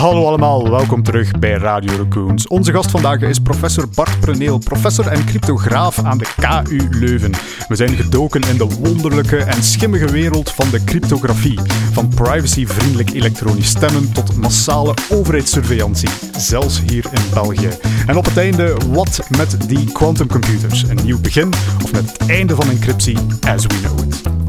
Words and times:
Hallo 0.00 0.26
allemaal, 0.26 0.70
welkom 0.70 1.02
terug 1.02 1.38
bij 1.38 1.52
Radio 1.52 1.96
Raccoons. 1.96 2.48
Onze 2.48 2.72
gast 2.72 2.90
vandaag 2.90 3.20
is 3.20 3.38
professor 3.38 3.88
Bart 3.94 4.20
Preneel, 4.20 4.58
professor 4.58 5.06
en 5.06 5.24
cryptograaf 5.24 6.04
aan 6.04 6.18
de 6.18 6.26
KU 6.36 6.88
Leuven. 6.90 7.32
We 7.68 7.76
zijn 7.76 7.96
gedoken 7.96 8.40
in 8.40 8.56
de 8.56 8.64
wonderlijke 8.64 9.36
en 9.36 9.62
schimmige 9.62 10.10
wereld 10.10 10.50
van 10.50 10.70
de 10.70 10.84
cryptografie. 10.84 11.58
Van 11.92 12.08
privacyvriendelijk 12.08 13.10
elektronisch 13.10 13.68
stemmen 13.68 14.12
tot 14.12 14.36
massale 14.36 14.94
overheidssurveillantie, 15.10 16.10
zelfs 16.38 16.80
hier 16.80 17.04
in 17.12 17.22
België. 17.34 17.68
En 18.06 18.16
op 18.16 18.24
het 18.24 18.36
einde, 18.36 18.76
wat 18.88 19.20
met 19.36 19.68
die 19.68 19.92
quantumcomputers? 19.92 20.82
Een 20.82 21.04
nieuw 21.04 21.20
begin 21.20 21.52
of 21.84 21.92
met 21.92 22.12
het 22.12 22.28
einde 22.28 22.54
van 22.54 22.70
encryptie 22.70 23.16
as 23.40 23.66
we 23.66 23.80
know 23.80 23.98
it? 23.98 24.39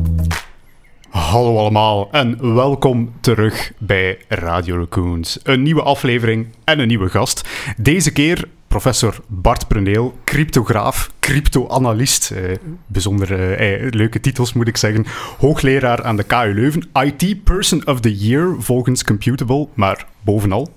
Hallo 1.11 1.57
allemaal 1.57 2.11
en 2.11 2.53
welkom 2.53 3.13
terug 3.19 3.71
bij 3.77 4.17
Radio 4.27 4.77
Raccoons. 4.77 5.39
Een 5.43 5.61
nieuwe 5.61 5.81
aflevering 5.81 6.47
en 6.63 6.79
een 6.79 6.87
nieuwe 6.87 7.09
gast. 7.09 7.49
Deze 7.77 8.11
keer 8.11 8.47
professor 8.67 9.19
Bart 9.27 9.67
Pruneel, 9.67 10.13
cryptograaf, 10.23 11.11
cryptoanalist. 11.19 12.31
Eh, 12.31 12.55
bijzonder 12.87 13.33
eh, 13.33 13.85
eh, 13.85 13.91
leuke 13.91 14.19
titels 14.19 14.53
moet 14.53 14.67
ik 14.67 14.77
zeggen. 14.77 15.05
Hoogleraar 15.37 16.03
aan 16.03 16.15
de 16.15 16.23
KU 16.23 16.53
Leuven. 16.53 16.89
IT 16.93 17.43
Person 17.43 17.87
of 17.87 17.99
the 17.99 18.15
Year 18.15 18.55
volgens 18.59 19.03
Computable. 19.03 19.67
Maar 19.73 20.05
bovenal 20.21 20.73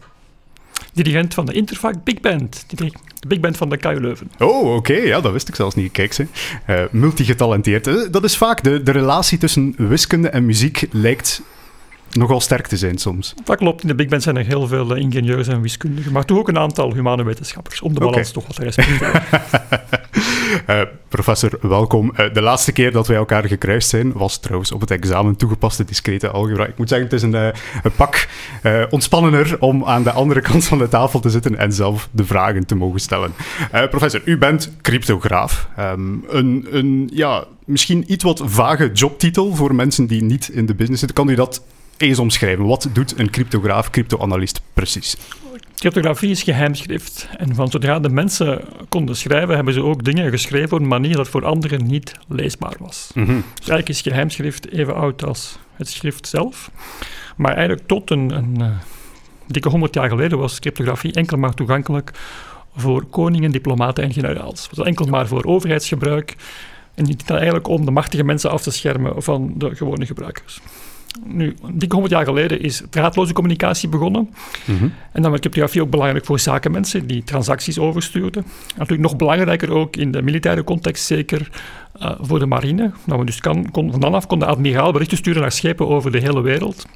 dirigent 0.95 1.35
van 1.35 1.47
de 1.47 1.53
Interfact 1.53 2.05
Big 2.05 2.21
Band. 2.21 2.65
De 2.69 2.93
Big 3.29 3.41
Band 3.41 3.57
van 3.57 3.69
de 3.69 3.77
KU 3.77 4.01
Leuven. 4.01 4.31
Oh, 4.39 4.75
oké. 4.75 4.93
Ja, 4.93 5.21
dat 5.21 5.33
wist 5.33 5.49
ik 5.49 5.55
zelfs 5.55 5.75
niet. 5.75 5.93
Kijk, 5.93 6.13
ze. 6.13 6.27
Uh, 6.71 6.83
multigetalenteerd. 6.91 8.13
Dat 8.13 8.25
is 8.25 8.37
vaak 8.37 8.63
de, 8.63 8.83
de 8.83 8.91
relatie 8.91 9.39
tussen 9.39 9.75
wiskunde 9.77 10.29
en 10.29 10.47
muziek 10.47 10.87
lijkt 10.91 11.43
nogal 12.17 12.41
sterk 12.41 12.67
te 12.67 12.77
zijn 12.77 12.99
soms. 12.99 13.35
Dat 13.45 13.57
klopt. 13.57 13.83
In 13.83 13.89
de 13.89 13.95
Big 13.95 14.09
Band 14.09 14.23
zijn 14.23 14.37
er 14.37 14.45
heel 14.45 14.67
veel 14.67 14.95
ingenieurs 14.95 15.49
en 15.49 15.61
wiskundigen, 15.61 16.13
maar 16.13 16.25
toch 16.25 16.39
ook 16.39 16.49
een 16.49 16.59
aantal 16.59 16.95
humane 16.95 17.25
wetenschappers, 17.25 17.81
om 17.81 17.95
de 17.95 18.01
balans 18.01 18.31
toch 18.31 18.47
wat 18.47 18.57
te 18.57 18.63
respecteren. 18.63 19.23
uh, 20.71 20.83
professor, 21.09 21.59
welkom. 21.61 22.13
Uh, 22.17 22.33
de 22.33 22.43
laatste 22.43 22.73
keer 22.73 22.93
dat 22.93 23.07
wij 23.07 23.17
elkaar 23.17 23.45
gekruist 23.45 23.89
zijn, 23.89 24.13
was 24.13 24.39
trouwens 24.39 24.73
op 24.73 24.81
het 24.81 24.91
examen 24.91 25.37
toegepaste 25.37 25.85
discrete 25.85 26.31
algebra. 26.31 26.67
Ik 26.67 26.79
moet 26.79 26.89
zeggen, 26.89 27.07
het 27.07 27.17
is 27.17 27.23
een, 27.23 27.35
uh, 27.35 27.47
een 27.83 27.93
pak 27.97 28.29
ontspannender 28.91 29.57
om 29.61 29.85
aan 29.85 30.03
de 30.03 30.13
andere 30.13 30.41
kant 30.41 30.65
van 30.65 30.79
de 30.79 30.89
tafel 30.89 31.21
te 31.21 31.31
zitten 31.31 31.59
en 31.59 31.73
zelf 31.73 32.09
de 32.11 32.25
vragen 32.25 32.67
te 32.67 32.75
mogen 32.75 33.01
stellen. 33.01 33.33
professor, 33.71 34.23
u 34.25 34.39
bent 34.39 34.73
cryptograaf. 34.83 35.69
Um, 35.79 36.25
een, 36.29 36.67
een, 36.71 37.11
ja, 37.13 37.45
misschien 37.65 38.13
iets 38.13 38.25
wat 38.25 38.43
vage 38.45 38.91
jobtitel 38.93 39.55
voor 39.55 39.75
mensen 39.75 40.07
die 40.07 40.23
niet 40.23 40.49
in 40.49 40.67
de 40.67 40.75
business 40.75 41.01
zitten. 41.01 41.25
Kan 41.25 41.35
u 41.35 41.35
dat 41.35 41.63
eens 41.97 42.19
omschrijven? 42.19 42.67
Wat 42.67 42.89
doet 42.93 43.19
een 43.19 43.31
cryptograaf, 43.31 43.91
cryptoanalist 43.91 44.63
precies? 44.73 45.17
Cryptografie 45.75 46.31
is 46.31 46.43
geheimschrift. 46.43 47.29
En 47.37 47.55
van 47.55 47.71
zodra 47.71 48.01
de 48.01 48.09
mensen 48.09 48.61
konden 48.89 49.17
schrijven, 49.17 49.55
hebben 49.55 49.75
ze 49.75 49.83
ook 49.83 50.05
dingen 50.05 50.31
geschreven 50.31 50.73
op 50.77 50.83
een 50.83 50.89
manier 50.89 51.17
dat 51.17 51.29
voor 51.29 51.45
anderen 51.45 51.87
niet 51.87 52.13
leesbaar 52.29 52.75
was. 52.79 53.11
Mm 53.15 53.25
-hmm. 53.25 53.45
Dus 53.55 53.69
eigenlijk 53.69 53.89
is 53.89 54.01
geheimschrift 54.01 54.71
even 54.71 54.95
oud 54.95 55.25
als 55.25 55.59
het 55.77 55.89
schrift 55.89 56.29
zelf. 56.29 56.71
Maar 57.37 57.53
eigenlijk 57.53 57.87
tot 57.89 58.11
een, 58.11 58.31
een 58.31 58.55
uh, 58.61 58.67
dikke 59.47 59.69
honderd 59.69 59.95
jaar 59.95 60.09
geleden 60.09 60.39
was 60.39 60.59
cryptografie 60.59 61.13
enkel 61.13 61.39
maar 61.39 61.55
toegankelijk 61.55 62.11
voor 62.77 63.05
koningen, 63.05 63.51
diplomaten 63.51 64.05
en 64.05 64.13
generaals. 64.13 64.67
Het 64.67 64.77
was 64.77 64.87
enkel 64.87 65.07
maar 65.07 65.27
voor 65.27 65.45
overheidsgebruik 65.45 66.37
en 66.95 67.05
niet 67.05 67.31
eigenlijk 67.31 67.69
om 67.69 67.85
de 67.85 67.91
machtige 67.91 68.25
mensen 68.25 68.51
af 68.51 68.63
te 68.63 68.71
schermen 68.71 69.23
van 69.23 69.53
de 69.57 69.77
gewone 69.77 70.07
gebruikers. 70.07 70.61
Nu, 71.23 71.55
dik 71.73 71.93
100 71.93 72.13
jaar 72.13 72.25
geleden 72.25 72.61
is 72.61 72.83
draadloze 72.91 73.33
communicatie 73.33 73.89
begonnen. 73.89 74.31
Mhm. 74.65 74.89
En 75.13 75.23
dan 75.23 75.31
werd 75.31 75.41
cryptografie 75.41 75.83
ook 75.83 75.91
belangrijk 75.91 76.25
voor 76.25 76.39
zakenmensen 76.39 77.07
die 77.07 77.25
transacties 77.25 77.79
overstuurden. 77.79 78.45
Natuurlijk 78.77 79.09
nog 79.09 79.17
belangrijker 79.17 79.73
ook 79.73 79.97
in 79.97 80.11
de 80.11 80.23
militaire 80.23 80.65
context, 80.65 81.05
zeker 81.05 81.49
uh, 82.03 82.11
voor 82.21 82.39
de 82.39 82.47
marine. 82.47 82.91
Nou, 83.05 83.21
we 83.21 83.27
dus 83.27 83.41
kan, 83.41 83.71
kon, 83.71 83.91
van 83.91 84.01
dan 84.01 84.15
af 84.15 84.27
kon 84.27 84.39
de 84.39 84.47
admiraal 84.47 84.93
berichten 84.93 85.17
sturen 85.17 85.41
naar 85.41 85.53
schepen 85.53 85.89
over 85.89 86.11
de 86.11 86.19
hele 86.19 86.41
wereld. 86.41 86.87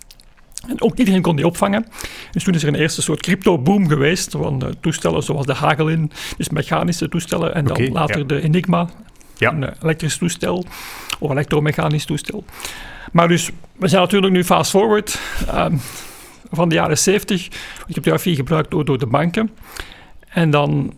En 0.68 0.82
ook 0.82 0.96
iedereen 0.96 1.22
kon 1.22 1.36
die 1.36 1.46
opvangen. 1.46 1.86
Dus 2.32 2.44
toen 2.44 2.54
is 2.54 2.62
er 2.62 2.68
een 2.68 2.74
eerste 2.74 3.02
soort 3.02 3.22
crypto-boom 3.22 3.88
geweest 3.88 4.30
van 4.30 4.62
uh, 4.64 4.70
toestellen 4.80 5.22
zoals 5.22 5.46
de 5.46 5.54
Hagelin, 5.54 6.10
dus 6.36 6.48
mechanische 6.48 7.08
toestellen, 7.08 7.54
en 7.54 7.64
dan 7.64 7.92
later 7.92 8.26
de 8.26 8.40
Enigma, 8.40 8.88
ja. 9.36 9.52
een 9.52 9.74
elektrisch 9.82 10.16
toestel 10.16 10.64
of 11.18 11.30
elektromechanisch 11.30 12.04
toestel. 12.04 12.44
Maar 13.12 13.28
dus, 13.28 13.50
we 13.76 13.88
zijn 13.88 14.02
natuurlijk 14.02 14.32
nu 14.32 14.44
fast 14.44 14.70
forward 14.70 15.20
um, 15.54 15.80
van 16.50 16.68
de 16.68 16.74
jaren 16.74 16.98
70. 16.98 17.48
Cryptografie 17.84 18.34
gebruikt 18.34 18.70
door, 18.70 18.84
door 18.84 18.98
de 18.98 19.06
banken. 19.06 19.50
En 20.28 20.50
dan 20.50 20.94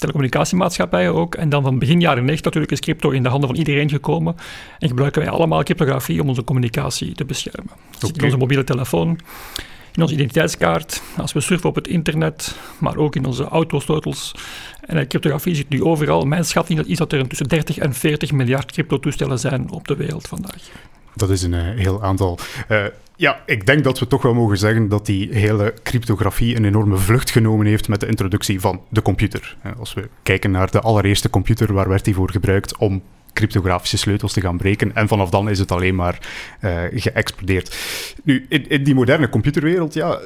telecommunicatiemaatschappijen 0.00 1.14
ook. 1.14 1.34
En 1.34 1.48
dan 1.48 1.62
van 1.62 1.78
begin 1.78 2.00
jaren 2.00 2.24
90 2.24 2.44
natuurlijk 2.44 2.72
is 2.72 2.80
crypto 2.80 3.10
in 3.10 3.22
de 3.22 3.28
handen 3.28 3.48
van 3.48 3.58
iedereen 3.58 3.88
gekomen. 3.88 4.36
En 4.78 4.88
gebruiken 4.88 5.22
wij 5.22 5.30
allemaal 5.30 5.62
cryptografie 5.62 6.20
om 6.20 6.28
onze 6.28 6.44
communicatie 6.44 7.12
te 7.14 7.24
beschermen. 7.24 7.72
Okay. 7.96 8.10
in 8.16 8.24
onze 8.24 8.36
mobiele 8.36 8.64
telefoon, 8.64 9.18
in 9.94 10.02
onze 10.02 10.14
identiteitskaart, 10.14 11.02
als 11.16 11.32
we 11.32 11.40
surfen 11.40 11.68
op 11.68 11.74
het 11.74 11.88
internet, 11.88 12.56
maar 12.78 12.96
ook 12.96 13.16
in 13.16 13.24
onze 13.24 13.44
autosleutels. 13.44 14.34
En 14.80 15.08
cryptografie 15.08 15.54
zit 15.54 15.68
nu 15.68 15.84
overal. 15.84 16.24
Mijn 16.24 16.44
schatting 16.44 16.86
is 16.86 16.98
dat 16.98 17.12
er 17.12 17.28
tussen 17.28 17.48
30 17.48 17.78
en 17.78 17.94
40 17.94 18.32
miljard 18.32 18.72
cryptotoestellen 18.72 19.38
zijn 19.38 19.70
op 19.70 19.88
de 19.88 19.96
wereld 19.96 20.28
vandaag. 20.28 20.70
Dat 21.14 21.30
is 21.30 21.42
een 21.42 21.52
uh, 21.52 21.60
heel 21.60 22.02
aantal. 22.02 22.38
Uh, 22.68 22.84
ja, 23.16 23.42
ik 23.46 23.66
denk 23.66 23.84
dat 23.84 23.98
we 23.98 24.06
toch 24.06 24.22
wel 24.22 24.34
mogen 24.34 24.58
zeggen 24.58 24.88
dat 24.88 25.06
die 25.06 25.28
hele 25.32 25.74
cryptografie 25.82 26.56
een 26.56 26.64
enorme 26.64 26.96
vlucht 26.96 27.30
genomen 27.30 27.66
heeft 27.66 27.88
met 27.88 28.00
de 28.00 28.06
introductie 28.06 28.60
van 28.60 28.80
de 28.88 29.02
computer. 29.02 29.56
Als 29.78 29.94
we 29.94 30.08
kijken 30.22 30.50
naar 30.50 30.70
de 30.70 30.80
allereerste 30.80 31.30
computer, 31.30 31.72
waar 31.72 31.88
werd 31.88 32.04
die 32.04 32.14
voor 32.14 32.30
gebruikt 32.30 32.76
om 32.76 33.02
cryptografische 33.32 33.98
sleutels 33.98 34.32
te 34.32 34.40
gaan 34.40 34.56
breken. 34.56 34.94
En 34.94 35.08
vanaf 35.08 35.30
dan 35.30 35.50
is 35.50 35.58
het 35.58 35.72
alleen 35.72 35.94
maar 35.94 36.18
uh, 36.60 36.82
geëxplodeerd. 36.94 37.76
Nu, 38.24 38.46
in, 38.48 38.68
in, 38.68 38.84
die 38.84 38.94
moderne 38.94 39.28
computerwereld, 39.28 39.94
ja, 39.94 40.18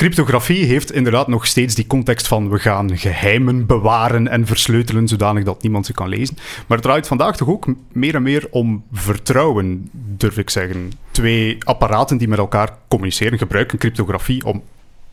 cryptografie 0.00 0.64
heeft 0.64 0.92
inderdaad 0.92 1.28
nog 1.28 1.46
steeds 1.46 1.74
die 1.74 1.86
context 1.86 2.28
van 2.28 2.50
we 2.50 2.58
gaan 2.58 2.98
geheimen 2.98 3.66
bewaren 3.66 4.28
en 4.28 4.46
versleutelen 4.46 5.08
zodanig 5.08 5.44
dat 5.44 5.62
niemand 5.62 5.86
ze 5.86 5.92
kan 5.92 6.08
lezen. 6.08 6.36
Maar 6.66 6.76
het 6.76 6.82
draait 6.86 7.06
vandaag 7.06 7.36
toch 7.36 7.48
ook 7.48 7.66
meer 7.92 8.14
en 8.14 8.22
meer 8.22 8.46
om 8.50 8.84
vertrouwen, 8.92 9.90
durf 9.92 10.38
ik 10.38 10.50
zeggen. 10.50 10.92
Twee 11.10 11.64
apparaten 11.64 12.18
die 12.18 12.28
met 12.28 12.38
elkaar 12.38 12.76
communiceren 12.88 13.38
gebruiken 13.38 13.78
cryptografie 13.78 14.44
om 14.44 14.62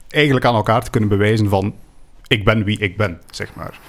eigenlijk 0.09 0.46
aan 0.46 0.56
elkaar 0.56 0.84
te 0.84 0.90
kunnen 0.90 1.09
bewijzen 1.09 1.50
van 1.50 1.74
ik 2.28 2.46
ben 2.46 2.64
wie 2.64 2.80
ik 2.80 2.97
ben, 2.97 3.20
zeg 3.31 3.56
maar. 3.56 3.80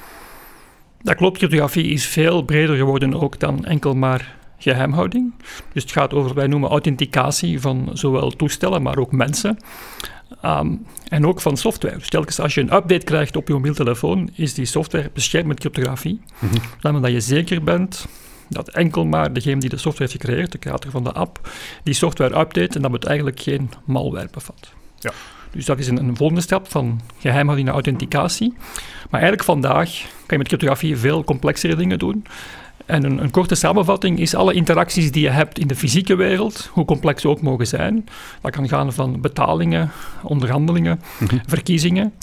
Dat 1.03 1.17
klopt, 1.17 1.39
cryptografie 1.39 1.87
is 1.87 2.07
veel 2.07 2.43
breder 2.43 2.77
geworden 2.77 3.15
ook 3.15 3.39
dan 3.39 3.65
enkel 3.65 3.95
maar 3.95 4.38
geheimhouding. 4.59 5.35
Dus 5.73 5.83
het 5.83 5.93
gaat 5.93 6.15
over, 6.15 6.35
wij 6.35 6.47
noemen 6.47 6.71
authenticatie 6.71 7.61
van 7.61 7.91
zowel 7.93 8.31
toestellen, 8.31 8.83
maar 8.83 8.99
ook 8.99 9.13
mensen. 9.13 9.57
Um, 10.45 10.87
en 11.09 11.27
ook 11.27 11.41
van 11.41 11.57
software. 11.57 11.99
Dus 11.99 12.09
telkens 12.09 12.41
als 12.41 12.55
je 12.55 12.61
een 12.61 12.75
update 12.75 13.05
krijgt 13.05 13.37
op 13.37 13.49
je 13.49 13.55
mobiel 13.55 13.75
telefoon, 13.75 14.31
is 14.35 14.55
die 14.55 14.65
software 14.65 15.11
beschermd 15.13 15.47
met 15.47 15.61
cryptografie. 15.61 16.21
Mm 16.39 16.49
-hmm. 16.81 17.03
Dat 17.03 17.11
je 17.11 17.21
zeker 17.21 17.63
bent 17.63 18.07
dat 18.49 18.69
enkel 18.69 19.05
maar 19.05 19.33
degene 19.33 19.61
die 19.61 19.69
de 19.69 19.77
software 19.77 20.11
heeft 20.11 20.25
gecreëerd, 20.25 20.53
de 20.53 20.59
creator 20.59 20.91
van 20.91 21.05
de 21.05 21.13
app, 21.13 21.51
die 21.83 21.95
software 21.95 22.39
update 22.39 22.77
en 22.77 22.83
dat 22.83 22.93
het 22.93 23.05
eigenlijk 23.05 23.41
geen 23.41 23.71
malware 23.85 24.29
bevat. 24.33 24.73
Ja. 24.99 25.13
Dus 25.51 25.65
dat 25.65 25.79
is 25.79 25.89
een, 25.89 25.97
een 25.97 26.17
volgende 26.17 26.43
stap 26.43 26.71
van 26.71 27.01
geheimhouding 27.19 27.67
naar 27.67 27.75
authenticatie. 27.75 28.55
Maar 29.11 29.21
eigenlijk 29.21 29.45
vandaag 29.45 29.91
kan 30.01 30.27
je 30.27 30.39
met 30.39 30.47
cryptografie 30.47 30.97
veel 30.97 31.25
complexere 31.25 31.77
dingen 31.77 31.99
doen. 31.99 32.25
En 32.89 33.05
een, 33.05 33.23
een, 33.23 33.31
korte 33.31 33.55
samenvatting 33.55 34.19
is 34.19 34.35
alle 34.35 34.55
interacties 34.55 35.13
die 35.13 35.23
je 35.23 35.31
hebt 35.31 35.59
in 35.59 35.67
de 35.67 35.77
fysieke 35.77 36.15
wereld, 36.15 36.71
hoe 36.73 36.85
complex 36.85 37.23
ze 37.23 37.29
ook 37.29 37.41
mogen 37.41 37.67
zijn. 37.67 38.07
Dat 38.41 38.51
kan 38.51 38.69
gaan 38.69 38.93
van 38.93 39.21
betalingen, 39.21 39.91
onderhandelingen, 40.23 41.01
mhm. 41.19 41.37
verkiezingen, 41.47 42.15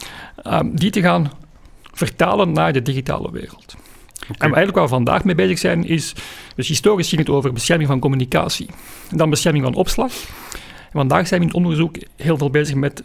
um, 0.44 0.76
die 0.76 0.90
te 0.90 1.02
gaan 1.02 1.32
vertalen 1.94 2.52
naar 2.52 2.74
de 2.74 2.82
digitale 2.82 3.32
wereld. 3.32 3.76
En 4.28 4.36
eigenlijk 4.40 4.76
waar 4.76 4.84
we 4.84 4.90
vandaag 4.90 5.24
mee 5.24 5.36
bezig 5.36 5.58
zijn, 5.58 5.88
is, 5.88 6.14
dus 6.56 6.68
historisch 6.68 7.10
ging 7.10 7.22
het 7.22 7.30
over 7.30 7.54
bescherming 7.54 7.90
van 7.90 8.00
communicatie, 8.00 8.70
en 9.10 9.18
dan 9.18 9.30
bescherming 9.30 9.64
van 9.64 9.74
opslag. 9.76 10.12
En 10.86 10.92
vandaag 10.92 11.28
zijn 11.28 11.40
we 11.40 11.46
in 11.46 11.52
het 11.54 11.64
onderzoek 11.64 11.96
heel 12.16 12.38
veel 12.38 12.50
bezig 12.50 12.76
met 12.76 13.04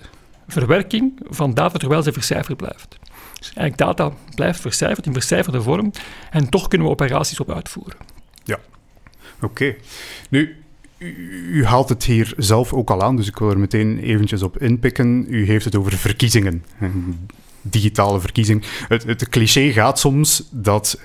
verwerking 0.49 1.21
van 1.29 1.55
data 1.55 1.79
terwijl 1.79 2.03
ze 2.03 2.13
vercijferd 2.13 2.57
blijft. 2.57 2.99
Dus 3.41 3.53
eigenlijk 3.55 3.77
data 3.77 4.17
blijft 4.35 4.61
vercijferd 4.61 5.07
in 5.07 5.13
vercijferde 5.13 5.63
vorm 5.63 5.93
en 6.31 6.49
toch 6.49 6.69
kunnen 6.69 6.87
we 6.87 6.93
operaties 6.93 7.41
op 7.41 7.51
uitvoeren. 7.51 7.97
Ja, 8.45 8.59
oké. 9.41 9.75
Nu, 10.29 10.57
u, 10.99 11.65
haalt 11.65 11.89
het 11.89 12.05
hier 12.05 12.35
zelf 12.37 12.73
ook 12.73 12.91
al 12.91 13.03
aan, 13.03 13.17
dus 13.17 13.29
ik 13.29 13.39
wil 13.39 13.51
er 13.51 13.59
meteen 13.59 13.99
eventjes 13.99 14.43
op 14.43 14.59
inpikken. 14.59 15.27
U 15.29 15.47
heeft 15.47 15.65
het 15.65 15.77
over 15.77 15.93
verkiezingen. 15.93 16.65
Digitale 17.63 18.21
verkiezing. 18.21 18.65
Het, 18.89 19.05
het 19.05 19.29
cliché 19.29 19.73
gaat 19.73 19.99
soms 19.99 20.49
dat 20.51 20.99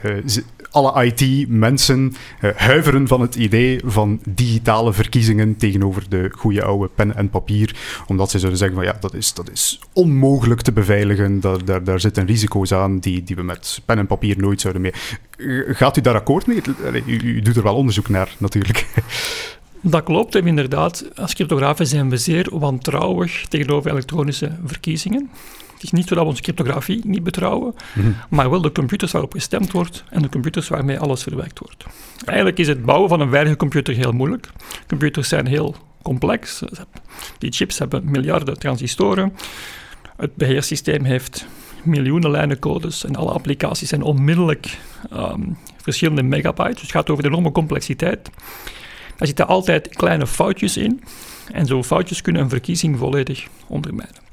alle 0.75 1.05
IT-mensen 1.05 2.15
huiveren 2.55 3.07
van 3.07 3.21
het 3.21 3.35
idee 3.35 3.79
van 3.85 4.19
digitale 4.29 4.93
verkiezingen 4.93 5.55
tegenover 5.55 6.09
de 6.09 6.29
goede 6.31 6.63
oude 6.63 6.89
pen 6.95 7.15
en 7.15 7.29
papier, 7.29 7.75
omdat 8.07 8.31
ze 8.31 8.39
zouden 8.39 8.59
zeggen 8.59 8.77
van 8.77 8.85
ja, 8.85 8.97
dat 8.99 9.13
is, 9.13 9.33
dat 9.33 9.51
is 9.51 9.79
onmogelijk 9.93 10.61
te 10.61 10.71
beveiligen, 10.71 11.39
daar, 11.39 11.65
daar, 11.65 11.83
daar 11.83 11.99
zitten 11.99 12.25
risico's 12.25 12.71
aan 12.71 12.99
die, 12.99 13.23
die 13.23 13.35
we 13.35 13.43
met 13.43 13.81
pen 13.85 13.97
en 13.97 14.07
papier 14.07 14.37
nooit 14.37 14.61
zouden 14.61 14.81
mee. 14.81 14.93
Gaat 15.73 15.97
u 15.97 16.01
daar 16.01 16.15
akkoord 16.15 16.47
mee? 16.47 16.61
U, 17.05 17.41
doet 17.41 17.55
er 17.55 17.63
wel 17.63 17.75
onderzoek 17.75 18.09
naar, 18.09 18.35
natuurlijk. 18.37 18.87
Dat 19.81 20.03
klopt, 20.03 20.35
inderdaad. 20.35 21.05
Als 21.15 21.33
cryptografen 21.33 21.87
zijn 21.87 22.09
we 22.09 22.17
zeer 22.17 22.47
wantrouwig 22.51 23.45
tegenover 23.47 23.91
elektronische 23.91 24.51
verkiezingen. 24.65 25.29
Het 25.75 25.83
is 25.83 25.91
niet 25.91 26.07
zo 26.07 26.15
dat 26.15 26.23
we 26.23 26.29
onze 26.29 26.41
cryptografie 26.41 27.01
niet 27.05 27.23
betrouwen, 27.23 27.73
mhm. 27.93 28.11
maar 28.29 28.49
wel 28.49 28.61
de 28.61 28.71
computers 28.71 29.11
waarop 29.11 29.33
gestemd 29.33 29.71
wordt 29.71 30.03
en 30.09 30.21
de 30.21 30.29
computers 30.29 30.67
waarmee 30.67 30.99
alles 30.99 31.23
verwerkt 31.23 31.59
wordt. 31.59 31.85
Eigenlijk 32.25 32.57
is 32.57 32.67
het 32.67 32.85
bouwen 32.85 33.09
van 33.09 33.19
een 33.19 33.29
veilige 33.29 33.55
computer 33.55 33.95
heel 33.95 34.11
moeilijk. 34.11 34.49
Computers 34.87 35.29
zijn 35.29 35.47
heel 35.47 35.75
complex. 36.01 36.63
Die 37.37 37.51
chips 37.51 37.79
hebben 37.79 38.11
miljarden 38.11 38.59
transistoren. 38.59 39.33
Het 40.17 40.35
beheersysteem 40.35 41.03
heeft 41.03 41.47
miljoenen 41.83 42.31
lijnen 42.31 42.59
codes 42.59 43.05
en 43.05 43.15
alle 43.15 43.31
applicaties 43.31 43.89
zijn 43.89 44.01
onmiddellijk 44.01 44.77
ehm, 45.11 45.41
verschillende 45.81 46.23
megabytes. 46.23 46.73
Dus 46.73 46.81
het 46.81 46.91
gaat 46.91 47.09
over 47.09 47.23
de 47.23 47.29
enorme 47.29 47.51
complexiteit. 47.51 48.29
Daar 49.17 49.27
zitten 49.27 49.47
altijd 49.47 49.95
kleine 49.95 50.27
foutjes 50.27 50.77
in. 50.77 51.03
En 51.51 51.65
zo'n 51.65 51.83
foutjes 51.83 52.21
kunnen 52.21 52.41
een 52.41 52.49
verkiezing 52.49 52.97
volledig 52.97 53.47
ondermijnen. 53.67 54.24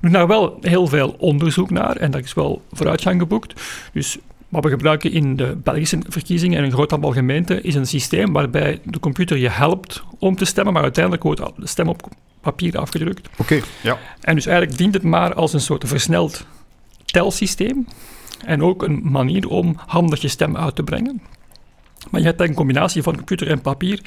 Is 0.00 0.10
daar 0.10 0.26
wel 0.26 0.58
heel 0.60 0.86
veel 0.86 1.14
onderzoek 1.18 1.70
naar 1.70 1.96
en 1.96 2.10
daar 2.10 2.20
is 2.20 2.34
wel 2.34 2.62
vooruitgang 2.72 3.20
geboekt. 3.20 3.62
Dus 3.92 4.18
wat 4.48 4.64
we 4.64 4.70
gebruiken 4.70 5.12
in 5.12 5.36
de 5.36 5.56
Belgische 5.62 5.98
verkiezingen 6.08 6.58
en 6.58 6.64
een 6.64 6.72
groot 6.72 6.92
aantal 6.92 7.12
gemeenten 7.12 7.64
is 7.64 7.74
een 7.74 7.86
systeem 7.86 8.32
waarbij 8.32 8.80
de 8.84 9.00
computer 9.00 9.36
je 9.36 9.48
helpt 9.48 10.02
om 10.18 10.36
te 10.36 10.44
stemmen, 10.44 10.72
maar 10.72 10.82
uiteindelijk 10.82 11.22
wordt 11.22 11.40
de 11.56 11.66
stem 11.66 11.88
op 11.88 12.08
papier 12.40 12.78
afgedrukt. 12.78 13.28
Oké, 13.36 13.60
ja. 13.82 13.98
En 14.20 14.34
dus 14.34 14.46
eigenlijk 14.46 14.78
dient 14.78 14.94
het 14.94 15.02
maar 15.02 15.34
als 15.34 15.52
een 15.52 15.60
soort 15.60 15.88
versneld 15.88 16.46
telsysteem 17.04 17.86
en 18.44 18.62
ook 18.62 18.82
een 18.82 19.00
manier 19.02 19.48
om 19.48 19.76
handig 19.86 20.20
je 20.20 20.28
stem 20.28 20.56
uit 20.56 20.76
te 20.76 20.82
brengen. 20.82 21.22
Maar 22.10 22.20
je 22.20 22.26
hebt 22.26 22.40
een 22.40 22.54
combinatie 22.54 23.02
van 23.02 23.16
computer 23.16 23.48
en 23.48 23.60
papier. 23.60 24.00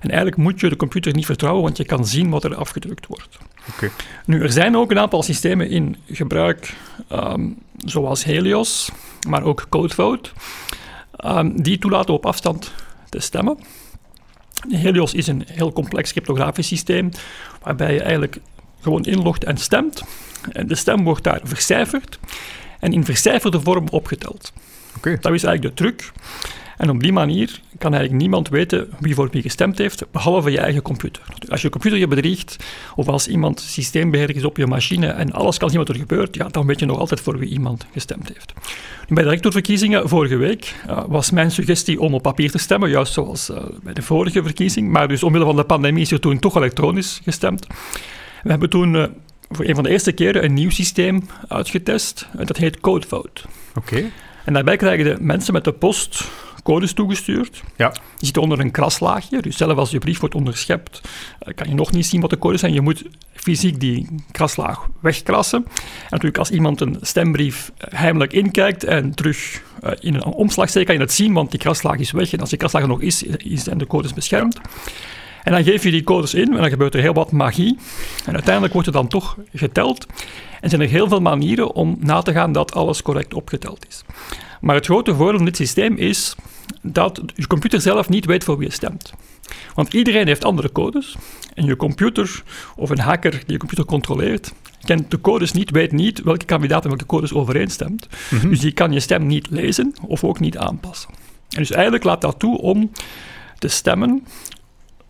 En 0.00 0.08
eigenlijk 0.08 0.36
moet 0.36 0.60
je 0.60 0.68
de 0.68 0.76
computer 0.76 1.14
niet 1.14 1.26
vertrouwen, 1.26 1.62
want 1.62 1.76
je 1.76 1.84
kan 1.84 2.06
zien 2.06 2.30
wat 2.30 2.44
er 2.44 2.54
afgedrukt 2.54 3.06
wordt. 3.06 3.38
Okay. 3.74 3.90
Nu, 4.24 4.42
er 4.42 4.52
zijn 4.52 4.76
ook 4.76 4.90
een 4.90 4.98
aantal 4.98 5.22
systemen 5.22 5.70
in 5.70 5.96
gebruik, 6.10 6.74
ehm, 7.08 7.48
zoals 7.84 8.24
Helios, 8.24 8.90
maar 9.28 9.42
ook 9.42 9.66
CodeVote, 9.68 10.30
um, 11.24 11.62
die 11.62 11.78
toelaten 11.78 12.14
op 12.14 12.26
afstand 12.26 12.72
te 13.08 13.20
stemmen. 13.20 13.58
Helios 14.68 15.14
is 15.14 15.26
een 15.26 15.44
heel 15.46 15.72
complex 15.72 16.12
cryptografisch 16.12 16.66
systeem, 16.66 17.10
waarbij 17.62 17.94
je 17.94 18.02
eigenlijk 18.02 18.38
gewoon 18.80 19.04
inlogt 19.04 19.44
en 19.44 19.56
stemt. 19.56 20.02
En 20.52 20.66
de 20.66 20.74
stem 20.74 21.04
wordt 21.04 21.24
daar 21.24 21.40
vercijferd 21.44 22.18
en 22.80 22.92
in 22.92 23.04
vercijferde 23.04 23.60
vorm 23.60 23.88
opgeteld. 23.88 24.52
Okay. 24.96 25.18
Dat 25.20 25.32
is 25.32 25.44
eigenlijk 25.44 25.76
de 25.76 25.82
truc. 25.82 26.12
En 26.76 26.90
op 26.90 27.00
die 27.00 27.12
manier 27.12 27.60
kan 27.78 27.92
eigenlijk 27.92 28.22
niemand 28.22 28.48
weten 28.48 28.88
wie 29.00 29.14
voor 29.14 29.28
wie 29.30 29.42
gestemd 29.42 29.78
heeft, 29.78 30.10
behalve 30.10 30.50
je 30.50 30.58
eigen 30.58 30.82
computer. 30.82 31.22
Als 31.48 31.62
je 31.62 31.68
computer 31.68 31.98
je 31.98 32.08
bedriegt, 32.08 32.56
of 32.96 33.08
als 33.08 33.28
iemand 33.28 33.60
systeembeheerder 33.60 34.36
is 34.36 34.44
op 34.44 34.56
je 34.56 34.66
machine 34.66 35.06
en 35.06 35.32
alles 35.32 35.58
kan 35.58 35.70
zien 35.70 35.78
wat 35.78 35.88
er 35.88 35.94
gebeurt, 35.94 36.34
ja, 36.34 36.48
dan 36.48 36.66
weet 36.66 36.80
je 36.80 36.86
nog 36.86 36.98
altijd 36.98 37.20
voor 37.20 37.38
wie 37.38 37.48
iemand 37.48 37.86
gestemd 37.92 38.28
heeft. 38.28 38.52
Bij 39.08 39.22
de 39.22 39.28
rectorverkiezingen 39.28 40.08
vorige 40.08 40.36
week 40.36 40.74
uh, 40.88 41.04
was 41.08 41.30
mijn 41.30 41.50
suggestie 41.50 42.00
om 42.00 42.14
op 42.14 42.22
papier 42.22 42.50
te 42.50 42.58
stemmen, 42.58 42.90
juist 42.90 43.12
zoals 43.12 43.50
uh, 43.50 43.56
bij 43.82 43.94
de 43.94 44.02
vorige 44.02 44.42
verkiezing. 44.42 44.90
Maar 44.90 45.08
dus 45.08 45.22
omwille 45.22 45.44
van 45.44 45.56
de 45.56 45.64
pandemie 45.64 46.02
is 46.02 46.10
er 46.10 46.20
toen 46.20 46.38
toch 46.38 46.56
elektronisch 46.56 47.20
gestemd. 47.24 47.66
We 48.42 48.50
hebben 48.50 48.70
toen 48.70 48.94
uh, 48.94 49.04
voor 49.50 49.64
een 49.64 49.74
van 49.74 49.84
de 49.84 49.90
eerste 49.90 50.12
keren 50.12 50.44
een 50.44 50.54
nieuw 50.54 50.70
systeem 50.70 51.28
uitgetest. 51.48 52.28
dat 52.32 52.56
heet 52.56 52.80
CodeVote. 52.80 53.42
Oké. 53.74 54.04
En 54.44 54.52
daarbij 54.52 54.76
krijgen 54.76 55.04
de 55.04 55.16
mensen 55.20 55.52
met 55.52 55.64
de 55.64 55.72
post 55.72 56.24
codes 56.66 56.92
toegestuurd. 56.92 57.62
Ja. 57.76 57.88
Die 57.90 58.00
zitten 58.18 58.42
onder 58.42 58.60
een 58.60 58.70
kraslaagje. 58.70 59.42
Dus 59.42 59.56
zelfs 59.56 59.74
als 59.74 59.90
je 59.90 59.98
brief 59.98 60.20
wordt 60.20 60.34
onderschept, 60.34 61.00
eh, 61.38 61.54
kan 61.54 61.68
je 61.68 61.74
nog 61.74 61.92
niet 61.92 62.06
zien 62.06 62.20
wat 62.20 62.30
de 62.30 62.38
codes 62.38 62.60
zijn. 62.60 62.72
Je 62.72 62.80
moet 62.80 63.04
fysiek 63.34 63.80
die 63.80 64.08
kraslaag 64.30 64.86
wegkrassen. 65.00 65.64
En 65.64 65.72
natuurlijk, 66.10 66.38
als 66.38 66.50
iemand 66.50 66.80
een 66.80 66.98
stembrief 67.00 67.72
eh, 67.76 67.98
heimelijk 67.98 68.32
inkijkt 68.32 68.84
en 68.84 69.14
terug 69.14 69.62
eh, 69.82 69.92
in 70.00 70.14
een 70.14 70.24
omslag 70.24 70.68
steekt, 70.68 70.86
kan 70.86 70.94
je 70.94 71.00
het 71.00 71.12
zien, 71.12 71.32
want 71.32 71.50
die 71.50 71.60
kraslaag 71.60 71.98
is 71.98 72.10
weg. 72.10 72.32
En 72.32 72.40
als 72.40 72.50
die 72.50 72.58
kraslaag 72.58 72.82
er 72.82 72.88
nog 72.88 73.02
is, 73.02 73.24
zijn 73.52 73.78
de 73.78 73.86
codes 73.86 74.14
beschermd. 74.14 74.60
En 75.42 75.52
dan 75.52 75.64
geef 75.64 75.82
je 75.82 75.90
die 75.90 76.04
codes 76.04 76.34
in 76.34 76.52
en 76.52 76.60
dan 76.60 76.68
gebeurt 76.68 76.94
er 76.94 77.00
heel 77.00 77.14
wat 77.14 77.32
magie. 77.32 77.78
En 78.24 78.32
uiteindelijk 78.32 78.72
wordt 78.72 78.88
het 78.88 78.96
dan 78.96 79.08
toch 79.08 79.36
geteld. 79.52 80.06
En 80.60 80.68
zijn 80.68 80.82
er 80.82 80.88
heel 80.88 81.08
veel 81.08 81.20
manieren 81.20 81.74
om 81.74 81.96
na 82.00 82.22
te 82.22 82.32
gaan 82.32 82.52
dat 82.52 82.74
alles 82.74 83.02
correct 83.02 83.34
opgeteld 83.34 83.86
is. 83.88 84.04
Maar 84.60 84.74
het 84.74 84.86
grote 84.86 85.14
voordeel 85.14 85.36
van 85.36 85.44
dit 85.44 85.56
systeem 85.56 85.96
is 85.96 86.34
dat 86.82 87.22
je 87.34 87.46
computer 87.46 87.80
zelf 87.80 88.08
niet 88.08 88.24
weet 88.24 88.44
voor 88.44 88.58
wie 88.58 88.66
je 88.66 88.72
stemt. 88.72 89.12
Want 89.74 89.94
iedereen 89.94 90.26
heeft 90.26 90.44
andere 90.44 90.72
codes. 90.72 91.16
En 91.54 91.64
je 91.64 91.76
computer, 91.76 92.42
of 92.76 92.90
een 92.90 92.98
hacker 92.98 93.30
die 93.30 93.42
je 93.46 93.58
computer 93.58 93.84
controleert, 93.84 94.52
kent 94.84 95.10
de 95.10 95.20
codes 95.20 95.52
niet, 95.52 95.70
weet 95.70 95.92
niet 95.92 96.22
welke 96.22 96.44
kandidaat 96.44 96.82
en 96.82 96.88
welke 96.88 97.06
codes 97.06 97.32
overeenstemt. 97.32 98.08
Mhm. 98.30 98.48
Dus 98.48 98.60
die 98.60 98.72
kan 98.72 98.92
je 98.92 99.00
stem 99.00 99.26
niet 99.26 99.50
lezen 99.50 99.94
of 100.06 100.24
ook 100.24 100.40
niet 100.40 100.58
aanpassen. 100.58 101.10
En 101.50 101.58
dus 101.58 101.70
eigenlijk 101.70 102.04
laat 102.04 102.20
dat 102.20 102.38
toe 102.38 102.58
om 102.58 102.90
te 103.58 103.68
stemmen 103.68 104.26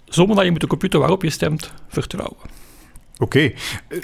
zonder 0.05 0.37
dat 0.37 0.45
je 0.45 0.51
moet 0.51 0.61
de 0.61 0.67
computer 0.67 0.99
waarop 0.99 1.23
je 1.23 1.31
stemt 1.31 1.73
vertrouwen. 1.89 2.37
Oké, 3.19 3.39
eh, 3.41 3.99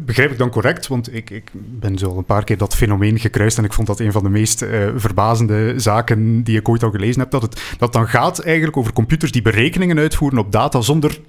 begrijp 0.00 0.30
ik 0.30 0.38
dan 0.38 0.50
correct? 0.50 0.86
Want 0.86 1.14
ik, 1.14 1.30
ik 1.30 1.50
ben 1.54 1.98
zo 1.98 2.08
al 2.08 2.18
een 2.18 2.24
paar 2.24 2.44
keer 2.44 2.56
dat 2.56 2.76
fenomeen 2.76 3.18
gekruist 3.18 3.58
en 3.58 3.64
ik 3.64 3.72
vond 3.72 3.86
dat 3.86 4.00
een 4.00 4.12
van 4.12 4.22
de 4.22 4.28
meest 4.28 4.62
uh, 4.62 4.88
verbazende 4.94 5.74
zaken 5.76 6.42
die 6.42 6.58
ik 6.58 6.68
ooit 6.68 6.82
al 6.82 6.90
gelezen 6.90 7.20
heb. 7.20 7.30
Dat 7.30 7.42
het 7.42 7.74
dat 7.78 7.92
dan 7.92 8.08
gaat 8.08 8.38
eigenlijk 8.38 8.76
over 8.76 8.92
computers 8.92 9.32
die 9.32 9.42
berekeningen 9.42 9.98
uitvoeren 9.98 10.38
op 10.38 10.52
data 10.52 10.80
zonder 10.80 11.20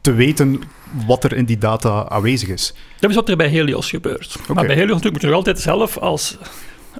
te 0.00 0.12
weten 0.12 0.62
wat 1.06 1.24
er 1.24 1.32
in 1.32 1.44
die 1.44 1.58
data 1.58 2.08
aanwezig 2.08 2.48
is. 2.48 2.74
Dat 3.00 3.10
is 3.10 3.16
wat 3.16 3.28
er 3.28 3.36
bij 3.36 3.48
Helios 3.48 3.90
gebeurt. 3.90 4.38
Maar 4.54 4.66
bij 4.66 4.74
Helios 4.74 4.94
natuurlijk 4.94 5.12
moet 5.12 5.22
je 5.22 5.26
nog 5.26 5.36
altijd 5.36 5.60
zelf 5.60 5.98
als 5.98 6.38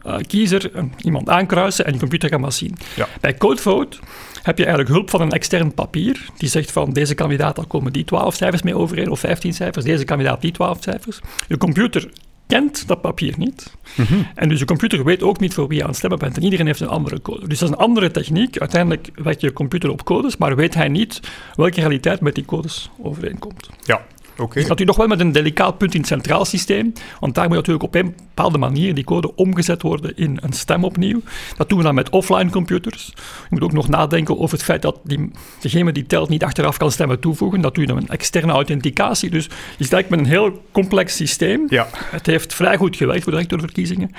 uh, 0.07 0.17
kiezer 0.27 0.71
iemand 0.97 1.29
aankruisen 1.29 1.87
en 1.87 1.93
je 1.93 1.99
computer 1.99 2.31
kan 2.31 2.41
maar 2.41 2.53
zien. 2.53 2.77
Ja. 2.97 3.09
Bij 3.21 3.35
CodeVote 3.35 3.99
heb 4.43 4.59
je 4.59 4.65
eigenlijk 4.65 4.95
hulp 4.95 5.11
van 5.11 5.21
een 5.21 5.31
extern 5.31 5.75
papier 5.75 6.27
die 6.37 6.49
zegt 6.49 6.73
van 6.73 6.93
deze 6.93 7.15
kandidaat, 7.15 7.57
daar 7.57 7.67
komen 7.67 7.93
die 7.93 8.05
12 8.05 8.35
cijfers 8.35 8.63
mee 8.63 8.77
overeen 8.77 9.11
of 9.11 9.21
15 9.21 9.55
cijfers, 9.55 9.85
deze 9.85 10.05
kandidaat 10.05 10.41
die 10.41 10.53
12 10.53 10.79
cijfers. 10.81 11.21
Je 11.49 11.57
computer 11.57 12.09
kent 12.47 12.87
dat 12.87 13.01
papier 13.01 13.35
niet. 13.37 13.77
Mhm. 13.97 14.15
En 14.35 14.49
dus 14.49 14.59
je 14.59 14.65
computer 14.65 15.05
weet 15.05 15.23
ook 15.23 15.41
niet 15.41 15.55
voor 15.55 15.69
wie 15.69 15.77
je 15.77 15.83
aan 15.83 15.89
het 15.89 15.99
stemmen 15.99 16.19
bent. 16.19 16.37
En 16.37 16.43
iedereen 16.43 16.67
heeft 16.67 16.81
een 16.81 16.89
andere 16.89 17.23
code. 17.23 17.49
Dus 17.49 17.59
dat 17.59 17.69
is 17.69 17.75
een 17.75 17.81
andere 17.81 18.11
techniek. 18.11 18.59
Uiteindelijk 18.59 19.11
werkt 19.15 19.41
je 19.41 19.53
computer 19.53 19.91
op 19.91 20.05
codes, 20.05 20.37
maar 20.37 20.57
weet 20.57 20.75
hij 20.75 20.89
niet 20.89 21.21
welke 21.55 21.81
realiteit 21.81 22.21
met 22.21 22.35
die 22.35 22.45
codes 22.45 22.91
overeenkomt. 23.03 23.71
Ja, 23.85 24.05
Okay. 24.37 24.65
Dat 24.65 24.81
u 24.81 24.85
nog 24.85 24.97
wel 24.97 25.07
met 25.07 25.21
een 25.21 25.33
delicaat 25.33 25.79
punt 25.79 25.95
in 25.95 26.01
het 26.01 26.09
centraal 26.09 26.45
systeem, 26.45 26.93
want 27.21 27.35
daar 27.35 27.47
moet 27.47 27.57
natuurlijk 27.57 27.85
op 27.85 27.95
een 27.95 28.15
bepaalde 28.17 28.59
manier 28.59 28.95
die 28.95 29.05
code 29.05 29.35
omgezet 29.35 29.83
worden 29.83 30.17
in 30.17 30.39
een 30.41 30.53
stem 30.53 30.85
opnieuw. 30.85 31.21
Dat 31.57 31.69
doen 31.69 31.79
we 31.79 31.85
dan 31.85 31.95
met 31.95 32.11
offline 32.11 32.51
computers. 32.51 33.13
Je 33.17 33.47
moet 33.49 33.63
ook 33.63 33.73
nog 33.73 33.89
nadenken 33.89 34.39
over 34.39 34.57
het 34.57 34.65
feit 34.65 34.83
dat 34.83 35.01
die, 35.05 35.31
degene 35.61 35.93
die 35.93 36.07
telt 36.07 36.29
niet 36.29 36.45
achteraf 36.45 36.77
kan 36.77 36.91
stemmen 36.91 37.21
toevoegen. 37.21 37.61
Dat 37.61 37.75
doe 37.75 37.83
je 37.83 37.89
dan 37.89 37.99
met 37.99 38.09
een 38.09 38.15
externe 38.15 38.53
authenticatie. 38.53 39.31
Dus 39.31 39.49
je 39.79 39.85
zit 39.85 40.09
met 40.09 40.19
een 40.19 40.27
heel 40.27 40.63
complex 40.73 41.17
systeem. 41.17 41.67
Ja. 41.69 41.89
Het 41.93 42.27
heeft 42.27 42.55
vrij 42.55 42.77
goed 42.77 42.97
gewerkt 42.97 43.23
voor 43.23 43.33
de 43.33 43.39
rectorverkiezingen 43.39 44.11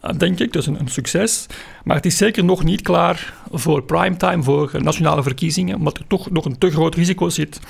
eh, 0.00 0.10
denk 0.18 0.38
ik. 0.38 0.52
Dat 0.52 0.62
is 0.62 0.68
een, 0.68 0.80
een, 0.80 0.88
succes. 0.88 1.46
Maar 1.84 1.96
het 1.96 2.06
is 2.06 2.16
zeker 2.16 2.44
nog 2.44 2.64
niet 2.64 2.82
klaar 2.82 3.34
voor 3.50 3.82
primetime, 3.82 4.42
voor 4.42 4.70
nationale 4.78 5.22
verkiezingen, 5.22 5.76
omdat 5.76 5.98
er 5.98 6.04
toch 6.06 6.30
nog 6.30 6.44
een 6.44 6.58
te 6.58 6.70
groot 6.70 6.94
risico 6.94 7.28
zit 7.28 7.60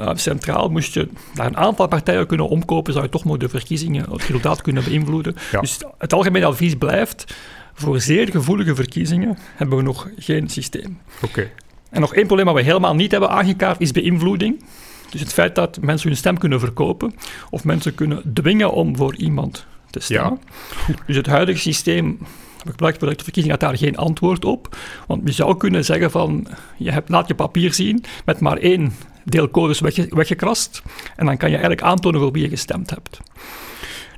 uh, 0.00 0.10
centraal 0.14 0.68
moest 0.68 0.94
je 0.94 1.08
daar 1.34 1.46
een 1.46 1.56
aantal 1.56 1.88
partijen 1.88 2.26
kunnen 2.26 2.48
omkopen, 2.48 2.92
zou 2.92 3.04
je 3.04 3.10
toch 3.10 3.24
nog 3.24 3.36
de 3.36 3.48
verkiezingen, 3.48 4.10
het 4.10 4.22
resultaat 4.22 4.62
kunnen 4.62 4.84
beïnvloeden. 4.84 5.36
Dus 5.60 5.78
het 5.98 6.12
algemene 6.12 6.46
advies 6.46 6.74
blijft, 6.74 7.36
voor 7.74 8.00
zeer 8.00 8.28
gevoelige 8.28 8.74
verkiezingen 8.74 9.38
hebben 9.56 9.76
we 9.76 9.82
nog 9.82 10.08
geen 10.16 10.48
systeem. 10.48 10.98
Oké. 11.22 11.50
En 11.90 12.00
nog 12.00 12.14
één 12.14 12.26
probleem 12.26 12.46
wat 12.46 12.54
we 12.54 12.62
helemaal 12.62 12.94
niet 12.94 13.10
hebben 13.10 13.30
aangekaart, 13.30 13.80
is 13.80 13.92
beïnvloeding. 13.92 14.64
Dus 15.10 15.20
het 15.20 15.32
feit 15.32 15.54
dat 15.54 15.80
mensen 15.80 16.08
hun 16.08 16.16
stem 16.16 16.38
kunnen 16.38 16.60
verkopen, 16.60 17.14
of 17.50 17.64
mensen 17.64 17.94
kunnen 17.94 18.22
dwingen 18.32 18.72
om 18.72 18.96
voor 18.96 19.16
iemand 19.16 19.66
te 19.90 20.00
stemmen. 20.00 20.38
Ja. 20.86 20.94
Dus 21.06 21.16
het 21.16 21.26
huidige 21.26 21.58
systeem 21.58 22.18
we 22.64 22.70
gebruiken 22.70 23.00
voor 23.06 23.16
de 23.16 23.24
verkiezing 23.24 23.54
had 23.54 23.62
daar 23.62 23.78
geen 23.78 23.96
antwoord 23.96 24.44
op. 24.44 24.76
Want 25.06 25.22
je 25.24 25.32
zou 25.32 25.56
kunnen 25.56 25.84
zeggen 25.84 26.10
van, 26.10 26.46
je 26.76 26.90
hebt, 26.90 27.08
laat 27.08 27.28
je 27.28 27.34
papier 27.34 27.74
zien 27.74 28.04
met 28.24 28.40
maar 28.40 28.56
één 28.56 28.92
deel 29.30 29.50
codes 29.50 29.80
wegge, 29.80 30.06
weggekrast. 30.10 30.82
En 31.16 31.26
dan 31.26 31.36
kan 31.36 31.48
je 31.48 31.56
eigenlijk 31.56 31.86
aantonen 31.86 32.20
voor 32.20 32.32
wie 32.32 32.42
je 32.42 32.48
gestemd 32.48 32.90
hebt. 32.90 33.20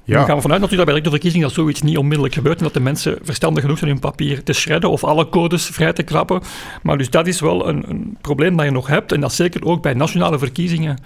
Ja. 0.04 0.16
Dan 0.16 0.24
gaan 0.24 0.36
we 0.36 0.42
vanuit 0.42 0.60
natuurlijk 0.60 0.88
dat 0.88 1.00
bij 1.00 1.04
de 1.04 1.10
verkiezing 1.10 1.42
dat 1.42 1.52
zoiets 1.52 1.82
niet 1.82 1.98
onmiddellijk 1.98 2.34
gebeurt 2.34 2.58
en 2.58 2.64
dat 2.64 2.74
de 2.74 2.80
mensen 2.80 3.18
verstandig 3.22 3.62
genoeg 3.62 3.78
zijn 3.78 3.90
hun 3.90 4.00
papier 4.00 4.42
te 4.42 4.52
shredden 4.52 4.90
of 4.90 5.04
alle 5.04 5.28
codes 5.28 5.66
vrij 5.66 5.92
te 5.92 6.02
krappen. 6.02 6.42
Maar 6.82 6.98
dus 6.98 7.10
dat 7.10 7.26
is 7.26 7.40
wel 7.40 7.68
een, 7.68 7.84
een 7.88 8.16
probleem 8.20 8.56
dat 8.56 8.64
je 8.64 8.72
nog 8.72 8.86
hebt 8.86 9.12
en 9.12 9.20
dat 9.20 9.32
zeker 9.32 9.64
ook 9.64 9.82
bij 9.82 9.94
nationale 9.94 10.38
verkiezingen 10.38 10.98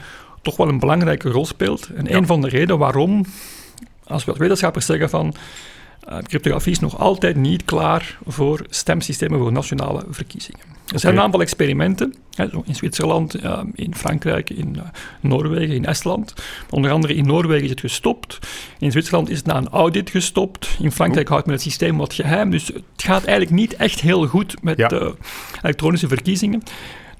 toch 0.42 0.56
wel 0.56 0.68
een 0.68 0.78
belangrijke 0.78 1.30
rol 1.30 1.46
speelt. 1.46 1.88
En 1.94 2.14
een 2.16 2.26
van 2.26 2.40
de 2.40 2.48
redenen 2.48 2.78
waarom, 2.78 3.24
als 4.06 4.24
we 4.24 4.30
als 4.30 4.40
wetenschappers 4.40 4.86
zeggen 4.86 5.10
van 5.10 5.34
uh, 6.08 6.18
cryptografie 6.18 6.72
is 6.72 6.78
nog 6.78 6.98
altijd 6.98 7.36
niet 7.36 7.64
klaar 7.64 8.18
voor 8.26 8.66
stemsystemen 8.68 9.38
voor 9.38 9.52
nationale 9.52 10.04
verkiezingen. 10.10 10.60
Er 10.92 10.98
zijn 10.98 11.14
een 11.14 11.20
aantal 11.20 11.40
experimenten, 11.40 12.14
hè, 12.34 12.46
in 12.64 12.74
Zwitserland, 12.74 13.44
uh, 13.44 13.60
in 13.74 13.94
Frankrijk, 13.94 14.50
in 14.50 14.74
uh, 14.76 14.82
Noorwegen, 15.20 15.74
in 15.74 15.86
Estland. 15.86 16.34
Onder 16.70 16.90
andere 16.90 17.14
in 17.14 17.26
Noorwegen 17.26 17.64
is 17.64 17.70
het 17.70 17.80
gestopt. 17.80 18.38
In 18.78 18.90
Zwitserland 18.90 19.30
is 19.30 19.36
het 19.36 19.46
na 19.46 19.56
een 19.56 19.68
audit 19.68 20.10
gestopt. 20.10 20.76
In 20.80 20.92
Frankrijk 20.92 21.28
houdt 21.28 21.46
men 21.46 21.54
het 21.54 21.64
systeem 21.64 21.96
wat 21.96 22.14
geheim. 22.14 22.50
Dus 22.50 22.66
het 22.66 22.82
gaat 22.96 23.24
eigenlijk 23.24 23.50
niet 23.50 23.76
echt 23.76 24.00
heel 24.00 24.26
goed 24.26 24.62
met 24.62 24.76
ja. 24.76 25.12
elektronische 25.62 26.08
verkiezingen. 26.08 26.62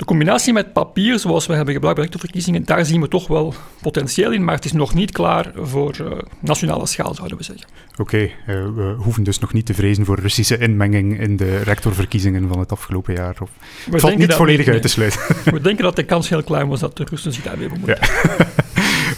De 0.04 0.10
combinatie 0.10 0.52
met 0.52 0.72
papier, 0.72 1.18
zoals 1.18 1.46
we 1.46 1.54
hebben 1.54 1.74
gebruikt 1.74 1.98
bij 1.98 2.08
rectorverkiezingen, 2.08 2.64
daar 2.64 2.84
zien 2.84 3.00
we 3.00 3.08
toch 3.08 3.26
wel 3.26 3.54
potentieel 3.82 4.32
in, 4.32 4.44
maar 4.44 4.54
het 4.54 4.64
is 4.64 4.72
nog 4.72 4.94
niet 4.94 5.12
klaar 5.12 5.52
voor 5.56 5.96
uh, 6.00 6.10
nationale 6.40 6.86
schaal, 6.86 7.14
zouden 7.14 7.36
we 7.36 7.44
zeggen. 7.44 7.66
Oké, 7.90 8.00
okay, 8.00 8.34
uh, 8.46 8.58
eh, 8.58 8.74
we 8.74 8.94
hoeven 8.98 9.22
dus 9.22 9.38
nog 9.38 9.52
niet 9.52 9.66
te 9.66 9.74
vrezen 9.74 10.04
voor 10.04 10.18
Russische 10.18 10.58
inmenging 10.58 11.20
in 11.20 11.36
de 11.36 11.58
rectorverkiezingen 11.58 12.48
van 12.48 12.58
het 12.58 12.72
afgelopen 12.72 13.14
jaar. 13.14 13.36
Of, 13.40 13.50
het 13.90 14.00
valt 14.00 14.16
niet 14.16 14.34
volledig 14.34 14.68
uit 14.68 14.82
te 14.82 14.88
sluiten. 14.88 15.20
We 15.44 15.60
denken 15.60 15.84
dat 15.84 15.96
de 15.96 16.04
kans 16.04 16.28
heel 16.28 16.42
klein 16.42 16.68
was 16.68 16.80
dat 16.80 16.96
de 16.96 17.04
Russen 17.10 17.32
zich 17.32 17.42
daarmee 17.42 17.68
bemoeien. 17.68 17.98
Ja. 18.00 18.08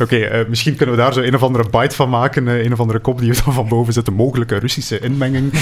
Oké, 0.00 0.02
okay, 0.02 0.40
uh, 0.40 0.48
misschien 0.48 0.76
kunnen 0.76 0.94
we 0.94 1.00
daar 1.00 1.12
zo 1.12 1.20
een 1.20 1.34
of 1.34 1.42
andere 1.42 1.68
bite 1.70 1.94
van 1.94 2.08
maken, 2.08 2.46
een 2.46 2.72
of 2.72 2.80
andere 2.80 2.98
kop 2.98 3.18
die 3.18 3.30
we 3.30 3.42
dan 3.44 3.54
van 3.54 3.68
boven 3.68 3.92
zetten, 3.92 4.14
mogelijke 4.14 4.58
Russische 4.58 4.98
inmenging. 4.98 5.52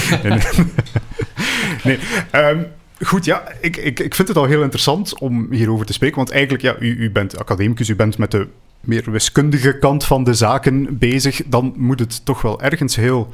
nee, 1.83 1.99
um, 2.31 2.67
Goed, 3.03 3.25
ja, 3.25 3.51
ik, 3.61 3.77
ik, 3.77 3.99
ik 3.99 4.15
vind 4.15 4.27
het 4.27 4.37
al 4.37 4.45
heel 4.45 4.61
interessant 4.61 5.19
om 5.19 5.51
hierover 5.51 5.85
te 5.85 5.93
spreken. 5.93 6.17
Want 6.17 6.29
eigenlijk, 6.29 6.63
ja, 6.63 6.75
u, 6.79 6.95
u 6.97 7.11
bent 7.11 7.37
academicus, 7.37 7.89
u 7.89 7.95
bent 7.95 8.17
met 8.17 8.31
de 8.31 8.47
meer 8.79 9.11
wiskundige 9.11 9.79
kant 9.79 10.05
van 10.05 10.23
de 10.23 10.33
zaken 10.33 10.97
bezig. 10.97 11.41
Dan 11.45 11.73
moet 11.77 11.99
het 11.99 12.25
toch 12.25 12.41
wel 12.41 12.61
ergens 12.61 12.95
heel, 12.95 13.33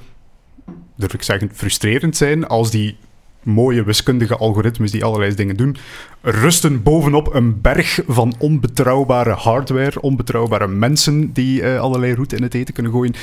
durf 0.95 1.13
ik 1.13 1.23
zeggen, 1.23 1.49
frustrerend 1.53 2.17
zijn 2.17 2.47
als 2.47 2.71
die 2.71 2.97
mooie 3.43 3.83
wiskundige 3.83 4.37
algoritmes 4.37 4.91
die 4.91 5.03
allerlei 5.03 5.35
dingen 5.35 5.55
doen, 5.55 5.77
rusten 6.21 6.83
bovenop 6.83 7.33
een 7.33 7.61
berg 7.61 7.99
van 8.07 8.35
onbetrouwbare 8.37 9.33
hardware, 9.33 10.01
onbetrouwbare 10.01 10.67
mensen 10.67 11.33
die 11.33 11.61
uh, 11.61 11.79
allerlei 11.79 12.13
route 12.13 12.35
in 12.35 12.43
het 12.43 12.53
eten 12.53 12.73
kunnen 12.73 12.91
gooien. 12.91 13.13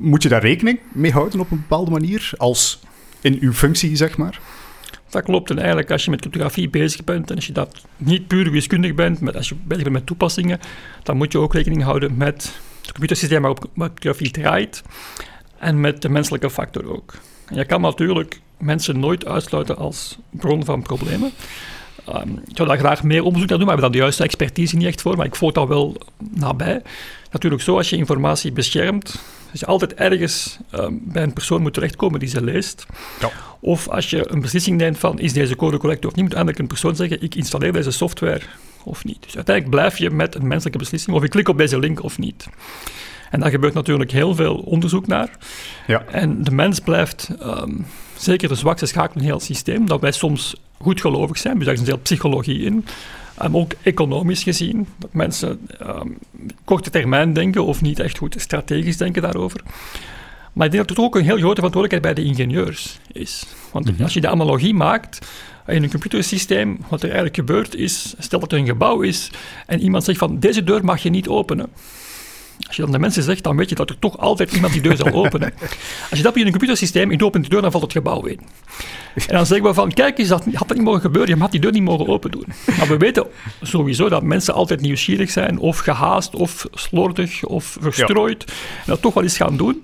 Moet 0.00 0.22
je 0.22 0.28
daar 0.28 0.42
rekening 0.42 0.78
mee 0.92 1.12
houden 1.12 1.40
op 1.40 1.50
een 1.50 1.60
bepaalde 1.60 1.90
manier, 1.90 2.32
als 2.36 2.80
in 3.20 3.38
uw 3.40 3.52
functie, 3.52 3.96
zeg 3.96 4.16
maar? 4.16 4.40
Dat 5.14 5.22
klopt. 5.22 5.50
En 5.50 5.58
eigenlijk, 5.58 5.90
als 5.90 6.04
je 6.04 6.10
met 6.10 6.20
cryptografie 6.20 6.68
bezig 6.68 7.04
bent 7.04 7.30
en 7.30 7.36
als 7.36 7.46
je 7.46 7.52
dat 7.52 7.80
niet 7.96 8.26
puur 8.26 8.50
wiskundig 8.50 8.94
bent, 8.94 9.20
maar 9.20 9.36
als 9.36 9.48
je 9.48 9.54
bezig 9.54 9.82
bent 9.82 9.94
met 9.94 10.06
toepassingen, 10.06 10.60
dan 11.02 11.16
moet 11.16 11.32
je 11.32 11.38
ook 11.38 11.54
rekening 11.54 11.82
houden 11.82 12.16
met 12.16 12.52
het 12.80 12.92
computersysteem 12.92 13.40
waarop 13.40 13.68
cryptografie 13.74 14.30
draait 14.30 14.82
en 15.58 15.80
met 15.80 16.02
de 16.02 16.08
menselijke 16.08 16.50
factor 16.50 16.92
ook. 16.92 17.14
Je 17.50 17.64
kan 17.64 17.80
natuurlijk 17.80 18.40
mensen 18.58 19.00
nooit 19.00 19.26
uitsluiten 19.26 19.76
als 19.76 20.18
bron 20.30 20.64
van 20.64 20.82
problemen. 20.82 21.30
Um, 22.08 22.42
ik 22.48 22.56
zou 22.56 22.68
daar 22.68 22.78
graag 22.78 23.02
meer 23.02 23.22
onderzoek 23.22 23.48
naar 23.48 23.58
doen, 23.58 23.66
maar 23.66 23.76
we 23.76 23.82
hebben 23.82 23.82
daar 23.82 23.90
de 23.90 23.98
juiste 23.98 24.22
expertise 24.22 24.76
niet 24.76 24.86
echt 24.86 25.02
voor, 25.02 25.16
maar 25.16 25.26
ik 25.26 25.36
volg 25.36 25.52
dat 25.52 25.68
wel 25.68 25.96
nabij. 26.30 26.82
Natuurlijk 27.30 27.62
zo, 27.62 27.76
als 27.76 27.90
je 27.90 27.96
informatie 27.96 28.52
beschermt, 28.52 29.22
dus 29.54 29.62
je 29.62 29.68
altijd 29.68 29.94
ergens 29.94 30.58
um, 30.74 31.00
bij 31.04 31.22
een 31.22 31.32
persoon 31.32 31.62
moet 31.62 31.74
terechtkomen 31.74 32.20
die 32.20 32.28
ze 32.28 32.42
leest. 32.42 32.86
Ja. 33.20 33.30
Of 33.60 33.88
als 33.88 34.10
je 34.10 34.32
een 34.32 34.40
beslissing 34.40 34.76
neemt 34.76 34.98
van 34.98 35.18
is 35.18 35.32
deze 35.32 35.56
code 35.56 35.78
correct 35.78 36.06
of 36.06 36.14
niet, 36.14 36.24
moet 36.24 36.34
eigenlijk 36.34 36.58
een 36.58 36.66
persoon 36.66 36.96
zeggen 36.96 37.22
ik 37.22 37.34
installeer 37.34 37.72
deze 37.72 37.90
software 37.90 38.40
of 38.84 39.04
niet. 39.04 39.22
Dus 39.22 39.36
uiteindelijk 39.36 39.76
blijf 39.76 39.98
je 39.98 40.10
met 40.10 40.34
een 40.34 40.46
menselijke 40.46 40.78
beslissing 40.78 41.16
of 41.16 41.22
ik 41.22 41.30
klik 41.30 41.48
op 41.48 41.58
deze 41.58 41.78
link 41.78 42.02
of 42.02 42.18
niet. 42.18 42.46
En 43.30 43.40
daar 43.40 43.50
gebeurt 43.50 43.74
natuurlijk 43.74 44.10
heel 44.10 44.34
veel 44.34 44.54
onderzoek 44.56 45.06
naar. 45.06 45.30
Ja. 45.86 46.04
En 46.10 46.44
de 46.44 46.50
mens 46.50 46.80
blijft 46.80 47.30
um, 47.42 47.86
zeker 48.16 48.48
de 48.48 48.54
zwakste 48.54 48.86
schakel 48.86 49.20
in 49.20 49.26
heel 49.26 49.34
het 49.34 49.44
systeem, 49.44 49.86
dat 49.86 50.00
wij 50.00 50.12
soms 50.12 50.54
goedgelovig 50.78 51.38
zijn, 51.38 51.54
dus 51.56 51.64
daar 51.64 51.74
is 51.74 51.80
een 51.80 51.86
deel 51.86 51.98
psychologie 51.98 52.62
in. 52.62 52.84
Um, 53.42 53.56
ook 53.56 53.72
economisch 53.82 54.42
gezien, 54.42 54.86
dat 54.96 55.12
mensen 55.12 55.68
um, 55.82 56.18
korte 56.64 56.90
termijn 56.90 57.32
denken 57.32 57.64
of 57.64 57.82
niet 57.82 57.98
echt 57.98 58.18
goed 58.18 58.34
strategisch 58.38 58.96
denken 58.96 59.22
daarover. 59.22 59.60
Maar 60.52 60.66
ik 60.66 60.72
denk 60.72 60.88
dat 60.88 60.96
het 60.96 61.06
ook 61.06 61.16
een 61.16 61.24
heel 61.24 61.38
grote 61.38 61.54
verantwoordelijkheid 61.54 62.14
bij 62.14 62.24
de 62.24 62.30
ingenieurs 62.30 62.98
is. 63.12 63.46
Want 63.72 63.90
mhm. 63.90 64.02
als 64.02 64.14
je 64.14 64.20
de 64.20 64.28
analogie 64.28 64.74
maakt 64.74 65.26
in 65.66 65.82
een 65.82 65.90
computersysteem, 65.90 66.78
wat 66.88 66.98
er 66.98 67.06
eigenlijk 67.06 67.36
gebeurt 67.36 67.74
is, 67.74 68.14
stel 68.18 68.40
dat 68.40 68.52
er 68.52 68.58
een 68.58 68.66
gebouw 68.66 69.00
is 69.00 69.30
en 69.66 69.80
iemand 69.80 70.04
zegt 70.04 70.18
van 70.18 70.38
deze 70.38 70.64
deur 70.64 70.84
mag 70.84 71.02
je 71.02 71.10
niet 71.10 71.28
openen. 71.28 71.68
Als 72.66 72.76
je 72.76 72.82
dan 72.82 72.92
de 72.92 72.98
mensen 72.98 73.22
zegt, 73.22 73.42
dan 73.42 73.56
weet 73.56 73.68
je 73.68 73.74
dat 73.74 73.90
er 73.90 73.98
toch 73.98 74.18
altijd 74.18 74.52
iemand 74.52 74.72
die 74.72 74.82
deur 74.82 74.96
zal 74.96 75.12
openen. 75.24 75.52
Als 76.10 76.18
je 76.18 76.22
dat 76.22 76.36
in 76.36 76.44
een 76.44 76.50
computersysteem, 76.50 77.10
je 77.10 77.24
opent 77.24 77.44
de 77.44 77.50
deur, 77.50 77.62
dan 77.62 77.70
valt 77.70 77.82
het 77.82 77.92
gebouw 77.92 78.24
in. 78.24 78.40
En 79.14 79.34
dan 79.34 79.46
zeggen 79.46 79.66
we 79.66 79.74
van, 79.74 79.92
kijk 79.92 80.18
eens, 80.18 80.28
dat 80.28 80.44
had 80.52 80.68
dat 80.68 80.76
niet 80.76 80.86
mogen 80.86 81.00
gebeuren, 81.00 81.34
je 81.34 81.40
had 81.40 81.50
die 81.50 81.60
deur 81.60 81.72
niet 81.72 81.82
mogen 81.82 82.06
open 82.06 82.30
doen. 82.30 82.46
Maar 82.78 82.88
we 82.88 82.96
weten 82.96 83.26
sowieso 83.62 84.08
dat 84.08 84.22
mensen 84.22 84.54
altijd 84.54 84.80
nieuwsgierig 84.80 85.30
zijn, 85.30 85.58
of 85.58 85.78
gehaast, 85.78 86.34
of 86.34 86.66
slordig, 86.72 87.44
of 87.44 87.76
verstrooid. 87.80 88.44
En 88.46 88.84
dat 88.86 89.02
toch 89.02 89.14
wel 89.14 89.22
eens 89.22 89.36
gaan 89.36 89.56
doen. 89.56 89.82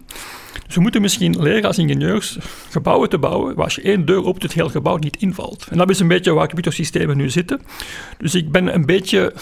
Dus 0.67 0.75
we 0.75 0.81
moeten 0.81 1.01
misschien 1.03 1.43
leren 1.43 1.65
als 1.65 1.79
ingenieurs 1.79 2.39
gebouwen 2.71 3.09
te 3.09 3.19
bouwen 3.19 3.55
waar 3.55 3.65
als 3.65 3.75
je 3.75 3.83
één 3.83 4.05
deur 4.05 4.25
opent, 4.25 4.43
het 4.43 4.53
hele 4.53 4.69
gebouw 4.69 4.97
niet 4.97 5.17
invalt. 5.17 5.67
En 5.71 5.79
dat 5.79 5.91
is 5.91 6.01
een 6.01 6.09
beetje 6.09 6.33
waar 6.33 6.47
computersystemen 6.47 7.17
nu 7.17 7.31
zitten. 7.31 7.61
Dus 8.19 8.35
ik 8.35 8.53
ben 8.53 8.75
een 8.75 8.87
beetje 8.87 9.33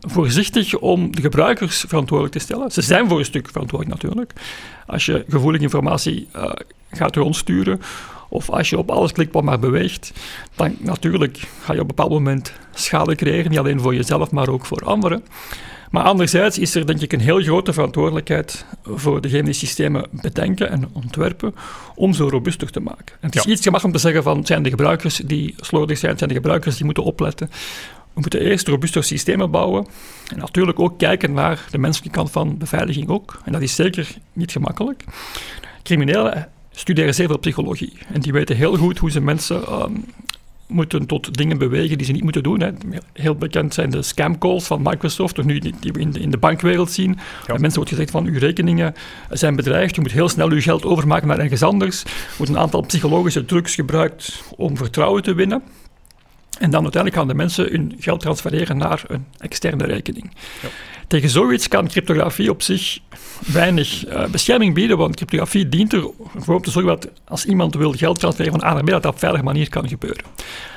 voorzichtig 0.00 0.78
om 0.78 1.14
de 1.14 1.20
gebruikers 1.20 1.84
verantwoordelijk 1.88 2.36
te 2.36 2.42
stellen. 2.44 2.70
Ze 2.70 2.82
zijn 2.82 3.08
voor 3.08 3.18
een 3.18 3.24
stuk 3.24 3.48
verantwoordelijk 3.50 4.02
natuurlijk. 4.02 4.32
Als 4.86 5.06
je 5.06 5.24
gevoelige 5.28 5.62
informatie 5.64 6.28
uh, 6.36 6.50
gaat 6.90 7.16
rondsturen 7.16 7.80
of 8.28 8.50
als 8.50 8.70
je 8.70 8.78
op 8.78 8.90
alles 8.90 9.12
klikt 9.12 9.32
wat 9.32 9.42
maar 9.42 9.58
beweegt, 9.58 10.12
dan 10.54 10.76
natuurlijk 10.78 11.36
ga 11.36 11.72
je 11.72 11.80
op 11.80 11.90
een 11.90 11.96
bepaald 11.96 12.10
moment 12.10 12.52
schade 12.74 13.14
creëren, 13.14 13.50
niet 13.50 13.58
alleen 13.58 13.80
voor 13.80 13.94
jezelf, 13.94 14.30
maar 14.30 14.48
ook 14.48 14.66
voor 14.66 14.84
anderen. 14.84 15.24
Maar 15.92 16.04
anderzijds 16.04 16.58
is 16.58 16.74
er 16.74 16.86
denk 16.86 17.00
ik 17.00 17.12
een 17.12 17.20
heel 17.20 17.42
grote 17.42 17.72
verantwoordelijkheid 17.72 18.64
voor 18.84 19.20
degene 19.20 19.42
die 19.42 19.52
systemen 19.52 20.06
bedenken 20.10 20.70
en 20.70 20.88
ontwerpen 20.92 21.54
om 21.94 22.12
zo 22.12 22.28
robuuster 22.28 22.70
te 22.70 22.80
maken. 22.80 23.16
En 23.20 23.28
het 23.28 23.34
is 23.34 23.44
iets 23.44 23.62
gemakkelijk 23.62 23.84
om 23.84 23.92
te 23.92 23.98
zeggen 23.98 24.22
van 24.22 24.36
het 24.36 24.46
zijn 24.46 24.62
de 24.62 24.70
gebruikers 24.70 25.16
die 25.16 25.54
slordig 25.60 25.98
zijn, 25.98 26.10
het 26.10 26.18
zijn 26.18 26.30
de 26.30 26.36
gebruikers 26.36 26.76
die 26.76 26.84
moeten 26.84 27.04
opletten. 27.04 27.50
We 28.14 28.20
moeten 28.20 28.40
eerst 28.40 28.68
robuuster 28.68 29.04
systemen 29.04 29.50
bouwen 29.50 29.86
en 30.32 30.38
natuurlijk 30.38 30.80
ook 30.80 30.98
kijken 30.98 31.32
naar 31.32 31.66
de 31.70 31.78
menselijke 31.78 32.16
kant 32.16 32.30
van 32.30 32.58
beveiliging 32.58 33.08
ook. 33.08 33.40
En 33.44 33.52
dat 33.52 33.62
is 33.62 33.74
zeker 33.74 34.16
niet 34.32 34.52
gemakkelijk. 34.52 35.04
Criminelen 35.82 36.48
studeren 36.70 37.14
zeer 37.14 37.26
veel 37.26 37.38
psychologie 37.38 37.92
en 38.12 38.20
die 38.20 38.32
weten 38.32 38.56
heel 38.56 38.76
goed 38.76 38.98
hoe 38.98 39.10
ze 39.10 39.20
mensen 39.20 39.82
um, 39.82 40.04
moeten 40.72 41.06
tot 41.06 41.34
dingen 41.36 41.58
bewegen 41.58 41.96
die 41.98 42.06
ze 42.06 42.12
niet 42.12 42.22
moeten 42.22 42.42
doen. 42.42 42.60
Hè. 42.60 42.70
Heel 43.12 43.34
bekend 43.34 43.74
zijn 43.74 43.90
de 43.90 44.02
scamcalls 44.02 44.64
van 44.64 44.82
Microsoft, 44.82 45.38
of 45.38 45.44
nu 45.44 45.58
die, 45.58 45.74
we 45.80 46.00
in 46.00 46.10
de, 46.10 46.20
in 46.20 46.30
de 46.30 46.36
bankwereld 46.36 46.90
zien. 46.90 47.18
Ja. 47.46 47.52
Mensen 47.52 47.74
wordt 47.74 47.90
gezegd 47.90 48.10
van 48.10 48.26
uw 48.26 48.38
rekeningen 48.38 48.94
zijn 49.30 49.56
bedreigd, 49.56 49.94
je 49.94 50.00
moet 50.00 50.12
heel 50.12 50.28
snel 50.28 50.50
uw 50.50 50.60
geld 50.60 50.84
overmaken 50.84 51.28
naar 51.28 51.38
ergens 51.38 51.62
anders. 51.62 52.02
Er 52.02 52.10
wordt 52.36 52.52
een 52.52 52.58
aantal 52.58 52.80
psychologische 52.80 53.44
trucs 53.44 53.74
gebruikt 53.74 54.42
om 54.56 54.76
vertrouwen 54.76 55.22
te 55.22 55.34
winnen. 55.34 55.62
En 56.62 56.70
dan 56.70 56.82
uiteindelijk 56.82 57.22
gaan 57.22 57.28
de 57.28 57.42
mensen 57.42 57.70
hun 57.70 57.96
geld 57.98 58.20
transfereren 58.20 58.76
naar 58.76 59.02
een 59.06 59.26
externe 59.38 59.84
rekening. 59.84 60.30
Ja. 60.62 60.68
Tegen 61.06 61.28
zoiets 61.28 61.68
kan 61.68 61.88
cryptografie 61.88 62.50
op 62.50 62.62
zich 62.62 62.98
weinig 63.46 64.08
uh, 64.08 64.26
bescherming 64.26 64.74
bieden, 64.74 64.98
want 64.98 65.16
cryptografie 65.16 65.68
dient 65.68 65.92
ervoor 65.92 66.54
om 66.54 66.62
te 66.62 66.70
zorgen 66.70 66.90
dat 66.90 67.10
als 67.24 67.44
iemand 67.44 67.74
wil 67.74 67.92
geld 67.92 68.18
transfereren 68.18 68.60
van 68.60 68.68
A 68.68 68.72
naar 68.72 68.84
B, 68.84 68.88
dat 68.88 69.02
dat 69.02 69.12
op 69.12 69.18
veilige 69.18 69.44
manier 69.44 69.68
kan 69.68 69.88
gebeuren. 69.88 70.24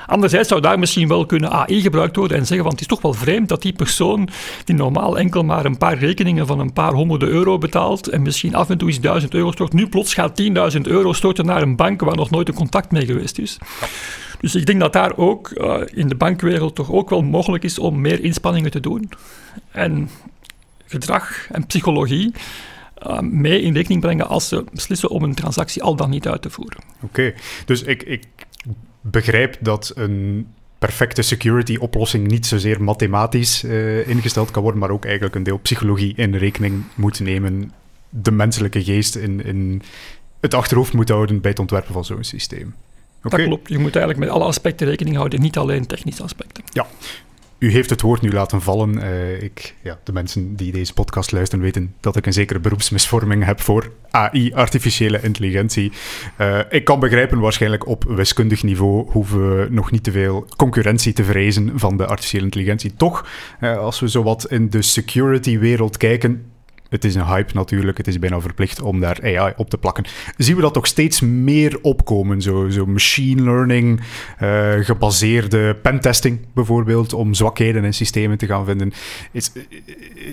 Anderzijds 0.06 0.48
zou 0.48 0.62
daar 0.62 0.80
misschien 0.80 1.08
wel 1.08 1.26
kunnen 1.26 1.52
AI 1.52 1.82
gebruikt 1.82 2.16
worden 2.16 2.38
en 2.38 2.46
zeggen, 2.46 2.66
want 2.66 2.80
het 2.80 2.82
is 2.82 2.96
toch 2.96 3.02
wel 3.02 3.14
vreemd 3.14 3.50
dat 3.50 3.62
die 3.62 3.74
persoon 3.74 4.30
die 4.64 4.76
normaal 4.76 5.18
enkel 5.18 5.44
maar 5.44 5.66
een 5.66 5.78
paar 5.78 5.98
rekeningen 5.98 6.48
van 6.48 6.60
een 6.60 6.74
paar 6.74 6.94
honderden 6.94 7.30
euro 7.30 7.58
betaalt 7.58 8.08
en 8.08 8.22
misschien 8.22 8.56
af 8.56 8.70
en 8.70 8.78
toe 8.78 8.88
eens 8.88 9.00
duizend 9.00 9.34
euro 9.34 9.52
stort, 9.52 9.74
nu 9.74 9.88
plots 9.88 10.14
gaat 10.14 10.42
10.000 10.76 10.82
euro 10.82 11.14
storten 11.14 11.46
naar 11.46 11.62
een 11.62 11.76
bank 11.76 12.02
waar 12.02 12.16
nog 12.16 12.30
nooit 12.30 12.48
een 12.48 12.54
contact 12.54 12.92
mee 12.92 13.06
geweest 13.06 13.40
is. 13.40 13.58
Dus 14.46 14.56
ik 14.56 14.66
denk 14.66 14.80
dat 14.80 14.94
daar 14.94 15.18
ook 15.18 15.50
uh, 15.50 15.82
in 15.94 16.08
de 16.08 16.16
bankwereld 16.16 16.76
toch 16.76 16.92
ook 16.92 17.10
wel 17.10 17.22
mogelijk 17.22 17.64
is 17.64 17.80
om 17.80 18.02
meer 18.02 18.24
inspanningen 18.24 18.72
te 18.72 18.80
doen. 18.80 19.10
En 19.72 20.10
gedrag 20.86 21.48
en 21.52 21.66
psychologie 21.66 22.34
uh, 23.08 23.20
mee 23.20 23.62
in 23.62 23.74
rekening 23.74 24.02
brengen 24.02 24.28
als 24.28 24.48
ze 24.48 24.64
beslissen 24.74 25.10
om 25.10 25.24
een 25.24 25.34
transactie 25.34 25.84
al 25.84 25.96
dan 25.96 26.10
niet 26.10 26.28
uit 26.28 26.42
te 26.42 26.50
voeren. 26.50 26.80
Oké, 27.02 27.34
dus 27.66 27.84
ik, 27.84 28.04
ik 28.04 28.24
begrijp 29.02 29.58
dat 29.60 29.92
een 29.96 30.48
perfecte 30.80 31.22
security-oplossing 31.22 32.28
niet 32.28 32.46
zozeer 32.46 32.84
mathematisch 32.84 33.64
uh, 33.64 34.08
ingesteld 34.08 34.52
kan 34.52 34.62
worden, 34.62 34.82
maar 34.82 34.92
ook 34.92 35.06
eigenlijk 35.06 35.36
een 35.36 35.44
deel 35.44 35.60
psychologie 35.60 36.14
in 36.16 36.36
rekening 36.36 36.84
moet 36.96 37.20
nemen 37.20 37.72
de 38.10 38.32
menselijke 38.32 38.84
geest 38.84 39.16
in, 39.16 39.44
in 39.44 39.82
het 40.40 40.54
achterhoofd 40.54 40.94
moet 40.94 41.10
houden 41.10 41.42
bij 41.42 41.52
het 41.52 41.60
ontwerpen 41.60 41.94
van 41.94 42.06
zo'n 42.06 42.24
systeem. 42.24 42.76
Dat 43.30 43.42
klopt. 43.42 43.70
Je 43.70 43.78
moet 43.78 43.96
eigenlijk 43.96 44.26
met 44.26 44.36
alle 44.36 44.44
aspecten 44.44 44.88
rekening 44.88 45.16
houden, 45.16 45.42
niet 45.42 45.58
alleen 45.58 45.86
technische 45.86 46.24
aspecten. 46.24 46.64
Ja. 46.72 46.86
U 47.58 47.72
heeft 47.72 47.90
het 47.90 48.02
woord 48.02 48.22
nu 48.22 48.32
laten 48.32 48.62
vallen. 48.62 48.98
Uh, 48.98 49.42
ik, 49.42 49.76
ja, 49.84 50.00
de 50.04 50.14
mensen 50.14 50.56
die 50.56 50.72
deze 50.72 50.94
podcast 50.94 51.32
luisteren 51.32 51.64
weten 51.64 51.96
dat 52.00 52.16
ik 52.16 52.26
een 52.26 52.34
zekere 52.34 52.60
beroepsmisvorming 52.60 53.46
heb 53.46 53.62
voor 53.62 53.92
AI, 54.10 54.54
artificiële 54.54 55.20
intelligentie. 55.22 55.92
Uh, 56.38 56.60
ik 56.70 56.84
kan 56.84 57.00
begrijpen, 57.00 57.40
waarschijnlijk 57.40 57.88
op 57.88 58.04
wiskundig 58.08 58.64
niveau 58.64 59.12
hoeven 59.12 59.60
we 59.60 59.68
nog 59.70 59.92
niet 59.92 60.04
te 60.04 60.12
veel 60.12 60.48
concurrentie 60.56 61.14
te 61.14 61.24
vrezen 61.24 61.72
van 61.80 61.98
de 61.98 62.06
artificiële 62.06 62.44
intelligentie. 62.44 62.94
Toch, 62.94 63.28
uh, 63.62 63.78
als 63.78 64.00
we 64.00 64.10
zo 64.10 64.24
wat 64.24 64.52
in 64.52 64.70
de 64.70 64.82
security-wereld 64.82 65.98
kijken, 65.98 66.46
het 66.90 67.04
is 67.04 67.16
een 67.16 67.26
hype 67.26 67.54
natuurlijk, 67.54 67.98
het 67.98 68.08
is 68.08 68.20
bijna 68.20 68.40
verplicht 68.40 68.82
om 68.82 69.00
daar 69.00 69.20
AI 69.24 69.54
op 69.56 69.70
te 69.70 69.78
plakken. 69.78 70.06
Zien 70.38 70.56
we 70.56 70.62
dat 70.62 70.74
toch 70.74 70.88
steeds 70.88 71.22
meer 71.22 71.78
opkomen? 71.82 72.42
Zo, 72.42 72.86
machine 72.86 73.42
learning 73.42 74.02
uh, 74.42 74.74
gebaseerde 74.80 75.76
pentesting 75.82 76.40
bijvoorbeeld, 76.54 77.14
om 77.14 77.34
zwakheden 77.34 77.84
in 77.84 77.94
systemen 77.94 78.38
te 78.38 78.46
gaan 78.46 78.66
vinden. 78.66 78.94
Is, 79.32 79.52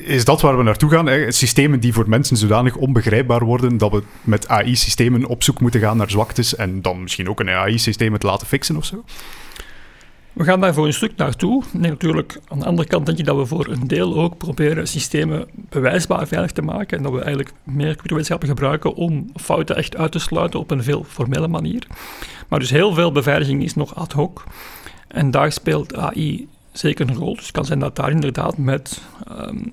is 0.05 0.25
dat 0.25 0.41
waar 0.41 0.57
we 0.57 0.63
naartoe 0.63 0.91
gaan? 0.91 1.07
Hè? 1.07 1.33
Systemen 1.33 1.81
die 1.81 1.93
voor 1.93 2.09
mensen 2.09 2.37
zodanig 2.37 2.77
onbegrijpbaar 2.77 3.45
worden 3.45 3.79
dat 3.79 3.91
we 3.91 4.03
met 4.23 4.49
AI-systemen 4.49 5.25
op 5.25 5.43
zoek 5.43 5.61
moeten 5.61 5.81
gaan 5.81 5.97
naar 5.97 6.11
zwaktes 6.11 6.57
en 6.57 6.83
dan 6.83 7.03
misschien 7.03 7.29
ook 7.29 7.41
een 7.41 7.51
AI-systeem 7.51 8.13
het 8.13 8.23
laten 8.23 8.47
fixen 8.47 8.77
of 8.77 8.85
zo? 8.85 9.05
We 10.33 10.45
gaan 10.45 10.61
daar 10.61 10.75
voor 10.75 10.87
een 10.87 10.93
stuk 10.93 11.17
naartoe. 11.17 11.63
Natuurlijk, 11.73 12.41
aan 12.49 12.59
de 12.59 12.65
andere 12.65 12.89
kant 12.89 13.07
denk 13.07 13.19
ik 13.19 13.25
dat 13.25 13.37
we 13.37 13.47
voor 13.47 13.67
een 13.69 13.87
deel 13.87 14.17
ook 14.17 14.39
proberen 14.39 14.89
systemen 14.89 15.47
bewijsbaar 15.55 16.27
veilig 16.27 16.53
te 16.53 16.63
maken 16.63 16.97
en 16.97 17.03
dat 17.03 17.13
we 17.13 17.21
eigenlijk 17.21 17.53
meer 17.63 17.87
computerwetenschappen 17.87 18.49
gebruiken 18.49 18.95
om 18.95 19.31
fouten 19.35 19.77
echt 19.77 19.97
uit 19.97 20.13
te 20.13 20.19
sluiten 20.19 20.61
op 20.61 20.71
een 20.71 20.83
veel 20.83 21.05
formele 21.05 21.49
manier. 21.49 21.87
Maar 22.49 22.59
dus 22.59 22.71
heel 22.71 22.95
veel 22.95 23.13
beveiliging 23.13 23.63
is 23.63 23.75
nog 23.75 23.95
ad 23.95 24.13
hoc 24.13 24.45
en 25.09 25.31
daar 25.31 25.53
speelt 25.53 25.97
AI 25.97 26.49
zeker 26.73 27.09
een 27.09 27.17
rol. 27.17 27.35
Dus 27.35 27.43
het 27.43 27.53
kan 27.53 27.65
zijn 27.65 27.79
dat 27.79 27.97
daar 27.97 28.11
inderdaad 28.11 28.59
met 28.59 29.03
um, 29.39 29.71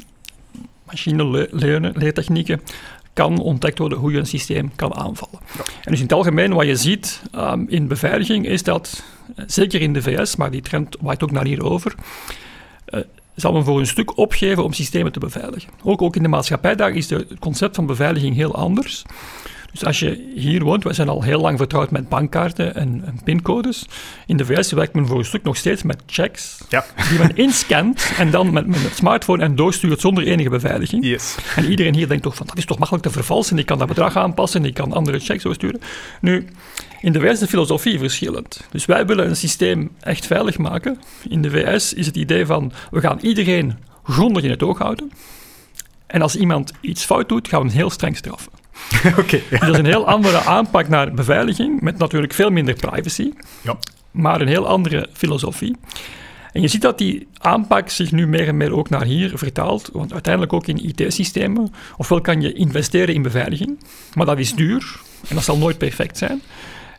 machine 0.83 1.47
leertechnieken 1.93 2.61
kan 3.13 3.39
ontdekt 3.39 3.77
worden 3.77 3.97
hoe 3.97 4.11
je 4.11 4.17
een 4.17 4.25
systeem 4.25 4.71
kan 4.75 4.95
aanvallen. 4.95 5.39
En 5.57 5.91
dus 5.91 5.97
in 5.97 6.03
het 6.03 6.13
algemeen 6.13 6.53
wat 6.53 6.65
je 6.65 6.75
ziet 6.75 7.21
um, 7.35 7.65
in 7.69 7.87
beveiliging 7.87 8.45
is 8.45 8.63
dat, 8.63 9.03
eh, 9.35 9.45
zeker 9.47 9.81
in 9.81 9.93
de 9.93 10.01
VS, 10.01 10.35
maar 10.35 10.51
die 10.51 10.61
trend 10.61 10.97
waait 10.99 11.23
ook 11.23 11.31
naar 11.31 11.45
hier 11.45 11.63
over, 11.63 11.95
uh, 12.89 12.99
zal 13.35 13.53
men 13.53 13.63
voor 13.63 13.79
een 13.79 13.87
stuk 13.87 14.17
opgeven 14.17 14.63
om 14.63 14.73
systemen 14.73 15.11
te 15.11 15.19
beveiligen. 15.19 15.69
Ook, 15.83 16.01
ook 16.01 16.15
in 16.15 16.23
de 16.23 16.29
maatschappij 16.29 16.75
daar 16.75 16.91
is 16.91 17.09
het 17.09 17.39
concept 17.39 17.75
van 17.75 17.85
beveiliging 17.85 18.35
heel 18.35 18.55
anders. 18.55 19.05
Dus 19.71 19.85
als 19.85 19.99
je 19.99 20.31
hier 20.35 20.63
woont, 20.63 20.83
we 20.83 20.93
zijn 20.93 21.09
al 21.09 21.23
heel 21.23 21.41
lang 21.41 21.57
vertrouwd 21.57 21.91
met 21.91 22.09
bankkaarten 22.09 22.75
en, 22.75 23.01
en 23.05 23.19
pincodes. 23.23 23.85
In 24.25 24.37
de 24.37 24.45
VS 24.45 24.71
werkt 24.71 24.93
men 24.93 25.07
voor 25.07 25.17
een 25.17 25.25
stuk 25.25 25.43
nog 25.43 25.57
steeds 25.57 25.83
met 25.83 26.01
checks, 26.05 26.57
ja. 26.69 26.85
die 27.09 27.19
men 27.19 27.35
inscant 27.35 28.11
en 28.17 28.31
dan 28.31 28.53
met, 28.53 28.67
met 28.67 28.81
het 28.81 28.95
smartphone 28.95 29.43
en 29.43 29.55
doorstuurt 29.55 30.01
zonder 30.01 30.23
enige 30.23 30.49
beveiliging. 30.49 31.05
Yes. 31.05 31.37
En 31.55 31.65
iedereen 31.65 31.95
hier 31.95 32.07
denkt 32.07 32.23
toch 32.23 32.35
van, 32.35 32.47
dat 32.47 32.57
is 32.57 32.65
toch 32.65 32.77
makkelijk 32.77 33.05
te 33.05 33.11
vervalsen, 33.11 33.57
ik 33.57 33.65
kan 33.65 33.77
dat 33.77 33.87
bedrag 33.87 34.15
aanpassen, 34.15 34.65
ik 34.65 34.73
kan 34.73 34.93
andere 34.93 35.19
checks 35.19 35.43
doorsturen. 35.43 35.81
Nu, 36.21 36.47
in 37.01 37.11
de 37.11 37.19
VS 37.19 37.31
is 37.31 37.39
de 37.39 37.47
filosofie 37.47 37.99
verschillend. 37.99 38.61
Dus 38.71 38.85
wij 38.85 39.05
willen 39.05 39.27
een 39.29 39.35
systeem 39.35 39.91
echt 39.99 40.25
veilig 40.25 40.57
maken. 40.57 40.99
In 41.29 41.41
de 41.41 41.49
VS 41.49 41.93
is 41.93 42.05
het 42.05 42.15
idee 42.15 42.45
van, 42.45 42.71
we 42.91 42.99
gaan 42.99 43.19
iedereen 43.21 43.77
grondig 44.03 44.43
in 44.43 44.49
het 44.49 44.63
oog 44.63 44.77
houden. 44.77 45.11
En 46.07 46.21
als 46.21 46.35
iemand 46.35 46.71
iets 46.81 47.05
fout 47.05 47.29
doet, 47.29 47.47
gaan 47.47 47.61
we 47.61 47.67
hem 47.67 47.75
heel 47.75 47.89
streng 47.89 48.17
straffen. 48.17 48.58
okay, 49.19 49.43
Dat 49.49 49.69
is 49.69 49.77
een 49.77 49.85
heel 49.85 50.07
andere 50.07 50.43
aanpak 50.43 50.87
naar 50.87 51.13
beveiliging, 51.13 51.81
met 51.81 51.97
natuurlijk 51.97 52.33
veel 52.33 52.49
minder 52.49 52.73
privacy, 52.73 53.31
ja. 53.61 53.77
maar 54.11 54.41
een 54.41 54.47
heel 54.47 54.67
andere 54.67 55.09
filosofie. 55.13 55.75
En 56.51 56.61
je 56.61 56.67
ziet 56.67 56.81
dat 56.81 56.97
die 56.97 57.27
aanpak 57.37 57.89
zich 57.89 58.11
nu 58.11 58.27
meer 58.27 58.47
en 58.47 58.57
meer 58.57 58.75
ook 58.75 58.89
naar 58.89 59.03
hier 59.03 59.31
vertaalt, 59.35 59.89
want 59.93 60.13
uiteindelijk 60.13 60.53
ook 60.53 60.67
in 60.67 60.87
IT-systemen. 60.87 61.73
Ofwel 61.97 62.21
kan 62.21 62.41
je 62.41 62.53
investeren 62.53 63.13
in 63.13 63.21
beveiliging, 63.21 63.79
maar 64.13 64.25
dat 64.25 64.39
is 64.39 64.53
duur 64.53 64.99
en 65.27 65.35
dat 65.35 65.43
zal 65.43 65.57
nooit 65.57 65.77
perfect 65.77 66.17
zijn. 66.17 66.41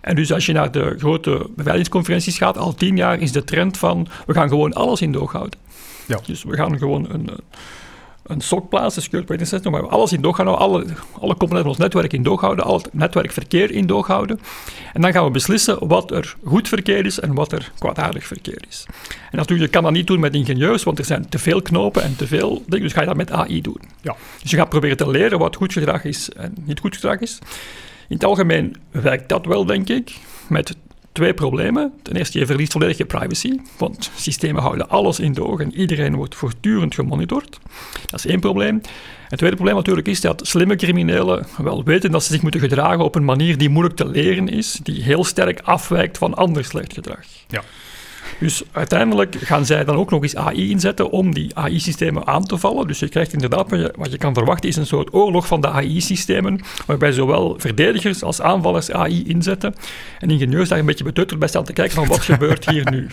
En 0.01 0.15
dus 0.15 0.33
als 0.33 0.47
je 0.47 0.53
naar 0.53 0.73
de 0.73 0.95
grote 0.99 1.47
beveiligingsconferenties 1.49 2.39
gaat, 2.39 2.59
al 2.59 2.75
tien 2.75 2.97
jaar 2.97 3.21
is 3.21 3.33
de 3.33 3.45
trend 3.45 3.79
van 3.79 4.09
we 4.27 4.33
gaan 4.33 4.49
gewoon 4.49 4.73
alles 4.73 5.01
in 5.01 5.13
doog 5.13 5.33
houden. 5.33 5.59
Ja. 6.07 6.21
Dus 6.27 6.43
we 6.43 6.57
gaan 6.57 6.79
gewoon 6.79 7.07
een, 7.11 7.31
een 8.31 8.41
SOC 8.41 8.69
plaatsen, 8.69 8.97
een 8.97 9.03
Secure 9.03 9.23
Operating 9.23 9.49
System, 9.49 9.73
waar 9.73 9.83
we 9.83 9.89
alles 9.89 10.13
in 10.13 10.21
doog 10.21 10.37
houden, 10.37 10.59
alle, 10.59 10.85
alle 11.21 11.37
componenten 11.37 11.59
van 11.59 11.69
ons 11.69 11.79
netwerk 11.79 12.13
in 12.13 12.23
doog 12.23 12.41
houden, 12.41 12.65
al 12.65 12.77
het 12.77 12.95
netwerkverkeer 12.95 13.71
in 13.71 13.87
doog 13.87 14.07
houden. 14.07 14.41
En 14.93 15.01
dan 15.01 15.13
gaan 15.13 15.25
we 15.25 15.31
beslissen 15.31 15.89
wat 15.89 16.11
er 16.11 16.35
goed 16.45 16.69
verkeer 16.69 17.07
is 17.07 17.21
en 17.21 17.35
wat 17.35 17.53
er 17.53 17.73
kwaadaardig 17.79 18.27
verkeer 18.27 18.63
is. 18.69 18.87
En 19.31 19.37
natuurlijk, 19.39 19.67
je 19.67 19.75
kan 19.75 19.83
dat 19.83 19.93
niet 19.93 20.07
doen 20.07 20.21
met 20.21 20.35
ingenieurs, 20.35 20.83
want 20.83 20.99
er 20.99 21.05
zijn 21.05 21.29
te 21.29 21.39
veel 21.39 21.63
knopen 21.63 22.03
en 22.03 22.17
te 22.17 22.27
veel 22.27 22.63
dingen, 22.67 22.85
dus 22.85 22.93
ga 22.93 23.01
je 23.01 23.07
dat 23.07 23.17
met 23.17 23.33
AI 23.33 23.61
doen. 23.61 23.81
Ja. 24.01 24.17
Dus 24.43 24.51
je 24.51 24.57
gaat 24.57 24.69
proberen 24.69 24.97
te 24.97 25.11
leren 25.11 25.39
wat 25.39 25.57
goed 25.57 25.73
gedrag 25.73 26.05
is 26.05 26.31
en 26.31 26.55
niet 26.65 26.81
goed 26.81 26.95
gedrag 26.95 27.19
is. 27.19 27.39
In 28.09 28.17
het 28.17 28.25
algemeen 28.25 28.77
werkt 28.91 29.29
dat 29.29 29.47
wel, 29.47 29.65
denk 29.65 29.89
ik, 29.89 30.17
met 30.49 30.77
twee 31.21 31.35
problemen. 31.35 31.93
Ten 32.03 32.17
eerste, 32.17 32.39
je 32.39 32.47
verliest 32.47 32.73
volledig 32.73 32.97
je 32.97 33.05
privacy, 33.05 33.59
want 33.79 34.11
systemen 34.17 34.63
houden 34.63 34.89
alles 34.89 35.21
in 35.21 35.33
de 35.33 35.45
ogen 35.45 35.65
en 35.65 35.75
iedereen 35.75 36.15
wordt 36.15 36.35
voortdurend 36.35 36.95
gemonitord. 36.95 37.59
Dat 38.11 38.25
is 38.25 38.27
één 38.27 38.41
probleem. 38.41 38.81
Het 39.29 39.39
tweede 39.39 39.57
probleem 39.57 39.77
natuurlijk 39.77 40.09
is 40.09 40.21
dat 40.21 40.47
slimme 40.47 40.77
criminelen 40.77 41.47
wel 41.59 41.85
weten 41.85 42.11
dat 42.11 42.25
ze 42.25 42.33
zich 42.33 42.43
moeten 42.43 42.61
gedragen 42.61 43.05
op 43.05 43.15
een 43.15 43.25
manier 43.25 43.59
die 43.59 43.69
moeilijk 43.69 43.97
te 43.97 44.09
leren 44.09 44.49
is, 44.49 44.79
die 44.83 45.03
heel 45.03 45.25
sterk 45.25 45.61
afwijkt 45.61 46.19
van 46.19 46.35
ander 46.35 46.65
slecht 46.65 46.93
gedrag. 46.93 47.25
Ja. 47.49 47.63
Dus 48.41 48.63
uiteindelijk 48.73 49.37
gaan 49.41 49.67
zij 49.67 49.85
dan 49.85 49.97
ook 49.97 50.11
nog 50.11 50.23
eens 50.23 50.37
AI 50.37 50.71
inzetten 50.71 51.11
om 51.11 51.35
die 51.35 51.57
AI-systemen 51.57 52.27
aan 52.27 52.45
te 52.45 52.59
vallen. 52.59 52.87
Dus 52.87 52.99
je 52.99 53.09
krijgt 53.09 53.33
inderdaad, 53.33 53.71
wat 53.71 53.81
je, 53.81 53.95
wat 53.97 54.11
je 54.13 54.19
kan 54.19 54.35
verwachten, 54.35 54.69
is 54.69 54.77
een 54.77 54.87
soort 54.87 55.15
oorlog 55.15 55.47
van 55.47 55.61
de 55.61 55.69
AI-systemen, 55.69 56.61
waarbij 56.87 57.13
zowel 57.13 57.55
verdedigers 57.59 58.23
als 58.23 58.41
aanvallers 58.41 58.91
AI 58.91 59.25
inzetten. 59.27 59.75
En 60.19 60.31
ingenieurs 60.31 60.69
daar 60.69 60.79
een 60.79 60.87
beetje 60.87 61.05
betutterd 61.05 61.39
bij 61.39 61.49
staan 61.49 61.65
te 61.65 61.73
kijken 61.73 61.95
van 61.95 62.07
wat 62.07 62.21
gebeurt 62.33 62.71
hier 62.71 62.91
nu. 62.91 63.07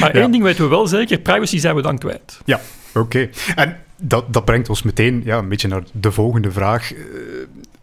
Maar 0.00 0.10
één 0.10 0.30
ding 0.30 0.42
weten 0.42 0.64
we 0.64 0.70
wel 0.70 0.86
zeker, 0.86 1.18
privacy 1.18 1.58
zijn 1.58 1.74
we 1.74 1.82
dan 1.82 1.98
kwijt. 1.98 2.40
Ja, 2.44 2.60
oké. 2.94 3.28
En 3.54 3.76
dat, 3.96 4.32
dat 4.32 4.44
brengt 4.44 4.68
ons 4.68 4.82
meteen 4.82 5.22
ja, 5.24 5.38
een 5.38 5.48
beetje 5.48 5.68
naar 5.68 5.82
de 5.92 6.12
volgende 6.12 6.50
vraag. 6.50 6.92
Uh, 6.94 6.98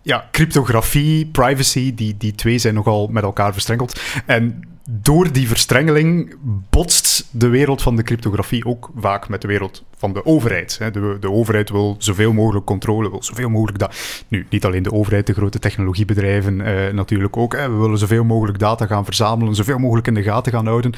ja, 0.02 0.28
cryptografie, 0.32 1.26
privacy, 1.26 1.96
die, 1.96 2.18
die 2.18 2.36
twee 2.36 2.58
zijn 2.58 2.74
nogal 2.74 3.08
met 3.08 3.24
elkaar 3.24 3.54
verstrengeld. 3.54 4.00
En 4.26 4.64
door 4.90 5.32
die 5.32 5.48
verstrengeling 5.48 6.36
botst 6.70 7.28
de 7.32 7.48
wereld 7.48 7.82
van 7.82 7.96
de 7.96 8.04
cryptografie 8.04 8.66
ook 8.66 8.90
vaak 8.96 9.30
met 9.30 9.42
de 9.42 9.48
wereld 9.48 9.84
van 9.98 10.14
de 10.14 10.26
overheid. 10.26 10.78
De, 10.94 11.18
de 11.20 11.32
overheid 11.32 11.70
wil 11.70 11.96
zoveel 11.98 12.34
mogelijk 12.34 12.66
controle, 12.66 13.10
wil 13.10 13.24
zoveel 13.24 13.50
mogelijk 13.50 13.80
data. 13.80 13.94
Nu, 14.28 14.46
niet 14.50 14.66
alleen 14.66 14.84
de 14.84 14.92
overheid, 14.92 15.28
de 15.28 15.34
grote 15.34 15.60
technologiebedrijven 15.60 16.62
eh, 16.62 16.94
natuurlijk 16.94 17.38
ook. 17.38 17.56
Hè. 17.56 17.70
We 17.70 17.78
willen 17.78 17.98
zoveel 17.98 18.24
mogelijk 18.24 18.60
data 18.60 18.86
gaan 18.86 19.06
verzamelen, 19.06 19.56
zoveel 19.56 19.78
mogelijk 19.78 20.08
in 20.08 20.14
de 20.14 20.24
gaten 20.24 20.52
gaan 20.52 20.68
houden. 20.68 20.94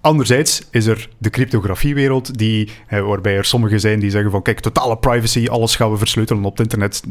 Anderzijds 0.00 0.62
is 0.70 0.86
er 0.86 1.08
de 1.18 1.30
cryptografiewereld, 1.30 2.38
die, 2.38 2.70
eh, 2.86 3.00
waarbij 3.00 3.36
er 3.36 3.44
sommigen 3.44 3.80
zijn 3.80 4.00
die 4.00 4.10
zeggen 4.10 4.30
van 4.30 4.42
kijk, 4.42 4.60
totale 4.60 4.96
privacy, 4.96 5.48
alles 5.48 5.76
gaan 5.76 5.90
we 5.90 5.98
versleutelen 5.98 6.44
op 6.44 6.50
het 6.50 6.60
internet, 6.60 7.02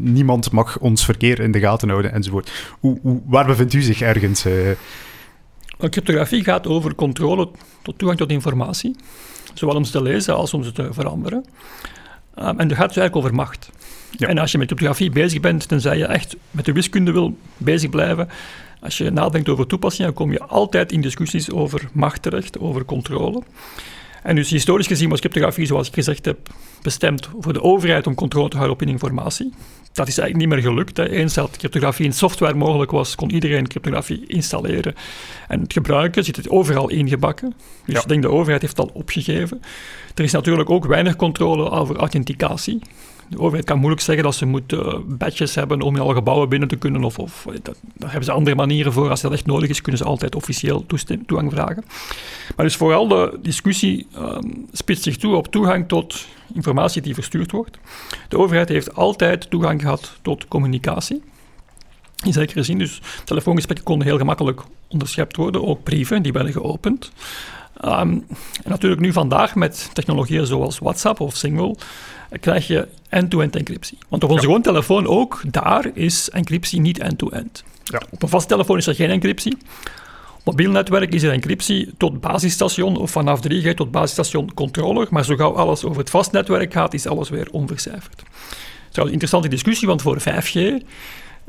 niemand 0.00 0.52
mag 0.52 0.78
ons 0.78 1.04
verkeer 1.04 1.40
in 1.40 1.52
de 1.52 1.60
gaten 1.60 1.88
houden 1.88 2.12
enzovoort. 2.12 2.50
Hoe, 2.80 2.98
hoe, 3.02 3.20
waar 3.26 3.46
bevindt 3.46 3.72
u 3.72 3.80
zich 3.80 4.00
ergens? 4.00 4.46
Uh, 4.46 4.52
Cryptografie 5.88 6.44
gaat 6.44 6.66
over 6.66 6.94
controle 6.94 7.48
tot 7.82 7.98
toegang 7.98 8.18
tot 8.20 8.30
informatie, 8.30 8.96
zowel 9.54 9.76
om 9.76 9.84
ze 9.84 9.92
te 9.92 10.02
lezen 10.02 10.36
als 10.36 10.54
om 10.54 10.64
ze 10.64 10.72
te 10.72 10.88
veranderen. 10.92 11.44
Um, 12.38 12.58
en 12.58 12.68
dat 12.68 12.76
gaat 12.76 12.88
dus 12.88 12.96
eigenlijk 12.96 13.16
over 13.16 13.34
macht. 13.34 13.70
Ja. 14.10 14.28
En 14.28 14.38
als 14.38 14.52
je 14.52 14.58
met 14.58 14.66
cryptografie 14.66 15.10
bezig 15.10 15.40
bent, 15.40 15.68
tenzij 15.68 15.98
je 15.98 16.06
echt 16.06 16.36
met 16.50 16.64
de 16.64 16.72
wiskunde 16.72 17.12
wil 17.12 17.36
bezig 17.56 17.90
blijven, 17.90 18.28
als 18.80 18.98
je 18.98 19.10
nadenkt 19.10 19.48
over 19.48 19.66
toepassingen, 19.66 20.06
dan 20.06 20.22
kom 20.22 20.32
je 20.32 20.40
altijd 20.40 20.92
in 20.92 21.00
discussies 21.00 21.50
over 21.50 21.88
macht 21.92 22.22
terecht, 22.22 22.58
over 22.58 22.84
controle. 22.84 23.42
En 24.22 24.34
dus 24.34 24.50
historisch 24.50 24.86
gezien 24.86 25.08
was 25.08 25.20
cryptografie, 25.20 25.66
zoals 25.66 25.88
ik 25.88 25.94
gezegd 25.94 26.24
heb, 26.24 26.38
bestemd 26.82 27.28
voor 27.40 27.52
de 27.52 27.62
overheid 27.62 28.06
om 28.06 28.14
controle 28.14 28.48
te 28.48 28.56
houden 28.56 28.76
op 28.80 28.88
informatie. 28.88 29.52
Dat 29.92 30.08
is 30.08 30.18
eigenlijk 30.18 30.36
niet 30.36 30.58
meer 30.58 30.70
gelukt. 30.72 30.96
Hè. 30.96 31.08
Eens 31.08 31.34
dat 31.34 31.56
cryptografie 31.56 32.04
in 32.04 32.12
software 32.12 32.54
mogelijk 32.54 32.90
was, 32.90 33.14
kon 33.14 33.30
iedereen 33.30 33.68
cryptografie 33.68 34.26
installeren 34.26 34.94
en 35.48 35.60
het 35.60 35.72
gebruiken. 35.72 36.24
Zit 36.24 36.36
het 36.36 36.48
overal 36.48 36.90
ingebakken. 36.90 37.54
Dus 37.84 37.94
Ja. 37.94 38.00
ik 38.00 38.08
denk 38.08 38.22
de 38.22 38.30
overheid 38.30 38.62
heeft 38.62 38.76
dat 38.76 38.92
opgegeven. 38.92 39.60
Er 40.14 40.24
is 40.24 40.32
natuurlijk 40.32 40.70
ook 40.70 40.86
weinig 40.86 41.16
controle 41.16 41.70
over 41.70 41.96
authenticatie. 41.96 42.78
De 43.30 43.38
overheid 43.38 43.64
kan 43.64 43.78
moeilijk 43.78 44.02
zeggen 44.02 44.24
dat 44.24 44.34
ze 44.34 44.46
moet 44.46 44.72
eh, 44.72 45.54
hebben 45.54 45.82
om 45.82 45.94
in 45.94 46.00
alle 46.00 46.14
gebouwen 46.14 46.48
binnen 46.48 46.68
te 46.68 46.76
kunnen. 46.76 47.04
Of, 47.04 47.18
of 47.18 47.46
eh, 47.46 47.54
dat, 47.62 47.76
daar 47.82 48.08
hebben 48.08 48.24
ze 48.24 48.32
andere 48.32 48.56
manieren 48.56 48.92
voor. 48.92 49.10
Als 49.10 49.20
dat 49.20 49.32
echt 49.32 49.46
nodig 49.46 49.68
is, 49.68 49.80
kunnen 49.80 50.00
ze 50.00 50.06
altijd 50.06 50.34
officieel 50.34 50.86
toegang 51.26 51.52
vragen. 51.52 51.84
Maar 52.56 52.66
dus 52.66 52.76
vooral 52.76 53.08
de 53.08 53.38
discussie 53.42 54.06
ehm, 54.14 54.48
spitst 54.72 55.02
zich 55.02 55.16
toe 55.16 55.34
op 55.34 55.46
toegang 55.46 55.88
tot 55.88 56.26
informatie 56.54 57.02
die 57.02 57.14
verstuurd 57.14 57.50
wordt. 57.50 57.78
De 58.28 58.38
overheid 58.38 58.68
heeft 58.68 58.94
altijd 58.94 59.50
toegang 59.50 59.80
gehad 59.80 60.18
tot 60.22 60.48
communicatie. 60.48 61.22
In 62.24 62.32
zekere 62.32 62.62
zin, 62.62 62.78
dus 62.78 63.00
telefoongesprekken 63.24 63.86
konden 63.86 64.06
heel 64.06 64.18
gemakkelijk 64.18 64.62
onderschept 64.88 65.36
worden, 65.36 65.66
ook 65.66 65.82
brieven, 65.82 66.22
die 66.22 66.32
werden 66.32 66.52
geopend. 66.52 67.12
Ehm, 67.80 68.10
en 68.62 68.70
natuurlijk 68.70 69.00
nu 69.00 69.12
vandaag 69.12 69.54
met 69.54 69.90
technologieën 69.92 70.46
zoals 70.46 70.78
WhatsApp 70.78 71.20
of 71.20 71.36
Signal 71.36 71.76
krijg 72.40 72.66
je 72.66 72.88
end-to-end 73.08 73.56
encryptie. 73.56 73.98
Want 74.08 74.24
op 74.24 74.30
onze 74.30 74.44
gewone 74.44 74.62
telefoon 74.62 75.06
ook, 75.06 75.42
daar 75.46 75.90
is 75.94 76.30
encryptie 76.30 76.80
niet 76.80 76.98
end-to-end. 76.98 77.64
Ja. 77.84 78.02
Op 78.10 78.22
een 78.22 78.28
vast 78.28 78.48
telefoon 78.48 78.76
is 78.76 78.86
er 78.86 78.94
geen 78.94 79.10
encryptie. 79.10 79.56
Op 80.38 80.44
mobiel 80.44 80.70
netwerk 80.70 81.14
is 81.14 81.22
er 81.22 81.32
encryptie 81.32 81.94
tot 81.96 82.20
basisstation 82.20 82.96
of 82.96 83.10
vanaf 83.10 83.40
3G 83.48 83.74
tot 83.74 83.90
basisstation 83.90 84.54
controller, 84.54 85.06
maar 85.10 85.24
zo 85.24 85.36
gauw 85.36 85.54
alles 85.54 85.84
over 85.84 85.98
het 85.98 86.10
vast 86.10 86.32
netwerk 86.32 86.72
gaat, 86.72 86.94
is 86.94 87.06
alles 87.06 87.28
weer 87.28 87.48
onvercijferd. 87.50 88.16
Dat 88.16 88.98
is 88.98 89.02
een 89.04 89.12
interessante 89.12 89.48
discussie, 89.48 89.88
want 89.88 90.02
voor 90.02 90.20
5G 90.20 90.82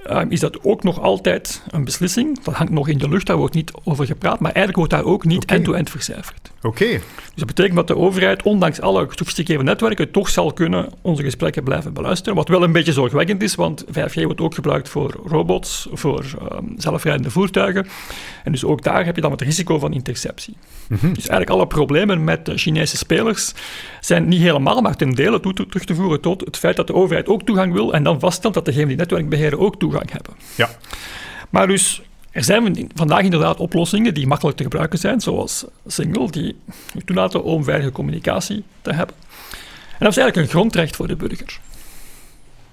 Ehm, 0.06 0.28
is 0.30 0.39
dat 0.39 0.63
ook 0.63 0.84
nog 0.84 1.02
altijd 1.02 1.63
een 1.70 1.84
beslissing. 1.84 2.44
Dat 2.44 2.54
hangt 2.54 2.72
nog 2.72 2.88
in 2.88 2.98
de 2.98 3.10
lucht, 3.10 3.26
daar 3.26 3.38
wordt 3.38 3.56
niet 3.56 3.72
over 3.84 4.06
gepraat, 4.06 4.39
maar 4.39 4.52
eigenlijk 4.52 4.78
wordt 4.78 4.91
daar 4.91 5.13
ook 5.13 5.26
niet 5.26 5.46
end-to-end 5.46 5.89
vercijferd. 5.89 6.51
Oké. 6.62 6.86
Dus 6.89 7.02
dat 7.36 7.47
betekent 7.47 7.76
dat 7.76 7.88
de 7.88 7.97
overheid, 7.97 8.43
ondanks 8.43 8.82
alle 8.82 9.08
gesofisticeerde 9.10 9.63
netwerken, 9.63 10.12
toch 10.12 10.30
zal 10.30 10.54
kunnen 10.54 10.89
onze 11.02 11.24
gesprekken 11.24 11.63
blijven 11.63 11.93
beluisteren. 11.93 12.36
Wat 12.36 12.47
wel 12.47 12.63
een 12.63 12.71
beetje 12.71 12.93
zorgwekkend 12.93 13.41
is, 13.41 13.56
want 13.56 13.86
5G 13.86 14.24
wordt 14.24 14.41
ook 14.41 14.54
gebruikt 14.54 14.89
voor 14.89 15.15
robots, 15.26 15.88
voor 15.91 16.26
um, 16.52 16.74
zelfrijdende 16.78 17.30
voertuigen. 17.30 17.88
En 18.43 18.52
dus 18.52 18.63
ook 18.63 18.84
daar 18.84 19.06
heb 19.06 19.15
je 19.15 19.21
dan 19.21 19.32
het 19.32 19.41
risico 19.41 19.80
van 19.80 19.93
interceptie. 19.93 20.58
Mhm. 20.88 21.13
Dus 21.13 21.28
eigenlijk 21.28 21.50
alle 21.50 21.67
problemen 21.67 22.24
met 22.24 22.45
de 22.45 22.58
Chinese 22.58 22.97
spelers 22.97 23.54
zijn 24.00 24.28
niet 24.28 24.41
helemaal, 24.41 24.82
maar 24.82 24.95
ten 24.95 25.10
dele 25.10 25.39
toe, 25.39 25.54
terug 25.54 25.86
te 25.86 25.95
voeren 25.95 26.21
tot 26.21 26.41
het 26.45 26.58
feit 26.58 26.76
dat 26.76 26.88
de 26.88 26.93
overheid 26.93 27.28
ook 27.28 27.43
toegang 27.43 27.74
wil 27.74 27.93
en 27.93 28.04
dan 28.04 28.19
vaststelt 28.19 28.54
dat 28.54 28.65
degenen 28.65 28.88
die 28.88 28.97
netwerk 28.97 29.30
beheren 29.30 29.60
ook 29.60 29.80
toegang 29.80 30.12
hebben. 30.12 30.34
Ja. 30.56 30.69
Maar 31.50 31.67
dus 31.67 32.02
er 32.32 32.44
zijn 32.44 32.89
vandaag 32.96 33.22
inderdaad 33.22 33.60
oplossingen 33.60 34.13
die 34.13 34.28
makkelijk 34.28 34.58
te 34.58 34.63
gebruiken 34.63 35.00
zijn, 35.00 35.22
zoals 35.22 35.65
Signal, 35.88 36.32
die 36.32 36.56
toelaten 37.06 37.44
om 37.44 37.63
veilige 37.63 37.91
communicatie 37.91 38.63
te 38.82 38.94
hebben. 38.94 39.15
En 39.91 40.08
dat 40.08 40.10
is 40.10 40.17
eigenlijk 40.17 40.38
een 40.38 40.54
grondrecht 40.54 40.96
voor 40.96 41.08
de 41.08 41.15
burger. 41.15 41.60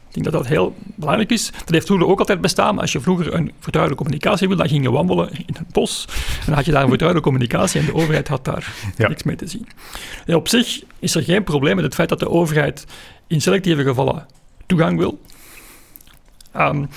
Ik 0.08 0.14
denk 0.14 0.24
dat 0.24 0.34
dat 0.34 0.46
heel 0.46 0.76
belangrijk 0.94 1.30
is. 1.30 1.50
Dat 1.50 1.68
heeft 1.70 1.86
vroeger 1.86 2.06
ook 2.06 2.18
altijd 2.18 2.40
bestaan. 2.40 2.78
Als 2.78 2.92
je 2.92 3.00
vroeger 3.00 3.34
een 3.34 3.52
vertrouwelijke 3.60 4.04
communicatie 4.04 4.48
wilde, 4.48 4.62
dan 4.62 4.72
ging 4.72 4.84
je 4.84 4.90
wandelen 4.90 5.30
in 5.32 5.54
het 5.58 5.72
bos. 5.72 6.04
En 6.08 6.44
dan 6.46 6.54
had 6.54 6.64
je 6.64 6.72
daar 6.72 6.82
een 6.82 6.88
vertrouwelijke 6.88 7.30
communicatie 7.30 7.80
en 7.80 7.86
de 7.86 7.94
overheid 7.94 8.28
had 8.28 8.44
daar 8.44 8.72
niks 8.96 9.22
mee 9.22 9.36
te 9.36 9.46
zien. 9.46 9.68
En 10.26 10.34
op 10.34 10.48
zich 10.48 10.82
is 10.98 11.14
er 11.14 11.22
geen 11.22 11.44
probleem 11.44 11.74
met 11.74 11.84
het 11.84 11.94
feit 11.94 12.08
dat 12.08 12.18
de 12.18 12.28
overheid 12.28 12.84
in 13.26 13.40
selectieve 13.40 13.82
gevallen 13.82 14.26
toegang 14.66 14.98
wil. 14.98 15.20
Um, 16.56 16.88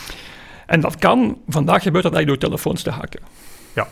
en 0.72 0.80
dat 0.80 0.98
kan, 0.98 1.38
vandaag 1.48 1.84
gebeurt 1.84 2.04
dat 2.04 2.14
eigenlijk 2.14 2.42
door 2.42 2.50
telefoons 2.50 2.82
te 2.82 2.90
hacken. 2.90 3.20
Ja. 3.74 3.88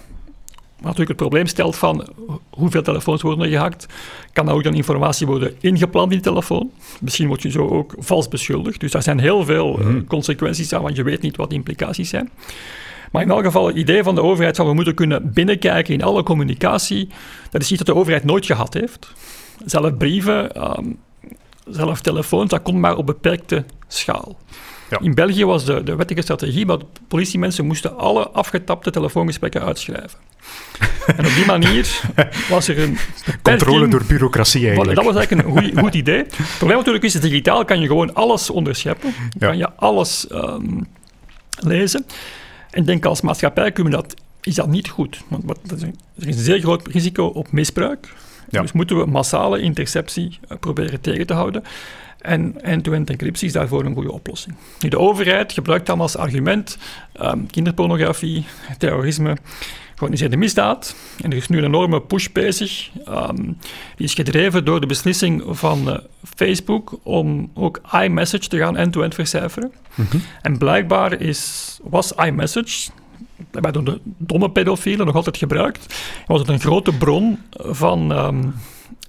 Wat 0.52 0.84
natuurlijk 0.84 1.08
het 1.08 1.18
probleem 1.18 1.46
stelt 1.46 1.76
van 1.76 2.08
hoeveel 2.50 2.82
telefoons 2.82 3.22
worden 3.22 3.46
er 3.46 3.52
gehackt. 3.52 3.86
Kan 4.34 4.48
er 4.48 4.54
ook 4.54 4.63
dan 4.63 4.74
informatie 4.74 5.28
worden 5.28 5.56
ingeplant 5.60 6.12
in 6.12 6.18
de 6.18 6.24
telefoon? 6.24 6.72
Misschien 7.02 7.28
word 7.28 7.42
je 7.42 7.52
zo 7.52 7.68
ook 7.68 7.94
vals 7.98 8.28
beschuldigd. 8.28 8.80
Dus 8.80 8.92
daar 8.92 9.04
zijn 9.04 9.20
heel 9.20 9.46
veel 9.46 9.80
mm. 9.82 10.08
consequenties 10.08 10.74
aan, 10.74 10.82
want 10.82 10.96
je 10.96 11.04
weet 11.04 11.22
niet 11.22 11.36
wat 11.36 11.50
de 11.50 11.56
implicaties 11.56 12.10
zijn. 12.10 12.30
Maar 13.12 13.22
in 13.22 13.30
elk 13.30 13.44
geval, 13.44 13.68
het 13.68 13.76
idee 13.76 14.04
van 14.04 14.15
de 14.15 14.22
overheid 14.22 14.56
zou 14.56 14.68
we 14.68 14.74
moeten 14.74 14.96
kunnen 14.96 15.34
binnenkijken 15.34 15.94
in 15.94 16.04
alle 16.04 16.24
communicatie. 16.24 17.10
Dat 17.52 17.62
is 17.62 17.70
iets 17.70 17.84
dat 17.84 17.96
de 17.96 18.02
overheid 18.02 18.24
nooit 18.24 18.46
gehad 18.46 18.74
heeft. 18.74 19.13
Zelf 19.65 19.98
brieven, 19.98 20.70
um, 20.78 20.98
zelf 21.65 22.02
telefoons, 22.02 22.50
dat 22.50 22.62
komt 22.62 22.80
maar 22.80 22.98
op 22.98 23.06
beperkte 23.06 23.65
schaal. 23.88 24.38
Ja. 24.89 24.99
In 25.02 25.13
België 25.13 25.45
was 25.45 25.65
de, 25.65 25.84
de 25.84 25.95
wettige 25.95 26.21
strategie 26.21 26.65
dat 26.65 26.86
politiemensen 27.08 27.65
moesten 27.65 27.97
alle 27.97 28.30
afgetapte 28.30 28.91
telefoongesprekken 28.91 29.62
uitschrijven. 29.62 30.19
en 31.17 31.25
op 31.25 31.34
die 31.36 31.45
manier 31.45 32.02
was 32.49 32.67
er 32.67 32.80
een 32.80 32.97
Controle 33.41 33.88
door 33.88 34.04
bureaucratie 34.08 34.65
eigenlijk. 34.67 34.95
dat 34.95 35.06
was 35.06 35.15
eigenlijk 35.15 35.47
een 35.47 35.63
goed, 35.63 35.80
goed 35.84 35.93
idee. 35.93 36.17
Het 36.17 36.56
probleem 36.58 36.78
natuurlijk 36.78 37.04
is, 37.04 37.13
digitaal 37.13 37.65
kan 37.65 37.80
je 37.80 37.88
gewoon 37.88 38.13
alles 38.13 38.49
onderscheppen. 38.49 39.13
Kan 39.39 39.58
je 39.58 39.71
alles 39.75 40.28
um, 40.32 40.88
lezen. 41.60 42.06
En 42.69 42.86
denk 42.86 43.06
als 43.06 43.21
maatschappij 43.21 43.71
kunnen 43.71 43.93
dat, 43.93 44.13
is 44.41 44.56
dat 44.56 44.67
niet 44.67 44.89
goed. 44.89 45.21
Want 45.28 45.71
er 45.71 45.78
is 46.28 46.36
een 46.36 46.43
zeer 46.43 46.60
groot 46.60 46.88
risico 46.88 47.25
op 47.25 47.52
misbruik. 47.52 48.13
Ja. 48.49 48.62
Dus 48.62 48.71
moeten 48.71 48.97
we 48.97 49.06
massale 49.06 49.62
interceptie 49.62 50.39
uh, 50.52 50.58
proberen 50.60 51.02
tegen 51.02 51.28
te 51.28 51.34
houden. 51.34 51.63
En 52.19 52.62
end-to-end 52.62 53.10
encryptie 53.10 53.47
is 53.47 53.53
daarvoor 53.53 53.86
een 53.86 53.93
goede 53.93 54.12
oplossing. 54.12 54.55
Nu, 54.79 54.89
de 54.89 54.99
overheid 54.99 55.51
gebruikt 55.51 55.86
dan 55.86 56.01
als 56.01 56.17
argument 56.17 56.77
um, 57.21 57.47
kinderpornografie, 57.47 58.45
terrorisme, 58.77 59.38
georganiseerde 59.89 60.38
misdaad. 60.38 60.95
En 61.21 61.32
er 61.32 61.38
is 61.38 61.47
nu 61.47 61.58
een 61.58 61.63
enorme 61.63 62.01
push 62.01 62.27
bezig. 62.27 62.89
Um, 63.08 63.58
die 63.95 64.05
is 64.05 64.13
gedreven 64.13 64.65
door 64.65 64.79
de 64.79 64.86
beslissing 64.86 65.43
van 65.47 65.89
uh, 65.89 65.97
Facebook 66.36 66.99
om 67.03 67.51
ook 67.53 67.82
iMessage 68.03 68.47
te 68.47 68.58
gaan 68.58 68.77
end-to-end 68.77 69.15
vercijferen. 69.15 69.71
-hmm. 69.95 70.21
En 70.41 70.58
blijkbaar 70.58 71.21
is, 71.21 71.79
was 71.84 72.12
iMessage, 72.12 72.89
bij 73.51 73.71
de 73.71 73.99
domme 74.17 74.51
pedofielen 74.51 75.05
nog 75.05 75.15
altijd 75.15 75.38
gebruikt, 75.38 75.95
was 76.27 76.39
het 76.39 76.49
een 76.49 76.60
grote 76.60 76.97
bron 76.97 77.39
van... 77.51 78.25
Um, 78.25 78.53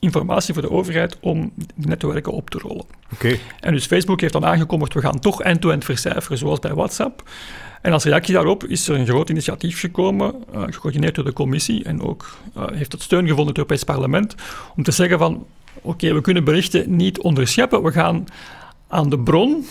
informatie 0.00 0.54
voor 0.54 0.62
de 0.62 0.70
overheid 0.70 1.16
om 1.20 1.52
die 1.54 1.88
netwerken 1.88 2.32
op 2.32 2.50
te 2.50 2.58
rollen. 2.58 2.84
Okay. 3.12 3.40
En 3.60 3.72
dus 3.72 3.86
Facebook 3.86 4.20
heeft 4.20 4.32
dan 4.32 4.44
aangekondigd, 4.44 4.94
we 4.94 5.00
gaan 5.00 5.18
toch 5.18 5.42
end-to-end 5.42 5.84
vercijferen, 5.84 6.38
zoals 6.38 6.58
bij 6.58 6.74
WhatsApp. 6.74 7.22
En 7.82 7.92
als 7.92 8.04
reactie 8.04 8.34
daarop 8.34 8.64
is 8.64 8.88
er 8.88 8.98
een 8.98 9.06
groot 9.06 9.30
initiatief 9.30 9.80
gekomen, 9.80 10.34
uh, 10.54 10.62
gecoördineerd 10.62 11.14
door 11.14 11.24
de 11.24 11.32
commissie 11.32 11.84
en 11.84 12.02
ook 12.02 12.36
uh, 12.56 12.64
heeft 12.72 12.92
het 12.92 13.02
steun 13.02 13.26
gevonden 13.26 13.46
het 13.46 13.56
Europees 13.56 13.84
Parlement, 13.84 14.34
om 14.76 14.82
te 14.82 14.90
zeggen 14.90 15.18
van, 15.18 15.46
oké, 15.82 16.14
we 16.14 16.20
kunnen 16.20 16.44
berichten 16.44 16.96
niet 16.96 17.20
onderscheppen, 17.20 17.82
we 17.82 17.92
gaan 17.92 18.24
aan 18.88 19.10
de 19.10 19.18
bron 19.18 19.64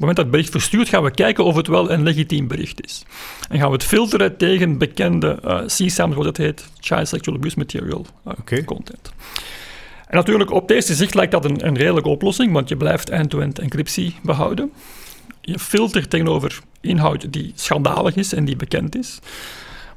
op 0.00 0.06
het 0.06 0.14
moment 0.14 0.16
dat 0.16 0.24
het 0.24 0.30
bericht 0.30 0.50
verstuurt, 0.50 0.88
gaan 0.88 1.02
we 1.02 1.10
kijken 1.10 1.44
of 1.44 1.56
het 1.56 1.66
wel 1.66 1.90
een 1.90 2.02
legitiem 2.02 2.48
bericht 2.48 2.84
is. 2.84 3.04
En 3.48 3.58
gaan 3.58 3.66
we 3.66 3.72
het 3.72 3.84
filteren 3.84 4.36
tegen 4.36 4.78
bekende 4.78 5.38
uh, 5.44 5.60
CSAM, 5.66 6.12
zoals 6.12 6.26
het 6.26 6.36
heet, 6.36 6.68
Child 6.80 7.08
Sexual 7.08 7.36
Abuse 7.36 7.58
Material 7.58 8.06
uh, 8.26 8.32
okay. 8.38 8.64
content. 8.64 9.12
En 10.10 10.16
natuurlijk, 10.16 10.50
op 10.50 10.68
deze 10.68 10.94
zicht 10.94 11.14
lijkt 11.14 11.32
dat 11.32 11.44
een, 11.44 11.66
een 11.66 11.76
redelijke 11.76 12.08
oplossing, 12.08 12.52
want 12.52 12.68
je 12.68 12.76
blijft 12.76 13.10
end-to-end 13.10 13.58
encryptie 13.58 14.16
behouden. 14.22 14.72
Je 15.40 15.58
filtert 15.58 16.10
tegenover 16.10 16.60
inhoud 16.80 17.32
die 17.32 17.52
schandalig 17.54 18.16
is 18.16 18.32
en 18.32 18.44
die 18.44 18.56
bekend 18.56 18.96
is. 18.96 19.18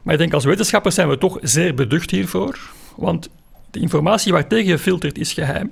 Maar 0.02 0.13
ik 0.13 0.19
denk 0.19 0.34
als 0.34 0.45
wetenschappers 0.45 0.95
zijn 0.95 1.10
we 1.10 1.17
toch 1.17 1.38
zeer 1.41 1.73
beducht 1.73 2.12
hiervoor, 2.12 2.60
want 2.95 3.30
de 3.71 3.80
informatie 3.80 4.32
waartegen 4.32 4.67
je 4.67 4.78
filtert 4.78 5.17
is 5.17 5.34
geheim. 5.34 5.71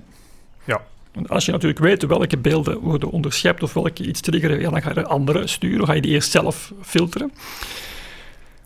Ja. 0.64 0.82
Want 1.14 1.30
als 1.30 1.46
je 1.46 1.52
natuurlijk 1.52 1.80
weet 1.80 2.06
welke 2.06 2.38
beelden 2.38 2.80
worden 2.80 3.10
onderschept 3.10 3.64
of 3.64 3.74
welke 3.74 4.04
iets 4.04 4.22
triggeren, 4.22 4.60
ja, 4.60 4.70
dan 4.70 4.82
ga 4.82 4.90
je 4.90 4.96
er 4.96 5.06
andere 5.06 5.48
sturen, 5.48 5.78
dan 5.78 5.88
ga 5.88 5.94
je 5.94 6.02
die 6.02 6.12
eerst 6.12 6.32
zelf 6.32 6.74
filteren. 6.82 7.32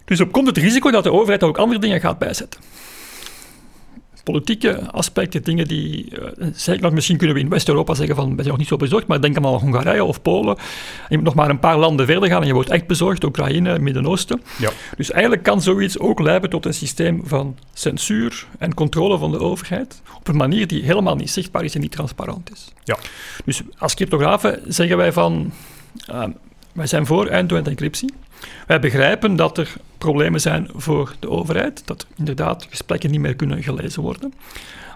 Dus 0.06 0.22
op 0.22 0.32
komt 0.32 0.48
het 0.48 0.58
risico 0.58 0.92
dat 0.92 1.04
de 1.04 1.12
overheid 1.12 1.44
ook 1.44 1.58
andere 1.58 1.80
dingen 1.80 2.00
gaat 2.00 2.20
bijzetten 2.20 2.62
politieke 4.26 4.92
aspecten, 4.92 5.44
dingen 5.44 5.68
die, 5.68 6.08
uh, 6.82 6.90
misschien 6.92 7.18
kunnen 7.18 7.36
we 7.36 7.42
in 7.42 7.50
West-Europa 7.50 7.94
zeggen 7.94 8.16
van, 8.16 8.30
we 8.30 8.36
zijn 8.36 8.48
nog 8.48 8.58
niet 8.58 8.68
zo 8.68 8.78
bezorgd, 8.78 9.08
maar 9.08 9.22
denk 9.22 9.38
aan 9.38 9.46
Hongarije 9.46 10.04
of 10.04 10.22
Polen. 10.22 10.58
je 11.10 11.16
moet 11.16 11.26
nog 11.26 11.36
maar 11.36 11.50
een 11.50 11.60
paar 11.60 11.78
landen 11.78 12.06
verder 12.06 12.30
gaan 12.30 12.42
en 12.42 12.48
je 12.48 12.54
wordt 12.54 12.70
echt 12.70 12.88
bezorgd, 12.88 13.24
Oekraïne, 13.24 13.80
Midden-Oosten. 13.80 14.42
Ja. 14.58 14.70
Dus 14.98 15.12
eigenlijk 15.12 15.44
kan 15.44 15.62
zoiets 15.62 16.00
ook 16.00 16.20
leiden 16.20 16.50
tot 16.50 16.66
een 16.66 16.74
systeem 16.74 17.22
van 17.26 17.58
censuur 17.74 18.48
en 18.60 18.74
controle 18.74 19.18
van 19.18 19.32
de 19.32 19.40
overheid, 19.40 20.02
op 20.18 20.28
een 20.28 20.38
manier 20.38 20.68
die 20.68 20.84
helemaal 20.84 21.16
niet 21.16 21.32
zichtbaar 21.32 21.64
is 21.64 21.76
en 21.76 21.82
niet 21.82 21.92
transparant 21.92 22.52
is. 22.52 22.68
Ja. 22.84 22.98
Dus 23.46 23.62
als 23.78 23.94
cryptografen 23.94 24.62
zeggen 24.68 24.98
wij 24.98 25.12
van, 25.12 25.52
uh, 26.12 26.24
wij 26.74 26.88
zijn 26.88 27.06
voor 27.06 27.28
end-to-end 27.28 27.68
encryptie. 27.68 28.14
Wij 28.68 28.80
begrijpen 28.80 29.36
dat 29.36 29.58
er 29.58 29.74
problemen 29.98 30.42
zijn 30.42 30.70
voor 30.76 31.16
de 31.20 31.30
overheid, 31.30 31.82
dat 31.86 32.06
inderdaad 32.16 32.68
gesprekken 32.70 33.12
niet 33.12 33.20
meer 33.20 33.36
kunnen 33.36 33.64
gelezen 33.64 34.02
worden. 34.02 34.34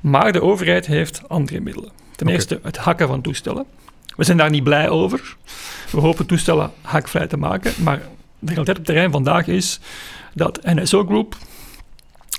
Maar 0.01 0.31
de 0.31 0.41
overheid 0.41 0.85
heeft 0.85 1.21
andere 1.27 1.59
middelen. 1.59 1.91
Ten 2.15 2.27
eerste 2.27 2.59
het 2.63 2.77
hacken 2.77 3.07
van 3.07 3.21
toestellen. 3.21 3.65
We 4.15 4.23
zijn 4.23 4.37
daar 4.37 4.49
niet 4.49 4.63
blij 4.63 4.89
over. 4.89 5.35
We 5.91 5.99
hopen 5.99 6.25
toestellen 6.25 6.71
hackvrij 6.81 7.27
te 7.27 7.37
maken. 7.37 7.73
Maar 7.83 7.97
de 8.39 8.53
realiteit 8.53 8.69
op 8.69 8.75
het 8.75 8.85
terrein 8.85 9.11
vandaag 9.11 9.47
is 9.47 9.79
dat 10.33 10.63
NSO 10.63 11.05
Group, 11.05 11.37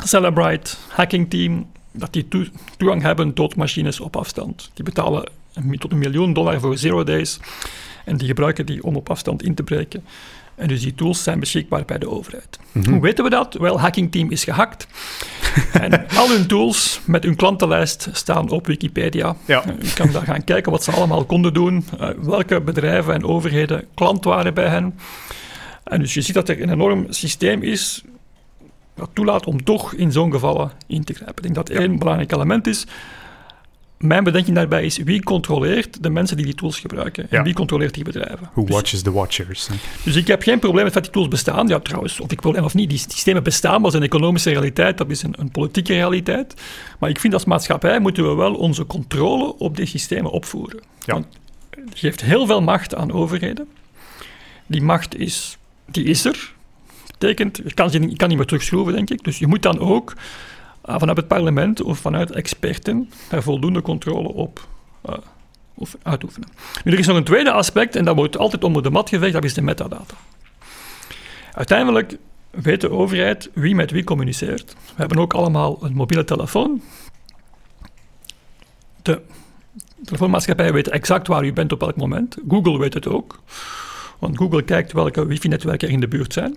Celebrite, 0.05 0.71
Hacking 0.89 1.31
Team, 1.31 1.67
dat 1.93 2.13
die 2.13 2.29
toegang 2.77 3.03
hebben 3.03 3.35
tot 3.35 3.57
machines 3.57 4.01
op 4.01 4.17
afstand. 4.17 4.71
Die 4.75 4.85
betalen 4.85 5.25
tot 5.79 5.93
een 5.93 5.99
miljoen 5.99 6.33
dollar 6.33 6.61
voor 6.61 6.79
zero 6.79 7.05
days 7.05 7.39
en 8.05 8.17
die 8.17 8.29
gebruiken 8.29 8.67
die 8.67 8.83
om 8.83 8.97
op 8.97 9.11
afstand 9.11 9.43
in 9.43 9.55
te 9.55 9.63
breken 9.63 10.05
En 10.61 10.69
dus 10.69 10.81
die 10.81 10.95
tools 10.95 11.23
zijn 11.23 11.41
beschikbaar 11.41 11.85
bij 11.85 11.99
de 11.99 12.11
overheid. 12.11 12.59
Hoe 12.89 13.01
weten 13.01 13.25
we 13.25 13.31
dat? 13.31 13.55
Wel, 13.55 13.81
Hacking 13.81 14.13
Team 14.13 14.31
is 14.31 14.45
gehackt. 14.45 14.87
en 15.73 16.09
al 16.09 16.29
hun 16.29 16.47
tools 16.47 17.01
met 17.05 17.25
hun 17.25 17.37
klantenlijst 17.37 18.09
staan 18.13 18.51
op 18.51 18.67
Wikipedia. 18.67 19.37
Ja. 19.45 19.65
Je 19.81 19.93
kan 19.93 20.11
daar 20.13 20.23
gaan 20.23 20.45
kijken 20.45 20.73
wat 20.73 20.85
ze 20.85 20.91
allemaal 20.91 21.25
konden 21.25 21.55
doen, 21.55 21.85
uh, 22.01 22.09
welke 22.21 22.61
bedrijven 22.61 23.15
en 23.15 23.25
overheden 23.25 23.85
klant 23.95 24.25
waren 24.25 24.55
bij 24.55 24.69
hen. 24.69 24.99
En 25.85 26.01
dus 26.01 26.15
je 26.15 26.21
ziet 26.21 26.35
dat 26.35 26.49
er 26.49 26.63
een 26.63 26.73
enorm 26.73 27.07
systeem 27.09 27.63
is 27.63 28.05
dat 28.95 29.11
toelaat 29.13 29.47
om 29.47 29.65
toch 29.65 29.95
in 29.95 30.13
zo'n 30.13 30.33
gevallen 30.33 30.71
in 30.87 31.05
te 31.05 31.15
grijpen. 31.15 31.37
Ik 31.37 31.43
denk 31.43 31.55
dat 31.55 31.69
één 31.69 31.99
belangrijk 31.99 32.33
element 32.33 32.67
is. 32.67 32.87
Mijn 34.01 34.25
bedenking 34.25 34.57
daarbij 34.57 34.85
is 34.85 34.97
wie 34.97 35.23
controleert 35.23 36.03
de 36.03 36.11
mensen 36.11 36.37
die 36.37 36.45
die 36.47 36.55
tools 36.55 36.79
gebruiken 36.81 37.31
en 37.31 37.43
wie 37.43 37.55
controleert 37.55 37.95
die 37.95 38.05
bedrijven. 38.05 38.51
Who 38.53 38.65
Dus- 38.65 38.75
watches 38.75 39.03
the 39.03 39.13
watchers? 39.13 39.67
hè? 39.69 39.75
dus 40.05 40.17
ik 40.17 40.27
heb 40.27 40.43
geen 40.43 40.59
probleem 40.59 40.85
met 40.85 40.93
dat 40.93 41.03
die 41.03 41.13
tools 41.13 41.29
bestaan. 41.29 41.69
Ja, 41.69 41.79
trouwens, 41.81 42.21
of 42.21 42.31
ik 42.33 42.41
probleem 42.41 42.65
of 42.65 42.75
niet, 42.75 42.89
die 42.91 42.99
systemen 42.99 43.43
bestaan, 43.43 43.73
maar 43.73 43.81
dat 43.81 43.93
is 43.93 43.99
een 43.99 44.05
economische 44.07 44.51
realiteit, 44.51 44.99
dat 44.99 45.11
is 45.11 45.23
een, 45.23 45.35
een 45.39 45.51
politieke 45.51 45.93
realiteit. 45.93 46.55
Maar 46.99 47.11
ik 47.11 47.21
vind 47.21 47.33
als 47.35 47.45
maatschappij 47.45 47.99
moeten 48.01 48.29
we 48.29 48.35
wel 48.35 48.55
onze 48.55 48.87
controle 48.87 49.57
op 49.59 49.77
die 49.77 49.87
systemen 49.87 50.31
opvoeren. 50.31 50.81
Ja. 51.05 51.13
Want 51.13 51.27
het 51.71 51.99
geeft 51.99 52.21
heel 52.23 52.47
veel 52.47 52.63
macht 52.63 52.95
aan 52.95 53.13
overheden. 53.13 53.69
Die 54.67 54.83
macht 54.83 55.19
is, 55.19 55.59
die 55.87 56.05
is 56.05 56.25
er. 56.25 56.53
Betekent, 57.19 57.57
je 57.65 57.75
kan, 57.75 57.91
je 57.91 58.17
kan 58.17 58.29
niet 58.29 58.37
meer 58.39 58.47
terugschroeven, 58.47 58.93
denk 58.93 59.11
ik. 59.11 59.25
Dus 59.25 59.39
je 59.39 59.47
moet 59.47 59.63
dan 59.63 59.79
ook 59.79 60.15
vanuit 60.99 61.17
het 61.17 61.29
parlement 61.29 61.83
of 61.83 61.99
vanuit 61.99 62.31
experten 62.31 63.11
daar 63.29 63.43
voldoende 63.43 63.83
controle 63.83 64.29
op 64.29 64.69
of 65.75 65.97
uitoefenen. 66.03 66.49
Nu, 66.85 66.93
er 66.93 66.99
is 66.99 67.07
nog 67.07 67.17
een 67.17 67.25
tweede 67.25 67.53
aspect, 67.53 67.97
en 67.97 68.05
dat 68.05 68.17
wordt 68.17 68.39
altijd 68.39 68.65
onder 68.65 68.83
de 68.83 68.91
mat 68.91 69.09
geveegd, 69.09 69.33
dat 69.33 69.45
is 69.45 69.55
de 69.55 69.63
metadata. 69.63 70.15
Uiteindelijk 71.55 72.17
weet 72.51 72.81
de 72.81 72.91
overheid 72.91 73.51
wie 73.55 73.75
met 73.75 73.91
wie 73.91 74.05
communiceert. 74.05 74.73
We 74.73 74.95
hebben 74.97 75.19
ook 75.19 75.35
allemaal 75.35 75.79
een 75.85 75.95
mobiele 75.95 76.25
telefoon. 76.25 76.83
De 79.03 79.21
telefoonmaatschappijen 80.05 80.73
weten 80.73 80.93
exact 80.93 81.27
waar 81.27 81.45
u 81.45 81.53
bent 81.53 81.73
op 81.73 81.83
elk 81.83 81.97
moment. 81.97 82.37
Google 82.49 82.79
weet 82.79 82.95
het 82.95 83.09
ook. 83.09 83.41
Want 84.19 84.37
Google 84.37 84.63
kijkt 84.63 84.93
welke 84.93 85.27
wifi-netwerken 85.27 85.89
er 85.89 85.95
in 85.95 86.01
de 86.01 86.09
buurt 86.09 86.33
zijn. 86.33 86.57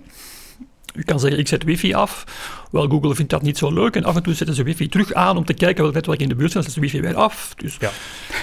U 0.94 1.02
kan 1.02 1.20
zeggen, 1.20 1.38
ik 1.38 1.48
zet 1.48 1.64
wifi 1.64 1.94
af. 1.94 2.24
Wel, 2.70 2.88
Google 2.88 3.14
vindt 3.14 3.30
dat 3.30 3.42
niet 3.42 3.58
zo 3.58 3.72
leuk. 3.72 3.96
En 3.96 4.04
af 4.04 4.16
en 4.16 4.22
toe 4.22 4.34
zetten 4.34 4.56
ze 4.56 4.62
wifi 4.62 4.88
terug 4.88 5.12
aan 5.12 5.36
om 5.36 5.44
te 5.44 5.54
kijken 5.54 5.82
welk 5.82 5.94
netwerk 5.94 6.20
in 6.20 6.28
de 6.28 6.34
buurt 6.34 6.52
zijn. 6.52 6.64
Dan 6.64 6.72
zetten 6.72 6.90
ze 6.90 6.96
wifi 6.98 7.08
weer 7.08 7.22
af. 7.22 7.54
Dus 7.56 7.76
Ja. 7.80 7.90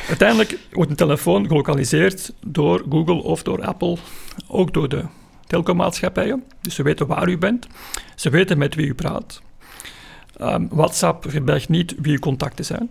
uiteindelijk 0.07 0.57
wordt 0.71 0.89
een 0.91 0.95
telefoon 0.97 1.47
gelokaliseerd 1.47 2.33
door 2.45 2.85
Google 2.89 3.23
of 3.23 3.43
door 3.43 3.65
Apple. 3.65 3.97
Ook 4.47 4.73
door 4.73 4.89
de 4.89 5.03
telecommaatschappijen. 5.47 6.43
Dus 6.61 6.75
ze 6.75 6.83
weten 6.83 7.07
waar 7.07 7.29
u 7.29 7.37
bent. 7.37 7.67
Ze 8.15 8.29
weten 8.29 8.57
met 8.57 8.75
wie 8.75 8.87
u 8.87 8.93
praat. 8.93 9.41
Ehm, 10.37 10.65
WhatsApp 10.69 11.25
verbergt 11.29 11.69
niet 11.69 11.95
wie 11.97 12.11
uw 12.13 12.19
contacten 12.19 12.65
zijn. 12.65 12.89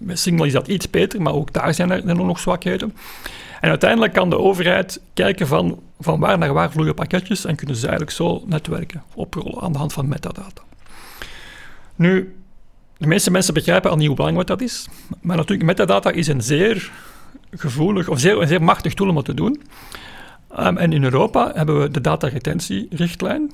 Bij 0.00 0.16
Signal 0.16 0.44
is 0.46 0.52
dat 0.52 0.68
iets 0.68 0.90
beter, 0.90 1.22
maar 1.22 1.32
ook 1.32 1.52
daar 1.52 1.74
zijn 1.74 1.90
er 1.90 2.04
nog 2.16 2.38
zwakheden. 2.38 2.94
En 3.62 3.68
uiteindelijk 3.68 4.12
kan 4.12 4.30
de 4.30 4.38
overheid 4.38 5.00
kijken 5.14 5.46
van, 5.46 5.80
van 6.00 6.20
waar 6.20 6.38
naar 6.38 6.52
waar 6.52 6.70
vloeien 6.70 6.94
pakketjes 6.94 7.44
en 7.44 7.56
kunnen 7.56 7.76
ze 7.76 7.86
eigenlijk 7.86 8.16
zo 8.16 8.42
netwerken 8.46 9.02
oprollen 9.14 9.60
aan 9.60 9.72
de 9.72 9.78
hand 9.78 9.92
van 9.92 10.08
metadata. 10.08 10.62
Nu, 11.94 12.36
de 12.96 13.06
meeste 13.06 13.30
mensen 13.30 13.54
begrijpen 13.54 13.90
al 13.90 13.96
niet 13.96 14.06
hoe 14.06 14.16
belangrijk 14.16 14.48
dat 14.48 14.60
is, 14.60 14.88
maar 15.20 15.36
natuurlijk, 15.36 15.68
metadata 15.68 16.10
is 16.10 16.26
een 16.26 16.42
zeer 16.42 16.90
gevoelig 17.50 18.08
of 18.08 18.20
zeer, 18.20 18.40
een 18.40 18.48
zeer 18.48 18.62
machtig 18.62 18.94
tool 18.94 19.08
om 19.08 19.16
het 19.16 19.24
te 19.24 19.34
doen. 19.34 19.62
Um, 20.58 20.76
en 20.76 20.92
in 20.92 21.04
Europa 21.04 21.52
hebben 21.54 21.80
we 21.80 21.90
de 21.90 22.00
dataretentierichtlijn, 22.00 23.52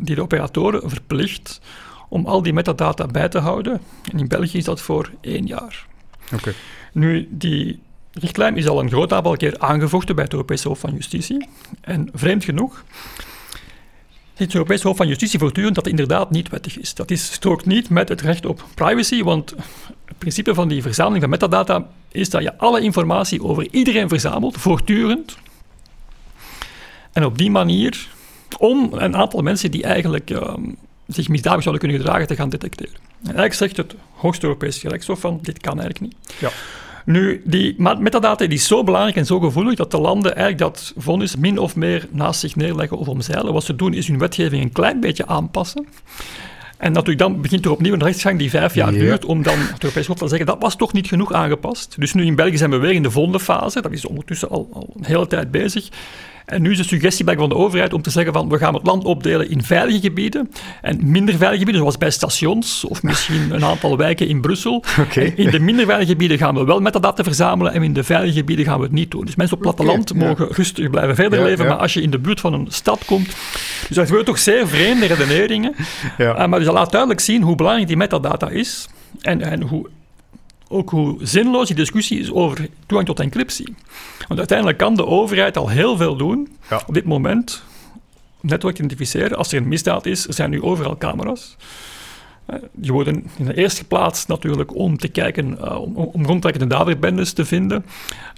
die 0.00 0.14
de 0.14 0.22
operatoren 0.22 0.90
verplicht 0.90 1.60
om 2.08 2.26
al 2.26 2.42
die 2.42 2.52
metadata 2.52 3.06
bij 3.06 3.28
te 3.28 3.38
houden. 3.38 3.80
En 4.12 4.18
in 4.18 4.28
België 4.28 4.58
is 4.58 4.64
dat 4.64 4.80
voor 4.80 5.10
één 5.20 5.46
jaar. 5.46 5.86
Oké. 6.34 6.52
Nu, 6.92 7.28
die 7.30 7.84
richtlijn 8.20 8.56
is 8.56 8.68
al 8.68 8.80
een 8.80 8.90
groot 8.90 9.12
aantal 9.12 9.36
keer 9.36 9.58
aangevochten 9.58 10.14
bij 10.14 10.24
het 10.24 10.32
Europese 10.32 10.68
Hof 10.68 10.78
van 10.78 10.92
Justitie. 10.94 11.48
En 11.80 12.08
vreemd 12.12 12.44
genoeg 12.44 12.84
ziet 14.36 14.46
het 14.46 14.54
Europese 14.54 14.86
Hof 14.86 14.96
van 14.96 15.08
Justitie 15.08 15.38
voortdurend 15.38 15.74
dat 15.74 15.84
het 15.84 15.92
inderdaad 15.92 16.30
niet 16.30 16.48
wettig 16.48 16.78
is. 16.78 16.94
Dat 16.94 17.10
is, 17.10 17.32
strookt 17.32 17.66
niet 17.66 17.90
met 17.90 18.08
het 18.08 18.20
recht 18.20 18.46
op 18.46 18.64
privacy, 18.74 19.22
want 19.22 19.54
het 20.04 20.18
principe 20.18 20.54
van 20.54 20.68
die 20.68 20.82
verzameling 20.82 21.20
van 21.20 21.30
metadata 21.30 21.86
is 22.08 22.30
dat 22.30 22.42
je 22.42 22.58
alle 22.58 22.80
informatie 22.80 23.42
over 23.42 23.68
iedereen 23.70 24.08
verzamelt, 24.08 24.56
voortdurend. 24.56 25.36
En 27.12 27.24
op 27.24 27.38
die 27.38 27.50
manier, 27.50 28.08
om 28.58 28.88
een 28.92 29.16
aantal 29.16 29.42
mensen 29.42 29.70
die 29.70 29.82
eigenlijk 29.82 30.30
ehm, 30.30 30.62
zich 31.06 31.28
misdadig 31.28 31.62
zouden 31.62 31.82
kunnen 31.82 32.00
gedragen, 32.02 32.26
te 32.26 32.36
gaan 32.36 32.48
detecteren. 32.48 32.94
En 32.94 33.36
eigenlijk 33.36 33.54
zegt 33.54 33.76
het 33.76 33.94
hoogste 34.14 34.46
Europese 34.46 34.80
gerechtshof 34.80 35.20
van, 35.20 35.38
dit 35.42 35.58
kan 35.58 35.80
eigenlijk 35.80 36.00
niet. 36.00 36.34
Ja. 36.38 36.50
Nu, 37.06 37.42
die 37.44 37.74
metadata 37.78 38.46
die 38.46 38.58
is 38.58 38.66
zo 38.66 38.84
belangrijk 38.84 39.16
en 39.16 39.26
zo 39.26 39.40
gevoelig 39.40 39.74
dat 39.74 39.90
de 39.90 40.00
landen 40.00 40.36
eigenlijk 40.36 40.58
dat 40.58 40.92
vonnis 40.96 41.36
min 41.36 41.58
of 41.58 41.76
meer 41.76 42.06
naast 42.10 42.40
zich 42.40 42.56
neerleggen 42.56 42.98
of 42.98 43.08
omzeilen. 43.08 43.52
Wat 43.52 43.64
ze 43.64 43.76
doen 43.76 43.94
is 43.94 44.08
hun 44.08 44.18
wetgeving 44.18 44.62
een 44.62 44.72
klein 44.72 45.00
beetje 45.00 45.26
aanpassen. 45.26 45.86
En 46.78 46.92
natuurlijk 46.92 47.18
dan 47.18 47.40
begint 47.40 47.64
er 47.64 47.70
opnieuw 47.70 47.92
een 47.92 48.02
rechtsgang 48.02 48.38
die 48.38 48.50
vijf 48.50 48.74
jaar 48.74 48.92
Ja. 48.92 48.98
duurt 48.98 49.24
om 49.24 49.42
dan 49.42 49.58
het 49.58 49.82
Europees 49.82 50.06
Hof 50.06 50.16
te 50.18 50.28
zeggen 50.28 50.46
dat 50.46 50.56
was 50.60 50.76
toch 50.76 50.92
niet 50.92 51.06
genoeg 51.06 51.32
aangepast. 51.32 51.94
Dus 51.98 52.14
nu 52.14 52.24
in 52.24 52.34
België 52.34 52.56
zijn 52.56 52.70
we 52.70 52.76
weer 52.76 52.92
in 52.92 53.02
de 53.02 53.10
volgende 53.10 53.40
fase, 53.40 53.80
dat 53.80 53.92
is 53.92 54.06
ondertussen 54.06 54.48
al, 54.48 54.68
al 54.72 54.94
een 54.96 55.04
hele 55.04 55.26
tijd 55.26 55.50
bezig. 55.50 55.88
En 56.46 56.62
nu 56.62 56.70
is 56.70 56.76
de 56.76 56.84
suggestie 56.84 57.24
van 57.24 57.48
de 57.48 57.54
overheid 57.54 57.92
om 57.92 58.02
te 58.02 58.10
zeggen 58.10 58.32
van 58.32 58.48
we 58.48 58.58
gaan 58.58 58.74
het 58.74 58.86
land 58.86 59.04
opdelen 59.04 59.50
in 59.50 59.62
veilige 59.62 60.00
gebieden 60.00 60.50
en 60.82 60.98
minder 61.02 61.34
veilige 61.34 61.58
gebieden, 61.58 61.80
zoals 61.80 61.98
bij 61.98 62.10
stations 62.10 62.84
of 62.84 63.02
misschien 63.02 63.54
een 63.54 63.64
aantal 63.64 63.96
wijken 63.96 64.28
in 64.28 64.40
Brussel. 64.40 64.84
In 65.34 65.50
de 65.50 65.58
minder 65.58 65.84
veilige 65.86 66.10
gebieden 66.10 66.38
gaan 66.38 66.54
we 66.54 66.64
wel 66.64 66.80
metadata 66.80 67.22
verzamelen 67.22 67.72
en 67.72 67.82
in 67.82 67.92
de 67.92 68.04
veilige 68.04 68.38
gebieden 68.38 68.64
gaan 68.64 68.78
we 68.78 68.84
het 68.84 68.92
niet 68.92 69.10
doen. 69.10 69.24
Dus 69.24 69.34
mensen 69.34 69.56
op 69.56 69.64
het 69.64 69.74
platteland 69.74 70.12
ja. 70.14 70.26
mogen 70.26 70.48
rustig 70.50 70.90
blijven 70.90 71.14
verder 71.14 71.38
Ja, 71.38 71.44
leven, 71.44 71.64
ja. 71.64 71.70
maar 71.70 71.80
als 71.80 71.94
je 71.94 72.02
in 72.02 72.10
de 72.10 72.18
buurt 72.18 72.40
van 72.40 72.52
een 72.52 72.66
stad 72.68 73.04
komt... 73.04 73.26
Dus 73.26 73.96
dat 73.96 74.04
gebeuren 74.04 74.24
toch 74.24 74.38
zeer 74.38 74.68
vreemde 74.68 75.06
redeneringen. 75.06 75.74
Ja. 76.18 76.42
Uh, 76.42 76.46
maar 76.46 76.58
dus 76.58 76.64
dat 76.64 76.74
laat 76.74 76.90
duidelijk 76.90 77.20
zien 77.20 77.42
hoe 77.42 77.56
belangrijk 77.56 77.88
die 77.88 77.96
metadata 77.96 78.48
is 78.48 78.88
en, 79.20 79.40
en 79.40 79.62
hoe, 79.62 79.88
ook 80.68 80.90
hoe 80.90 81.16
zinloos 81.22 81.66
die 81.66 81.76
discussie 81.76 82.20
is 82.20 82.30
over 82.32 82.68
toegang 82.86 83.08
tot 83.08 83.20
encryptie. 83.20 83.74
Want 84.28 84.38
uiteindelijk 84.38 84.78
kan 84.78 84.94
de 84.94 85.06
overheid 85.06 85.56
al 85.56 85.68
heel 85.68 85.96
veel 85.96 86.16
doen 86.16 86.48
Ja. 86.70 86.82
op 86.86 86.94
dit 86.94 87.04
moment. 87.04 87.62
Netwerk 88.40 88.78
identificeren. 88.78 89.36
Als 89.36 89.52
er 89.52 89.58
een 89.58 89.68
misdaad 89.68 90.06
is, 90.06 90.26
er 90.26 90.34
zijn 90.34 90.50
nu 90.50 90.62
overal 90.62 90.96
camera's. 90.98 91.56
Eh, 92.46 92.56
Die 92.72 92.92
worden 92.92 93.24
in 93.36 93.44
de 93.44 93.54
eerste 93.56 93.84
plaats 93.84 94.26
natuurlijk 94.26 94.74
om 94.74 94.98
te 94.98 95.08
kijken, 95.08 95.58
uh, 95.64 95.80
om, 95.80 95.96
om 95.96 96.26
rondtrekkende 96.26 96.66
daderbendes 96.74 97.32
te 97.32 97.44
vinden, 97.44 97.84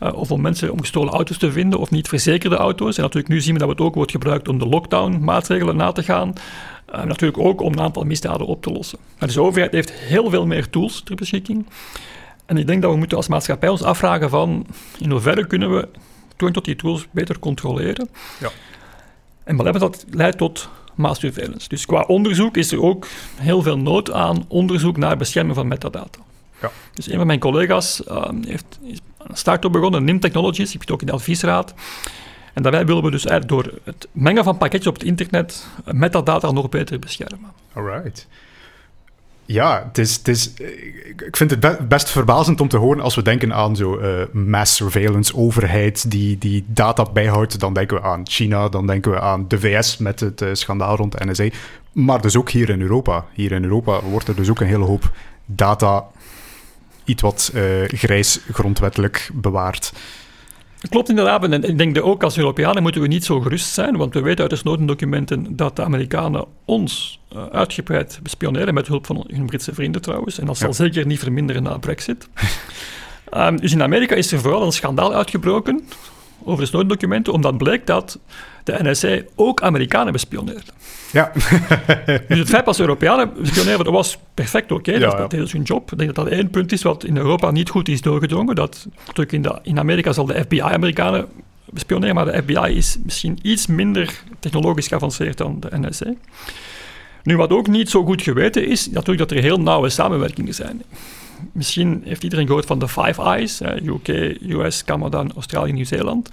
uh, 0.03 0.15
of 0.15 0.31
om 0.31 0.41
mensen 0.41 0.73
om 0.73 0.81
gestolen 0.81 1.13
auto's 1.13 1.39
te 1.39 1.53
vinden, 1.53 1.79
of 1.79 1.91
niet 1.91 2.09
verzekerde 2.09 2.57
auto's. 2.57 2.97
En 2.97 3.03
natuurlijk 3.03 3.33
nu 3.33 3.41
zien 3.41 3.53
we 3.55 3.59
dat 3.61 3.69
het 3.69 3.81
ook 3.81 3.95
wordt 3.95 4.11
gebruikt 4.11 4.49
om 4.49 4.59
de 4.59 4.67
lockdown-maatregelen 4.67 5.77
na 5.77 5.93
te 5.93 6.03
gaan. 6.03 6.33
Uh, 6.95 7.05
natuurlijk 7.05 7.39
ook 7.39 7.61
om 7.61 7.73
een 7.73 7.81
aantal 7.81 8.03
misdaden 8.05 8.47
op 8.47 8.63
te 8.63 8.71
lossen. 8.73 8.99
Maar 9.19 9.29
dus 9.29 9.37
de 9.37 9.43
overheid 9.43 9.73
heeft 9.73 9.93
heel 9.93 10.31
veel 10.31 10.47
meer 10.47 10.71
tools 10.71 11.01
ter 11.05 11.15
beschikking. 11.17 11.67
En 12.49 12.57
ik 12.57 12.67
denk 12.67 12.83
dat 12.83 12.91
we 12.91 12.97
moeten 12.97 13.17
als 13.17 13.29
maatschappij 13.29 13.69
ons 13.69 13.83
afvragen 13.83 14.31
van 14.31 14.67
in 14.99 15.11
hoeverre 15.11 15.47
kunnen 15.47 15.77
we 15.77 15.89
toegang 16.29 16.55
tot 16.55 16.65
die 16.65 16.77
tools 16.77 17.07
beter 17.11 17.39
controleren. 17.39 18.09
Ja. 18.41 18.51
En 19.45 19.57
wat 19.57 19.65
hebben 19.65 19.83
dat 19.83 20.05
leidt 20.11 20.39
tot 20.39 20.69
mass 20.95 21.21
surveillance. 21.21 21.69
Dus 21.69 21.87
qua 21.87 22.03
onderzoek 22.03 22.57
is 22.57 22.73
er 22.73 22.83
ook 22.83 23.07
heel 23.37 23.63
veel 23.63 23.79
nood 23.79 24.13
aan 24.13 24.45
onderzoek 24.49 24.97
naar 24.97 25.17
bescherming 25.17 25.55
van 25.55 25.69
metadata. 25.69 26.19
Ja. 26.63 26.71
Dus 26.95 27.11
een 27.11 27.17
van 27.17 27.27
mijn 27.27 27.39
collega's 27.39 28.03
uh, 28.09 28.29
heeft 28.47 28.79
is 28.83 28.99
een 29.19 29.37
start-up 29.37 29.73
begonnen, 29.73 30.05
NIM 30.05 30.21
Technologies, 30.21 30.71
die 30.71 30.81
zit 30.81 30.91
ook 30.91 31.01
in 31.01 31.07
de 31.07 31.13
adviesraad. 31.13 31.75
En 32.55 32.63
daarbij 32.63 32.87
willen 32.87 33.03
we 33.03 33.11
dus 33.11 33.27
eigenlijk 33.27 33.63
door 33.63 33.81
het 33.85 34.09
mengen 34.13 34.45
van 34.45 34.59
pakketjes 34.59 34.89
op 34.89 34.95
het 34.95 35.05
internet 35.05 35.67
metadata 35.85 36.51
nog 36.51 36.69
beter 36.69 36.99
beschermen. 36.99 37.53
Alright. 37.73 38.27
Ja, 39.51 39.85
het 39.87 39.99
is, 39.99 40.17
het 40.17 40.29
is, 40.29 40.53
ik 41.27 41.37
vind 41.37 41.51
het 41.51 41.61
be 41.61 41.79
best 41.89 42.11
verbazend 42.11 42.61
om 42.61 42.69
te 42.69 42.77
horen 42.77 43.03
als 43.03 43.15
we 43.15 43.23
denken 43.23 43.55
aan 43.55 43.77
zo 43.77 43.99
uh, 43.99 44.23
mass 44.33 44.77
surveillance, 44.77 45.37
overheid 45.37 46.11
die, 46.11 46.39
die 46.39 46.65
data 46.67 47.05
bijhoudt. 47.13 47.61
Dan 47.61 47.73
denken 47.73 47.97
we 47.97 48.03
aan 48.03 48.29
China, 48.29 48.69
dan 48.69 48.87
denken 48.87 49.11
we 49.11 49.21
aan 49.21 49.45
de 49.49 49.61
VS 49.61 49.97
met 49.97 50.21
het 50.21 50.41
uh, 50.41 50.49
schandaal 50.53 50.97
rond 50.97 51.19
de 51.19 51.25
NSA. 51.27 51.49
Maar 51.93 52.21
dus 52.21 52.37
ook 52.37 52.51
hier 52.51 52.69
in 52.69 52.81
Europa. 52.81 53.25
Hier 53.33 53.53
in 53.53 53.65
Europa 53.65 54.01
wordt 54.03 54.29
er 54.29 54.37
dus 54.37 54.51
ook 54.51 54.61
een 54.61 54.67
hele 54.67 54.85
hoop 54.85 55.11
data 55.47 56.07
iets 57.05 57.23
wat 57.23 57.51
uh, 57.55 57.63
grijs 57.87 58.41
grondwettelijk 58.53 59.31
bewaard. 59.35 59.93
Klopt 60.89 61.09
inderdaad. 61.09 61.45
En 61.45 61.63
ik 61.63 61.79
denk 61.79 61.95
dat 61.95 62.05
ook 62.05 62.23
als 62.23 62.39
Europeanen 62.39 62.83
moeten 62.83 63.01
we 63.01 63.07
niet 63.07 63.25
zo 63.25 63.41
gerust 63.41 63.73
zijn, 63.73 63.97
want 63.97 64.15
we 64.15 64.21
weten 64.21 64.41
uit 64.41 64.51
de 64.51 64.57
Snowden-documenten 64.57 65.57
dat 65.57 65.77
de 65.77 65.85
Amerikanen 65.85 66.45
ons 66.65 67.21
uh, 67.33 67.47
uitgebreid 67.47 68.21
bespioneren, 68.23 68.75
met 68.75 68.87
hulp 68.87 69.07
van 69.07 69.25
hun 69.29 69.47
Britse 69.47 69.75
vrienden 69.75 70.03
trouwens. 70.03 70.39
En 70.39 70.47
dat 70.47 70.59
zal 70.59 70.69
ja. 70.69 70.75
zeker 70.75 71.07
niet 71.07 71.19
verminderen 71.19 71.63
na 71.63 71.79
Brexit. 71.79 72.29
um, 73.35 73.57
dus 73.61 73.73
in 73.73 73.83
Amerika 73.83 74.15
is 74.15 74.33
er 74.33 74.41
vooral 74.41 74.63
een 74.63 74.73
schandaal 74.73 75.15
uitgebroken, 75.15 75.85
over 76.45 76.61
de 76.61 76.69
Snowden-documenten, 76.69 77.33
omdat 77.33 77.59
bleek 77.59 77.87
dat 77.87 78.19
de 78.77 78.91
NSA 78.91 79.21
ook 79.35 79.63
Amerikanen 79.63 80.13
bespioneerde. 80.13 80.73
Ja. 81.13 81.33
dus 82.29 82.39
het 82.39 82.49
feit 82.49 82.65
dat 82.65 82.77
ze 82.77 82.81
Europeanen 82.81 83.33
bespioneerden, 83.41 83.85
dat 83.85 83.95
was 83.95 84.19
perfect 84.35 84.73
oké, 84.73 84.97
okay, 84.97 85.29
dat, 85.29 85.33
is 85.33 85.53
hun 85.53 85.63
job. 85.63 85.93
Ik 85.93 85.99
denk 85.99 86.15
dat 86.15 86.25
dat 86.25 86.35
één 86.35 86.51
punt 86.51 86.73
is 86.73 86.83
wat 86.83 87.05
in 87.05 87.17
Europa 87.17 87.51
niet 87.51 87.69
goed 87.69 87.89
is 87.89 88.01
doorgedrongen. 88.01 88.55
Dat, 88.55 88.87
natuurlijk 88.99 89.33
in, 89.33 89.43
de, 89.43 89.59
in 89.63 89.79
Amerika 89.79 90.13
zal 90.13 90.27
de 90.27 90.41
FBI 90.41 90.61
Amerikanen 90.61 91.27
bespioneren, 91.71 92.15
maar 92.15 92.25
de 92.25 92.43
FBI 92.43 92.77
is 92.77 92.99
misschien 93.05 93.39
iets 93.43 93.67
minder 93.67 94.23
technologisch 94.39 94.87
geavanceerd 94.87 95.37
dan 95.37 95.61
de 95.61 95.69
NSA. 95.73 96.15
Nu, 97.23 97.37
wat 97.37 97.51
ook 97.51 97.67
niet 97.67 97.91
zo 97.91 98.05
goed 98.05 98.23
geweten 98.23 98.67
is, 98.67 98.91
natuurlijk 98.91 99.19
dat 99.19 99.31
er 99.31 99.43
heel 99.43 99.61
nauwe 99.61 99.89
samenwerkingen 99.89 100.55
zijn. 100.55 100.83
Misschien 101.53 102.03
heeft 102.05 102.23
iedereen 102.23 102.47
gehoord 102.47 102.67
van 102.67 102.79
de 102.79 102.89
Five 102.89 103.23
Eyes, 103.23 103.61
UK, 103.85 104.09
US, 104.49 104.85
Canada, 104.85 105.25
Australië, 105.35 105.73
Nieuw-Zeeland. 105.73 106.29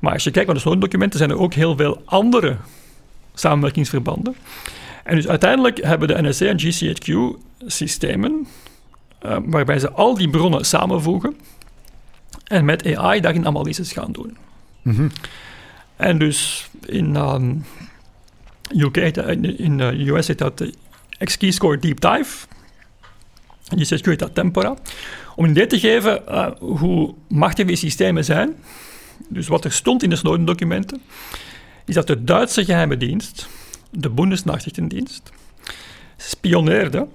Maar 0.00 0.12
als 0.12 0.24
je 0.24 0.30
kijkt 0.30 0.46
naar 0.46 0.56
de 0.56 0.60
Snowden-documenten, 0.60 1.18
zijn 1.18 1.30
er 1.30 1.38
ook 1.38 1.54
heel 1.54 1.76
veel 1.76 2.02
andere 2.04 2.56
samenwerkingsverbanden. 3.34 4.36
En 5.04 5.16
dus 5.16 5.28
uiteindelijk 5.28 5.84
hebben 5.84 6.08
de 6.08 6.22
NSA 6.22 6.46
en 6.46 6.60
GCHQ 6.60 7.38
systemen 7.66 8.46
uh, 9.22 9.36
waarbij 9.44 9.78
ze 9.78 9.90
al 9.90 10.14
die 10.14 10.30
bronnen 10.30 10.64
samenvoegen 10.64 11.36
en 12.44 12.64
met 12.64 12.96
AI 12.96 13.20
daarin 13.20 13.46
analyses 13.46 13.92
gaan 13.92 14.12
doen. 14.12 14.36
Mm 14.82 14.94
-hmm. 14.94 15.10
En 15.96 16.18
dus 16.18 16.68
in 16.86 17.16
um, 17.16 17.64
UK, 18.76 18.96
in 18.96 19.76
de 19.76 19.92
uh, 19.92 20.14
US 20.14 20.26
heet 20.26 20.38
dat 20.38 20.58
de 20.58 20.74
X-Keyscore 21.24 21.78
Deep 21.78 22.00
Dive. 22.00 22.46
En 23.68 23.78
GCHQ 23.78 24.04
heet 24.04 24.18
dat 24.18 24.34
Tempora. 24.34 24.76
Om 25.36 25.44
een 25.44 25.50
idee 25.50 25.66
te 25.66 25.78
geven 25.78 26.22
uh, 26.28 26.46
hoe 26.58 27.14
machtig 27.28 27.66
die 27.66 27.76
systemen 27.76 28.24
zijn, 28.24 28.54
dus 29.28 29.48
wat 29.48 29.64
er 29.64 29.72
stond 29.72 30.02
in 30.02 30.10
de 30.10 30.16
Snowden-documenten, 30.16 31.02
is 31.84 31.94
dat 31.94 32.06
de 32.06 32.24
Duitse 32.24 32.64
geheime 32.64 32.96
dienst, 32.96 33.48
de 33.90 34.10
Bundesnachrichtendienst, 34.10 35.30
spioneerde 36.16 37.06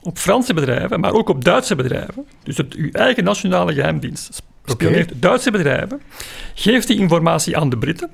op 0.00 0.18
Franse 0.18 0.54
bedrijven, 0.54 1.00
maar 1.00 1.12
ook 1.12 1.28
op 1.28 1.44
Duitse 1.44 1.74
bedrijven. 1.74 2.26
Dus 2.42 2.56
het, 2.56 2.74
uw 2.74 2.90
eigen 2.90 3.24
nationale 3.24 3.74
geheimdienst 3.74 4.42
spioneert 4.64 5.08
okay. 5.08 5.20
Duitse 5.20 5.50
bedrijven, 5.50 6.00
geeft 6.54 6.86
die 6.86 6.98
informatie 6.98 7.56
aan 7.56 7.70
de 7.70 7.78
Britten, 7.78 8.10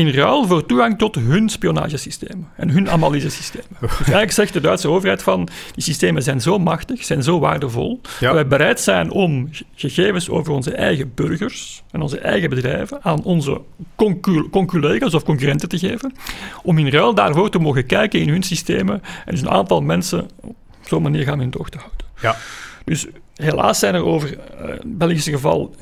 in 0.00 0.14
ruil 0.14 0.46
voor 0.46 0.66
toegang 0.66 0.98
tot 0.98 1.14
hun 1.14 1.48
spionagesystemen 1.48 2.48
en 2.56 2.70
hun 2.70 2.90
analysesystemen. 2.90 3.66
Dus 3.80 3.90
eigenlijk 3.98 4.32
zegt 4.32 4.52
de 4.52 4.60
Duitse 4.60 4.88
overheid 4.88 5.22
van, 5.22 5.48
die 5.72 5.82
systemen 5.82 6.22
zijn 6.22 6.40
zo 6.40 6.58
machtig, 6.58 7.04
zijn 7.04 7.22
zo 7.22 7.38
waardevol, 7.38 8.00
dat 8.20 8.32
wij 8.32 8.46
bereid 8.46 8.80
zijn 8.80 9.10
om 9.10 9.50
gegevens 9.74 10.28
over 10.28 10.52
onze 10.52 10.72
eigen 10.72 11.12
burgers 11.14 11.82
en 11.90 12.00
onze 12.00 12.18
eigen 12.18 12.50
bedrijven 12.50 12.98
aan 13.02 13.22
onze 13.22 13.60
conculega's 14.50 15.14
of 15.14 15.24
concurrenten 15.24 15.68
te 15.68 15.78
geven, 15.78 16.12
om 16.62 16.78
in 16.78 16.88
ruil 16.88 17.14
daarvoor 17.14 17.50
te 17.50 17.58
mogen 17.58 17.86
kijken 17.86 18.20
in 18.20 18.28
hun 18.28 18.42
systemen 18.42 19.02
en 19.24 19.30
dus 19.30 19.40
een 19.40 19.50
aantal 19.50 19.80
mensen 19.80 20.28
op 20.40 20.56
zo'n 20.84 21.02
manier 21.02 21.24
gaan 21.24 21.40
in 21.40 21.50
doog 21.50 21.68
te 21.68 21.78
houden. 21.78 22.06
Ja. 22.20 22.36
Dus 22.84 23.06
helaas 23.34 23.78
zijn 23.78 23.94
er 23.94 24.04
over 24.04 24.38
het 24.56 24.98
Belgische 24.98 25.30
geval 25.30 25.74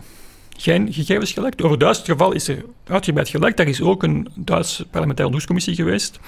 geen 0.61 0.93
gegevens 0.93 1.33
gelekt. 1.33 1.59
Over 1.59 1.71
het 1.71 1.81
Duitse 1.81 2.05
geval 2.05 2.33
is 2.33 2.49
er 2.49 2.65
uitgebreid 2.87 3.29
gelekt. 3.29 3.57
Daar 3.57 3.67
is 3.67 3.83
ook 3.83 4.03
een 4.03 4.29
Duitse 4.35 4.87
parlementaire 4.87 5.35
onderzoekscommissie 5.35 5.75
geweest. 5.75 6.19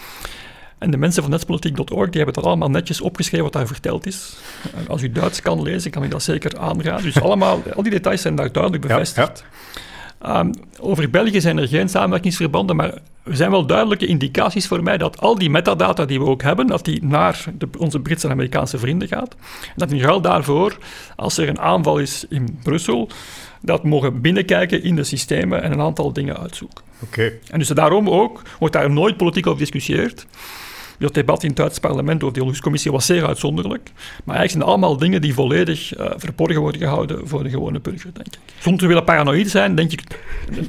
En 0.78 0.90
de 0.90 0.96
mensen 0.96 1.22
van 1.22 1.30
netspolitiek.org 1.30 2.10
die 2.10 2.16
hebben 2.16 2.34
dat 2.34 2.44
allemaal 2.44 2.70
netjes 2.70 3.00
opgeschreven 3.00 3.44
wat 3.44 3.52
daar 3.52 3.66
verteld 3.66 4.06
is. 4.06 4.36
En 4.74 4.88
als 4.88 5.02
u 5.02 5.12
Duits 5.12 5.42
kan 5.42 5.62
lezen, 5.62 5.90
kan 5.90 6.04
ik 6.04 6.10
dat 6.10 6.22
zeker 6.22 6.58
aanraden. 6.58 7.02
Dus 7.02 7.20
allemaal, 7.20 7.62
al 7.74 7.82
die 7.82 7.92
details 7.92 8.22
zijn 8.22 8.34
daar 8.34 8.52
duidelijk 8.52 8.82
bevestigd. 8.82 9.44
Um, 10.26 10.50
over 10.80 11.10
België 11.10 11.40
zijn 11.40 11.58
er 11.58 11.68
geen 11.68 11.88
samenwerkingsverbanden, 11.88 12.76
maar 12.76 12.92
er 13.22 13.36
zijn 13.36 13.50
wel 13.50 13.66
duidelijke 13.66 14.06
indicaties 14.06 14.66
voor 14.66 14.82
mij 14.82 14.98
dat 14.98 15.20
al 15.20 15.38
die 15.38 15.50
metadata 15.50 16.04
die 16.04 16.18
we 16.18 16.26
ook 16.26 16.42
hebben, 16.42 16.66
dat 16.66 16.84
die 16.84 17.04
naar 17.04 17.44
de, 17.58 17.68
onze 17.78 18.00
Britse 18.00 18.26
en 18.26 18.32
Amerikaanse 18.32 18.78
vrienden 18.78 19.08
gaat. 19.08 19.34
En 19.62 19.74
dat 19.76 19.90
in 19.90 20.00
ruil 20.00 20.20
daarvoor, 20.20 20.78
als 21.16 21.38
er 21.38 21.48
een 21.48 21.60
aanval 21.60 21.98
is 21.98 22.24
in 22.28 22.58
Brussel, 22.62 23.08
dat 23.60 23.84
mogen 23.84 24.20
binnenkijken 24.20 24.82
in 24.82 24.96
de 24.96 25.04
systemen 25.04 25.62
en 25.62 25.72
een 25.72 25.80
aantal 25.80 26.12
dingen 26.12 26.38
uitzoeken. 26.38 26.84
Oké. 27.02 27.32
En 27.50 27.58
dus 27.58 27.68
daarom 27.68 28.08
ook 28.08 28.42
wordt 28.58 28.74
daar 28.74 28.90
nooit 28.90 29.16
politiek 29.16 29.46
over 29.46 29.58
gediscussieerd. 29.58 30.26
Dat 31.00 31.14
debat 31.14 31.42
in 31.42 31.48
het 31.48 31.56
Duitse 31.56 31.80
parlement 31.80 32.20
door 32.20 32.32
de 32.32 32.38
onderzoekscommissie 32.38 32.92
was 32.92 33.06
zeer 33.06 33.26
uitzonderlijk. 33.26 33.90
Maar 34.24 34.36
eigenlijk 34.36 34.50
zijn 34.50 34.62
het 34.62 34.70
allemaal 34.70 34.96
dingen 34.96 35.20
die 35.20 35.34
volledig 35.34 35.98
uh, 35.98 36.10
verborgen 36.16 36.60
worden 36.60 36.80
gehouden 36.80 37.28
voor 37.28 37.42
de 37.42 37.50
gewone 37.50 37.80
burger, 37.80 38.10
denk 38.12 38.26
ik. 38.26 38.38
Zonder 38.58 38.80
te 38.80 38.86
willen 38.86 39.04
paranoïd 39.04 39.50
zijn, 39.50 39.74
denk 39.74 39.92
ik, 39.92 40.02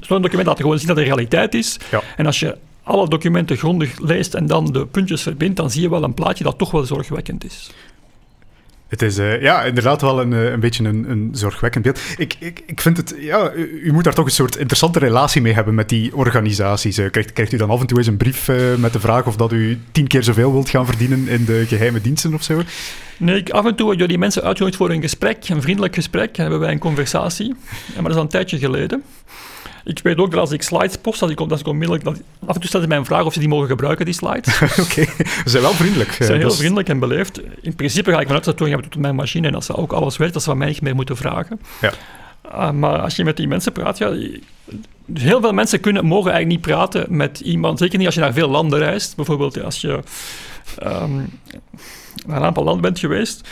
zo'n 0.01 0.21
document 0.21 0.47
laat 0.47 0.59
gewoon 0.59 0.77
zien 0.77 0.87
dat 0.87 0.95
de 0.95 1.03
realiteit 1.03 1.53
is. 1.53 1.79
Ja. 1.91 2.01
En 2.17 2.25
als 2.25 2.39
je 2.39 2.57
alle 2.83 3.07
documenten 3.07 3.57
grondig 3.57 3.99
leest 3.99 4.33
en 4.33 4.45
dan 4.45 4.65
de 4.65 4.85
puntjes 4.85 5.21
verbindt, 5.21 5.55
dan 5.55 5.71
zie 5.71 5.81
je 5.81 5.89
wel 5.89 6.03
een 6.03 6.13
plaatje 6.13 6.43
dat 6.43 6.57
toch 6.57 6.71
wel 6.71 6.83
zorgwekkend 6.83 7.45
is. 7.45 7.71
Het 8.91 9.01
is 9.01 9.19
uh, 9.19 9.41
ja, 9.41 9.63
inderdaad 9.63 10.01
wel 10.01 10.21
een, 10.21 10.31
een 10.31 10.59
beetje 10.59 10.83
een, 10.83 11.09
een 11.09 11.29
zorgwekkend 11.31 11.83
beeld. 11.83 11.99
Ik, 12.17 12.35
ik, 12.39 12.63
ik 12.65 12.81
vind 12.81 12.97
het, 12.97 13.15
ja, 13.19 13.51
u, 13.53 13.91
moet 13.91 14.03
daar 14.03 14.13
toch 14.13 14.25
een 14.25 14.31
soort 14.31 14.55
interessante 14.55 14.99
relatie 14.99 15.41
mee 15.41 15.53
hebben 15.53 15.75
met 15.75 15.89
die 15.89 16.15
organisaties. 16.15 16.99
Uh, 16.99 17.09
krijgt, 17.09 17.33
krijgt 17.33 17.53
u 17.53 17.57
dan 17.57 17.69
af 17.69 17.79
en 17.79 17.87
toe 17.87 17.97
eens 17.97 18.07
een 18.07 18.17
brief 18.17 18.47
met 18.77 18.93
de 18.93 18.99
vraag 18.99 19.25
of 19.25 19.35
dat 19.35 19.51
u 19.51 19.79
tien 19.91 20.07
keer 20.07 20.23
zoveel 20.23 20.51
wilt 20.51 20.69
gaan 20.69 20.85
verdienen 20.85 21.27
in 21.27 21.45
de 21.45 21.65
geheime 21.67 22.01
diensten 22.01 22.33
of 22.33 22.43
zo? 22.43 22.61
Nee, 23.17 23.53
af 23.53 23.65
en 23.65 23.75
toe 23.75 23.85
worden 23.85 24.07
die 24.07 24.17
mensen 24.17 24.43
uitgenodigd 24.43 24.77
voor 24.77 24.89
een 24.89 25.01
gesprek, 25.01 25.49
een 25.49 25.61
vriendelijk 25.61 25.95
gesprek, 25.95 26.37
hebben 26.37 26.59
wij 26.59 26.71
een 26.71 26.79
conversatie. 26.79 27.47
Ja, 27.47 27.93
maar 27.93 28.03
dat 28.03 28.11
is 28.11 28.17
al 28.17 28.21
een 28.21 28.27
tijdje 28.27 28.57
geleden. 28.57 29.03
Ik 29.83 29.99
weet 30.03 30.17
ook 30.17 30.31
dat 30.31 30.39
als 30.39 30.51
ik 30.51 30.61
slides 30.61 30.97
post, 30.97 31.19
dat 31.19 31.29
ik, 31.29 31.37
dat 31.37 31.59
ik 31.59 31.67
onmiddellijk... 31.67 32.03
Dat, 32.03 32.21
af 32.45 32.55
en 32.55 32.59
toe 32.59 32.67
stelt 32.67 32.83
ze 32.83 32.89
mij 32.89 32.97
een 32.97 33.05
vraag 33.05 33.25
of 33.25 33.33
ze 33.33 33.39
die 33.39 33.47
mogen 33.47 33.67
gebruiken, 33.67 34.05
die 34.05 34.13
slides. 34.13 34.61
Oké, 34.61 34.81
okay. 34.81 35.05
ze 35.25 35.49
zijn 35.49 35.63
wel 35.63 35.73
vriendelijk. 35.73 36.11
Ze 36.11 36.23
zijn 36.23 36.39
heel 36.39 36.47
dus... 36.47 36.57
vriendelijk 36.57 36.89
en 36.89 36.99
beleefd. 36.99 37.41
In 37.61 37.75
principe 37.75 38.11
ga 38.11 38.19
ik 38.19 38.25
vanuit 38.25 38.43
dat 38.43 38.59
hebben 38.59 38.89
tot 38.89 39.01
mijn 39.01 39.15
machine 39.15 39.47
en 39.47 39.53
dat 39.53 39.65
ze 39.65 39.75
ook 39.75 39.91
alles 39.91 40.17
weten, 40.17 40.33
dat 40.33 40.43
ze 40.43 40.49
van 40.49 40.57
mij 40.57 40.67
niet 40.67 40.81
meer 40.81 40.95
moeten 40.95 41.17
vragen. 41.17 41.59
Ja. 41.81 41.91
Uh, 42.51 42.71
maar 42.71 42.99
als 42.99 43.15
je 43.15 43.23
met 43.23 43.37
die 43.37 43.47
mensen 43.47 43.71
praat, 43.71 43.97
ja, 43.97 44.13
heel 45.13 45.41
veel 45.41 45.53
mensen 45.53 45.79
kunnen, 45.79 46.05
mogen 46.05 46.31
eigenlijk 46.31 46.61
niet 46.61 46.75
praten 46.75 47.05
met 47.15 47.39
iemand, 47.39 47.79
zeker 47.79 47.97
niet 47.97 48.05
als 48.05 48.15
je 48.15 48.21
naar 48.21 48.33
veel 48.33 48.49
landen 48.49 48.79
reist. 48.79 49.15
Bijvoorbeeld 49.15 49.63
als 49.63 49.81
je 49.81 49.99
um, 50.83 51.39
naar 52.25 52.37
een 52.37 52.43
aantal 52.43 52.63
landen 52.63 52.81
bent 52.81 52.99
geweest, 52.99 53.47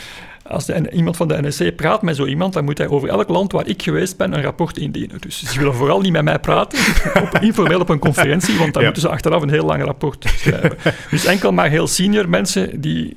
als 0.50 0.64
de, 0.64 0.90
iemand 0.90 1.16
van 1.16 1.28
de 1.28 1.42
NSC 1.42 1.76
praat 1.76 2.02
met 2.02 2.16
zo 2.16 2.26
iemand, 2.26 2.52
dan 2.52 2.64
moet 2.64 2.78
hij 2.78 2.88
over 2.88 3.08
elk 3.08 3.28
land 3.28 3.52
waar 3.52 3.66
ik 3.66 3.82
geweest 3.82 4.16
ben 4.16 4.32
een 4.32 4.42
rapport 4.42 4.76
indienen. 4.76 5.20
Dus 5.20 5.42
ze 5.42 5.58
willen 5.58 5.74
vooral 5.74 6.00
niet 6.00 6.12
met 6.12 6.24
mij 6.24 6.38
praten, 6.38 6.78
op, 7.22 7.38
informeel 7.40 7.80
op 7.80 7.88
een 7.88 7.98
conferentie, 7.98 8.58
want 8.58 8.72
dan 8.72 8.82
ja. 8.82 8.88
moeten 8.88 9.08
ze 9.08 9.14
achteraf 9.14 9.42
een 9.42 9.50
heel 9.50 9.66
lang 9.66 9.84
rapport 9.84 10.24
schrijven. 10.36 10.76
dus 11.10 11.24
enkel 11.24 11.52
maar 11.52 11.68
heel 11.68 11.86
senior 11.86 12.28
mensen 12.28 12.80
die 12.80 13.16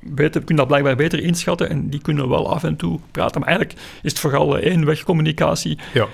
beter, 0.00 0.40
kunnen 0.40 0.56
dat 0.56 0.66
blijkbaar 0.66 0.96
beter 0.96 1.22
inschatten 1.22 1.68
en 1.68 1.88
die 1.88 2.00
kunnen 2.00 2.28
wel 2.28 2.52
af 2.52 2.64
en 2.64 2.76
toe 2.76 2.98
praten. 3.10 3.40
Maar 3.40 3.48
eigenlijk 3.48 3.78
is 4.02 4.10
het 4.10 4.20
vooral 4.20 4.58
eenwegcommunicatie. 4.58 5.78
Ja. 5.94 6.06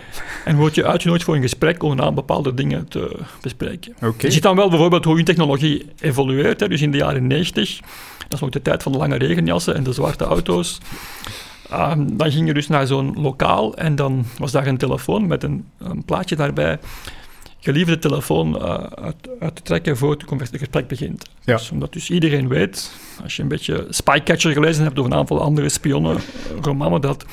En 0.44 0.56
word 0.56 0.74
je 0.74 0.86
uitgenodigd 0.86 1.24
voor 1.24 1.34
een 1.34 1.42
gesprek 1.42 1.82
om 1.82 2.00
aan 2.00 2.14
bepaalde 2.14 2.54
dingen 2.54 2.88
te 2.88 3.18
bespreken. 3.40 3.94
Okay. 3.96 4.14
Je 4.18 4.30
ziet 4.30 4.42
dan 4.42 4.56
wel 4.56 4.68
bijvoorbeeld 4.68 5.04
hoe 5.04 5.18
je 5.18 5.22
technologie 5.22 5.86
evolueert. 6.00 6.60
Hè. 6.60 6.68
Dus 6.68 6.82
in 6.82 6.90
de 6.90 6.98
jaren 6.98 7.26
90 7.26 7.80
dat 8.28 8.38
is 8.38 8.46
ook 8.46 8.52
de 8.52 8.62
tijd 8.62 8.82
van 8.82 8.92
de 8.92 8.98
lange 8.98 9.16
regenjassen 9.16 9.74
en 9.74 9.82
de 9.82 9.92
zwarte 9.92 10.24
auto's. 10.24 10.78
Um, 11.72 12.16
dan 12.16 12.30
ging 12.30 12.46
je 12.46 12.54
dus 12.54 12.68
naar 12.68 12.86
zo'n 12.86 13.14
lokaal 13.20 13.76
en 13.76 13.94
dan 13.94 14.24
was 14.38 14.52
daar 14.52 14.66
een 14.66 14.76
telefoon 14.76 15.26
met 15.26 15.42
een, 15.42 15.64
een 15.78 16.04
plaatje 16.04 16.36
daarbij. 16.36 16.78
Geliefde 17.66 17.98
telefoon 17.98 18.54
uh, 18.54 18.62
uit, 18.94 19.28
uit, 19.40 19.56
te 19.56 19.62
trekken 19.62 19.96
voor 19.96 20.10
het 20.10 20.50
gesprek 20.52 20.88
begint. 20.88 21.30
Ja. 21.44 21.56
Dus, 21.56 21.70
omdat 21.70 21.92
dus 21.92 22.10
iedereen 22.10 22.48
weet, 22.48 22.92
als 23.22 23.36
je 23.36 23.42
een 23.42 23.48
beetje 23.48 23.86
Spycatcher 23.90 24.52
gelezen 24.52 24.84
hebt 24.84 24.98
of 24.98 25.04
een 25.04 25.14
aantal 25.14 25.40
andere 25.40 25.68
spionnenromanen, 25.68 27.00
dat 27.00 27.24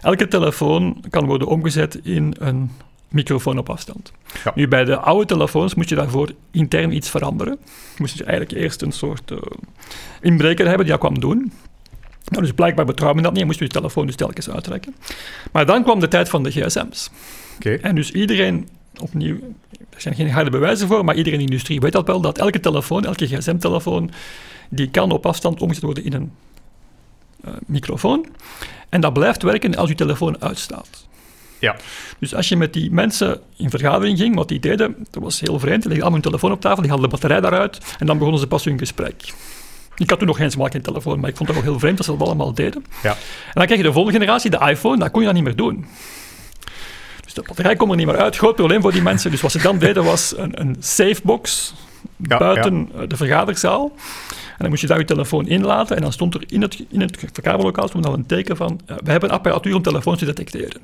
elke 0.00 0.28
telefoon 0.28 1.04
kan 1.10 1.26
worden 1.26 1.48
omgezet 1.48 1.94
in 2.02 2.34
een 2.38 2.70
microfoon 3.08 3.58
op 3.58 3.70
afstand. 3.70 4.12
Ja. 4.44 4.52
Nu, 4.54 4.68
bij 4.68 4.84
de 4.84 4.98
oude 4.98 5.26
telefoons 5.26 5.74
moest 5.74 5.88
je 5.88 5.94
daarvoor 5.94 6.30
intern 6.50 6.92
iets 6.92 7.10
veranderen. 7.10 7.58
Moest 7.98 8.18
je 8.18 8.24
eigenlijk 8.24 8.58
eerst 8.58 8.82
een 8.82 8.92
soort 8.92 9.30
uh, 9.30 9.38
inbreker 10.20 10.66
hebben 10.66 10.86
die 10.86 10.96
dat 10.96 11.04
kwam 11.04 11.20
doen. 11.20 11.52
Nou, 12.24 12.42
dus 12.42 12.52
blijkbaar 12.52 12.84
betrouwde 12.84 13.14
men 13.14 13.24
dat 13.24 13.32
niet 13.32 13.40
en 13.40 13.46
moest 13.46 13.58
je 13.58 13.64
je 13.64 13.70
telefoon 13.70 14.06
dus 14.06 14.16
telkens 14.16 14.50
uittrekken. 14.50 14.94
Maar 15.52 15.66
dan 15.66 15.82
kwam 15.82 16.00
de 16.00 16.08
tijd 16.08 16.28
van 16.28 16.42
de 16.42 16.50
gsm's. 16.50 17.10
Okay. 17.56 17.76
En 17.76 17.94
dus 17.94 18.10
iedereen, 18.10 18.68
opnieuw, 19.00 19.36
er 19.90 20.00
zijn 20.00 20.14
geen 20.14 20.30
harde 20.30 20.50
bewijzen 20.50 20.88
voor, 20.88 21.04
maar 21.04 21.14
iedereen 21.14 21.38
in 21.38 21.46
de 21.46 21.52
industrie 21.52 21.80
weet 21.80 21.92
dat 21.92 22.06
wel, 22.06 22.20
dat 22.20 22.38
elke 22.38 22.60
telefoon, 22.60 23.04
elke 23.04 23.26
gsm-telefoon, 23.26 24.10
die 24.68 24.90
kan 24.90 25.10
op 25.10 25.26
afstand 25.26 25.60
omgezet 25.60 25.82
worden 25.84 26.04
in 26.04 26.12
een 26.12 26.32
uh, 27.44 27.52
microfoon. 27.66 28.26
En 28.88 29.00
dat 29.00 29.12
blijft 29.12 29.42
werken 29.42 29.74
als 29.76 29.88
je 29.88 29.94
telefoon 29.94 30.42
uitstaat. 30.42 31.06
Ja. 31.58 31.76
Dus 32.18 32.34
als 32.34 32.48
je 32.48 32.56
met 32.56 32.72
die 32.72 32.90
mensen 32.90 33.40
in 33.56 33.70
vergadering 33.70 34.18
ging, 34.18 34.34
wat 34.34 34.48
die 34.48 34.60
deden, 34.60 35.06
dat 35.10 35.22
was 35.22 35.40
heel 35.40 35.58
vreemd. 35.58 35.82
Die 35.82 35.88
legden 35.88 36.00
allemaal 36.00 36.20
hun 36.20 36.30
telefoon 36.30 36.52
op 36.52 36.60
tafel, 36.60 36.82
die 36.82 36.90
hadden 36.90 37.10
de 37.10 37.16
batterij 37.16 37.40
daaruit 37.40 37.96
en 37.98 38.06
dan 38.06 38.16
begonnen 38.16 38.40
ze 38.40 38.46
pas 38.46 38.64
hun 38.64 38.78
gesprek. 38.78 39.32
Ik 39.96 40.10
had 40.10 40.18
toen 40.18 40.28
nog 40.28 40.36
geen 40.36 40.50
smaak 40.50 40.74
in 40.74 40.82
telefoon, 40.82 41.20
maar 41.20 41.30
ik 41.30 41.36
vond 41.36 41.48
het 41.48 41.58
wel 41.58 41.70
heel 41.70 41.78
vreemd 41.78 41.96
dat 41.96 42.06
ze 42.06 42.16
dat 42.16 42.26
allemaal 42.26 42.54
deden. 42.54 42.84
Ja. 43.02 43.10
En 43.10 43.16
dan 43.52 43.64
krijg 43.64 43.80
je 43.80 43.86
de 43.86 43.92
volgende 43.92 44.18
generatie, 44.18 44.50
de 44.50 44.66
iPhone, 44.68 44.98
dat 44.98 45.10
kon 45.10 45.20
je 45.20 45.26
dan 45.26 45.34
niet 45.34 45.44
meer 45.44 45.56
doen. 45.56 45.86
Dus 47.24 47.34
de 47.34 47.42
batterij 47.42 47.76
komt 47.76 47.90
er 47.90 47.96
niet 47.96 48.06
meer 48.06 48.16
uit. 48.16 48.36
Groot 48.36 48.56
probleem 48.56 48.80
voor 48.80 48.92
die 48.92 49.02
mensen. 49.02 49.30
Dus 49.30 49.40
wat 49.40 49.52
ze 49.52 49.58
dan 49.58 49.78
deden 49.78 50.04
was 50.04 50.36
een, 50.36 50.60
een 50.60 50.76
safebox 50.78 51.74
buiten 52.16 52.88
de 53.08 53.16
vergaderzaal. 53.16 53.92
En 54.54 54.60
dan 54.60 54.68
moest 54.68 54.80
je 54.80 54.86
daar 54.86 54.98
je 54.98 55.04
telefoon 55.04 55.46
inlaten 55.46 55.96
en 55.96 56.02
dan 56.02 56.12
stond 56.12 56.34
er 56.34 56.44
in 56.46 56.62
het, 56.62 56.84
in 56.90 57.00
het 57.00 57.24
vergaderlokaal 57.32 57.88
stond 57.88 58.06
al 58.06 58.14
een 58.14 58.26
teken 58.26 58.56
van 58.56 58.80
uh, 58.90 58.96
we 59.04 59.10
hebben 59.10 59.30
apparatuur 59.30 59.74
om 59.74 59.82
telefoons 59.82 60.18
te 60.18 60.24
detecteren. 60.24 60.80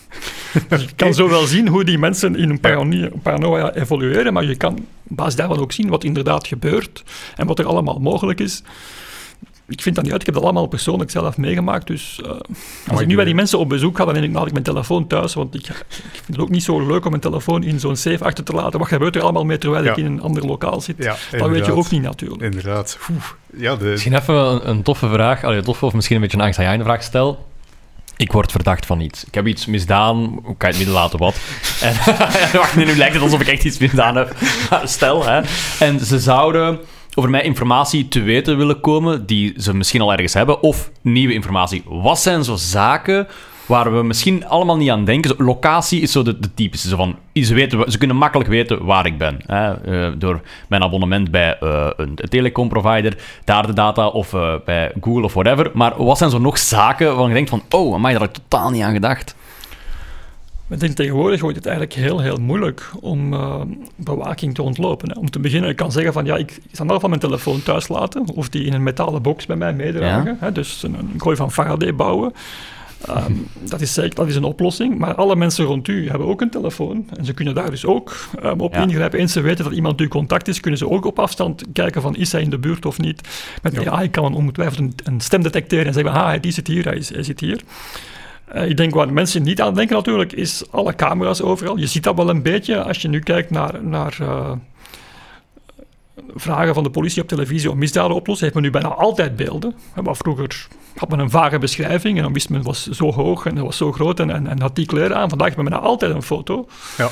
dus 0.68 0.82
je 0.82 0.94
kan 0.96 1.14
zo 1.14 1.28
wel 1.28 1.46
zien 1.46 1.68
hoe 1.68 1.84
die 1.84 1.98
mensen 1.98 2.36
in 2.36 2.50
een 2.50 2.60
paranoia, 2.60 3.08
paranoia 3.22 3.74
evolueren, 3.74 4.32
maar 4.32 4.44
je 4.44 4.56
kan 4.56 4.74
op 5.08 5.16
basis 5.16 5.36
daarvan 5.36 5.58
ook 5.58 5.72
zien 5.72 5.88
wat 5.88 6.04
inderdaad 6.04 6.46
gebeurt 6.46 7.02
en 7.36 7.46
wat 7.46 7.58
er 7.58 7.66
allemaal 7.66 7.98
mogelijk 7.98 8.40
is 8.40 8.62
ik 9.68 9.82
vind 9.82 9.94
dat 9.94 10.04
niet 10.04 10.12
uit. 10.12 10.20
Ik 10.20 10.26
heb 10.26 10.36
dat 10.36 10.44
allemaal 10.44 10.66
persoonlijk 10.66 11.10
zelf 11.10 11.36
meegemaakt. 11.36 11.86
Dus 11.86 12.20
uh, 12.24 12.30
als 12.86 13.00
ik 13.00 13.06
nu 13.06 13.16
bij 13.16 13.24
die 13.24 13.34
mensen 13.34 13.58
op 13.58 13.68
bezoek 13.68 13.96
ga, 13.96 14.04
dan 14.04 14.14
neem 14.14 14.22
ik, 14.22 14.32
laat 14.32 14.46
ik 14.46 14.52
mijn 14.52 14.64
telefoon 14.64 15.06
thuis. 15.06 15.34
Want 15.34 15.54
ik, 15.54 15.68
ik, 15.68 15.84
vind 16.12 16.26
het 16.26 16.38
ook 16.38 16.48
niet 16.48 16.62
zo 16.62 16.86
leuk 16.86 17.04
om 17.04 17.10
mijn 17.10 17.22
telefoon 17.22 17.62
in 17.62 17.80
zo'n 17.80 17.96
safe 17.96 18.24
achter 18.24 18.44
te 18.44 18.52
laten. 18.52 18.78
Wat 18.78 18.88
gebeurt 18.88 19.16
er 19.16 19.22
allemaal 19.22 19.44
mee 19.44 19.58
terwijl 19.58 19.84
ik 19.84 19.96
in 19.96 20.06
een 20.06 20.22
ander 20.22 20.46
lokaal 20.46 20.80
zit? 20.80 20.96
Ja, 20.98 21.16
dat 21.30 21.48
weet 21.48 21.66
je 21.66 21.72
ook 21.72 21.90
niet 21.90 22.02
natuurlijk. 22.02 22.42
Inderdaad. 22.42 22.98
Ja, 23.56 23.76
de... 23.76 23.84
Misschien 23.84 24.14
even 24.14 24.34
een, 24.34 24.68
een 24.68 24.82
toffe 24.82 25.08
vraag. 25.08 25.44
Allee, 25.44 25.62
toffe 25.62 25.86
of 25.86 25.94
misschien 25.94 26.16
een 26.16 26.22
beetje 26.22 26.36
een 26.36 26.44
angstaanjagende 26.44 26.84
vraag 26.84 27.02
stel. 27.02 27.46
Ik 28.16 28.32
word 28.32 28.50
verdacht 28.50 28.86
van 28.86 29.00
iets. 29.00 29.24
Ik 29.24 29.34
heb 29.34 29.46
iets 29.46 29.66
misdaan. 29.66 30.42
Ik 30.48 30.58
kan 30.58 30.68
het 30.68 30.76
midden 30.76 30.94
laten 30.94 31.18
wat. 31.18 31.36
En, 31.80 31.94
wacht, 32.58 32.76
nu 32.76 32.96
lijkt 32.96 33.14
het 33.14 33.22
alsof 33.22 33.40
ik 33.40 33.48
echt 33.48 33.64
iets 33.64 33.78
misdaan 33.78 34.16
heb. 34.16 34.36
Stel, 34.84 35.24
hè. 35.26 35.40
En 35.78 36.00
ze 36.00 36.20
zouden 36.20 36.78
over 37.18 37.30
mij 37.30 37.42
informatie 37.42 38.08
te 38.08 38.20
weten 38.20 38.56
willen 38.56 38.80
komen 38.80 39.26
die 39.26 39.54
ze 39.56 39.74
misschien 39.74 40.00
al 40.00 40.12
ergens 40.12 40.34
hebben, 40.34 40.62
of 40.62 40.90
nieuwe 41.00 41.34
informatie. 41.34 41.82
Wat 41.86 42.18
zijn 42.18 42.44
zo 42.44 42.56
zaken 42.56 43.26
waar 43.66 43.94
we 43.94 44.02
misschien 44.02 44.46
allemaal 44.46 44.76
niet 44.76 44.90
aan 44.90 45.04
denken? 45.04 45.34
locatie 45.38 46.00
is 46.00 46.12
zo 46.12 46.22
de, 46.22 46.38
typische. 46.54 46.88
Zo 46.88 46.96
van, 46.96 47.16
ze, 47.32 47.54
weten, 47.54 47.92
ze 47.92 47.98
kunnen 47.98 48.16
makkelijk 48.16 48.48
weten 48.48 48.84
waar 48.84 49.06
ik 49.06 49.18
ben. 49.18 49.38
Hè? 49.46 49.88
Uh, 50.08 50.14
door 50.18 50.40
mijn 50.68 50.82
abonnement 50.82 51.30
bij 51.30 51.56
uh, 51.62 51.86
een 51.96 52.14
telecomprovider, 52.14 53.16
daar 53.44 53.66
de 53.66 53.72
data, 53.72 54.06
of 54.06 54.32
uh, 54.32 54.54
bij 54.64 54.92
Google 55.00 55.22
of 55.22 55.34
whatever. 55.34 55.70
Maar 55.74 56.04
wat 56.04 56.18
zijn 56.18 56.30
zo 56.30 56.38
nog 56.38 56.58
zaken 56.58 57.06
waarvan 57.06 57.28
je 57.28 57.34
denkt 57.34 57.50
van, 57.50 57.62
oh, 57.70 57.98
maar 57.98 58.12
daar 58.12 58.20
heb 58.20 58.30
ik 58.30 58.42
totaal 58.48 58.70
niet 58.70 58.82
aan 58.82 58.92
gedacht? 58.92 59.36
Ik 60.68 60.80
denk 60.80 60.96
tegenwoordig 60.96 61.40
wordt 61.40 61.56
het 61.56 61.66
eigenlijk 61.66 61.96
heel, 61.96 62.20
heel 62.20 62.36
moeilijk 62.36 62.90
om 63.00 63.32
uh, 63.32 63.60
bewaking 63.96 64.54
te 64.54 64.62
ontlopen. 64.62 65.10
Hè. 65.10 65.18
Om 65.18 65.30
te 65.30 65.38
beginnen, 65.38 65.70
ik 65.70 65.76
kan 65.76 65.92
zeggen 65.92 66.12
van 66.12 66.24
ja, 66.24 66.36
ik 66.36 66.58
zal 66.72 66.86
nog 66.86 67.00
van 67.00 67.08
mijn 67.08 67.22
telefoon 67.22 67.62
thuis 67.62 67.88
laten 67.88 68.28
of 68.34 68.48
die 68.48 68.64
in 68.64 68.72
een 68.72 68.82
metalen 68.82 69.22
box 69.22 69.46
bij 69.46 69.56
mij 69.56 69.72
meedragen. 69.72 70.36
Hè. 70.40 70.52
Dus 70.52 70.82
een, 70.82 70.94
een 70.94 71.16
kooi 71.16 71.36
van 71.36 71.52
Faraday 71.52 71.94
bouwen. 71.94 72.32
Um, 73.08 73.48
dat, 73.70 73.80
is 73.80 73.94
zeker, 73.94 74.14
dat 74.14 74.28
is 74.28 74.36
een 74.36 74.44
oplossing. 74.44 74.98
Maar 74.98 75.14
alle 75.14 75.36
mensen 75.36 75.64
rond 75.64 75.88
u 75.88 76.08
hebben 76.08 76.28
ook 76.28 76.40
een 76.40 76.50
telefoon. 76.50 77.06
En 77.16 77.24
ze 77.24 77.34
kunnen 77.34 77.54
daar 77.54 77.70
dus 77.70 77.84
ook 77.84 78.16
um, 78.44 78.60
op 78.60 78.76
ingrijpen. 78.76 79.18
Eens 79.18 79.32
ze 79.32 79.40
weten 79.40 79.64
dat 79.64 79.72
iemand 79.72 80.00
uw 80.00 80.08
contact 80.08 80.48
is, 80.48 80.60
kunnen 80.60 80.78
ze 80.78 80.90
ook 80.90 81.04
op 81.04 81.18
afstand 81.18 81.64
kijken 81.72 82.02
van 82.02 82.16
is 82.16 82.32
hij 82.32 82.42
in 82.42 82.50
de 82.50 82.58
buurt 82.58 82.86
of 82.86 82.98
niet. 82.98 83.28
Met 83.62 83.82
ja. 83.82 83.90
AI 83.90 84.10
kan 84.10 84.22
men 84.22 84.34
ongetwijfeld 84.34 84.78
een, 84.78 84.94
een, 85.04 85.20
stem 85.20 85.42
detecteren 85.42 85.86
en 85.86 85.92
zeggen, 85.92 86.12
ah, 86.12 86.26
hij 86.26 86.40
zit 86.42 86.66
hier, 86.66 86.84
hij, 86.84 86.96
is, 86.96 87.08
hij 87.08 87.22
zit 87.22 87.40
hier. 87.40 87.60
Uh, 88.56 88.68
ik 88.68 88.76
denk 88.76 88.94
waar 88.94 89.12
mensen 89.12 89.42
niet 89.42 89.60
aan 89.60 89.74
denken 89.74 89.96
natuurlijk, 89.96 90.32
is 90.32 90.64
alle 90.70 90.94
camera's 90.94 91.40
overal. 91.40 91.76
Je 91.76 91.86
ziet 91.86 92.02
dat 92.02 92.16
wel 92.16 92.28
een 92.28 92.42
beetje 92.42 92.82
als 92.82 93.02
je 93.02 93.08
nu 93.08 93.20
kijkt 93.20 93.50
naar, 93.50 93.84
naar 93.84 94.18
uh, 94.20 94.52
vragen 96.34 96.74
van 96.74 96.82
de 96.82 96.90
politie 96.90 97.22
op 97.22 97.28
televisie 97.28 97.70
om 97.70 97.78
misdaden 97.78 98.16
oplossen. 98.16 98.44
Heeft 98.44 98.60
men 98.60 98.64
nu 98.64 98.80
bijna 98.80 98.94
altijd 98.94 99.36
beelden. 99.36 99.74
Maar 100.02 100.16
vroeger 100.16 100.66
had 100.96 101.08
men 101.08 101.18
een 101.18 101.30
vage 101.30 101.58
beschrijving 101.58 102.16
en 102.16 102.22
dan 102.22 102.32
wist 102.32 102.48
men 102.48 102.58
het 102.58 102.66
was 102.66 102.88
zo 102.88 103.12
hoog 103.12 103.46
en 103.46 103.56
het 103.56 103.64
was 103.64 103.76
zo 103.76 103.92
groot 103.92 104.20
en, 104.20 104.30
en, 104.30 104.46
en 104.46 104.60
had 104.60 104.76
die 104.76 104.86
kleren 104.86 105.16
aan. 105.16 105.28
Vandaag 105.28 105.46
hebben 105.46 105.64
we 105.64 105.70
bijna 105.70 105.86
altijd 105.86 106.14
een 106.14 106.22
foto. 106.22 106.68
Ja. 106.96 107.08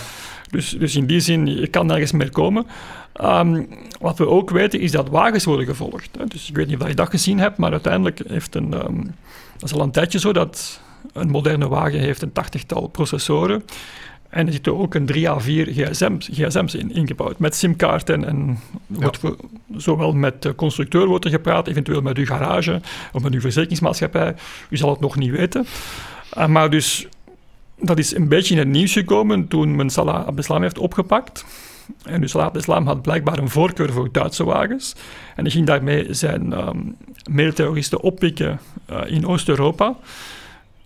Dus, 0.51 0.71
dus 0.71 0.97
in 0.97 1.07
die 1.07 1.21
zin, 1.21 1.47
je 1.47 1.67
kan 1.67 1.87
nergens 1.87 2.13
meer 2.13 2.31
komen. 2.31 2.67
Um, 3.23 3.69
wat 4.01 4.19
we 4.19 4.29
ook 4.29 4.51
weten 4.51 4.81
is 4.81 4.91
dat 4.91 5.09
wagens 5.09 5.45
worden 5.45 5.67
gevolgd. 5.67 6.09
Hè. 6.19 6.27
Dus 6.27 6.49
ik 6.49 6.57
weet 6.57 6.67
niet 6.67 6.81
of 6.81 6.89
je 6.89 6.95
dat 6.95 7.11
gezien 7.11 7.39
hebt, 7.39 7.57
maar 7.57 7.71
uiteindelijk 7.71 8.21
heeft 8.29 8.55
een... 8.55 8.73
Um, 8.73 9.15
dat 9.59 9.69
is 9.69 9.75
al 9.75 9.83
een 9.83 9.91
tijdje 9.91 10.19
zo 10.19 10.33
dat 10.33 10.81
een 11.13 11.31
moderne 11.31 11.69
wagen 11.69 11.99
heeft 11.99 12.23
een 12.23 12.33
tachtigtal 12.33 12.87
processoren. 12.87 13.65
En 14.35 14.47
er 14.47 14.53
zitten 14.53 14.79
ook 14.79 14.95
een 14.95 15.07
3 15.07 15.31
à 15.31 15.39
4 15.39 15.67
gsm's, 15.67 16.29
gsm's 16.33 16.75
in, 16.75 16.93
ingebouwd, 16.93 17.39
met 17.39 17.55
simkaarten. 17.55 18.25
En 18.25 18.59
wordt 18.87 19.19
zowel 19.77 20.13
met 20.13 20.43
de 20.43 20.55
constructeur 20.55 21.07
wordt 21.07 21.25
er 21.25 21.31
gepraat, 21.31 21.67
eventueel 21.67 22.01
met 22.01 22.17
uw 22.17 22.25
garage 22.25 22.81
of 23.13 23.23
met 23.23 23.33
uw 23.33 23.41
verzekeringsmaatschappij. 23.41 24.35
U 24.69 24.77
zal 24.77 24.91
het 24.91 25.01
nog 25.01 25.17
niet 25.17 25.31
weten. 25.31 25.67
Uh, 26.39 26.47
maar 26.47 26.71
dus, 26.71 27.09
dat 27.81 27.99
is 27.99 28.15
een 28.15 28.29
beetje 28.29 28.55
in 28.55 28.61
het 28.61 28.69
nieuws 28.69 28.93
gekomen 28.93 29.49
toen 29.49 29.77
men 29.77 29.91
Salah 29.91 30.27
Abdeslam 30.27 30.63
heeft 30.63 30.79
opgepakt. 30.79 31.45
En 32.03 32.21
dus 32.21 32.31
Salah 32.31 32.47
Abdeslam 32.47 32.87
had 32.87 33.03
blijkbaar 33.03 33.39
een 33.39 33.51
voorkeur 33.51 33.93
voor 33.93 34.09
Duitse 34.13 34.45
wagens. 34.45 34.95
En 35.37 35.43
hij 35.43 35.53
ging 35.53 35.67
daarmee 35.67 36.07
zijn 36.11 36.69
um, 36.69 36.97
medeterroristen 37.31 38.01
oppikken 38.01 38.61
uh, 38.91 39.01
in 39.07 39.27
Oost-Europa. 39.27 39.97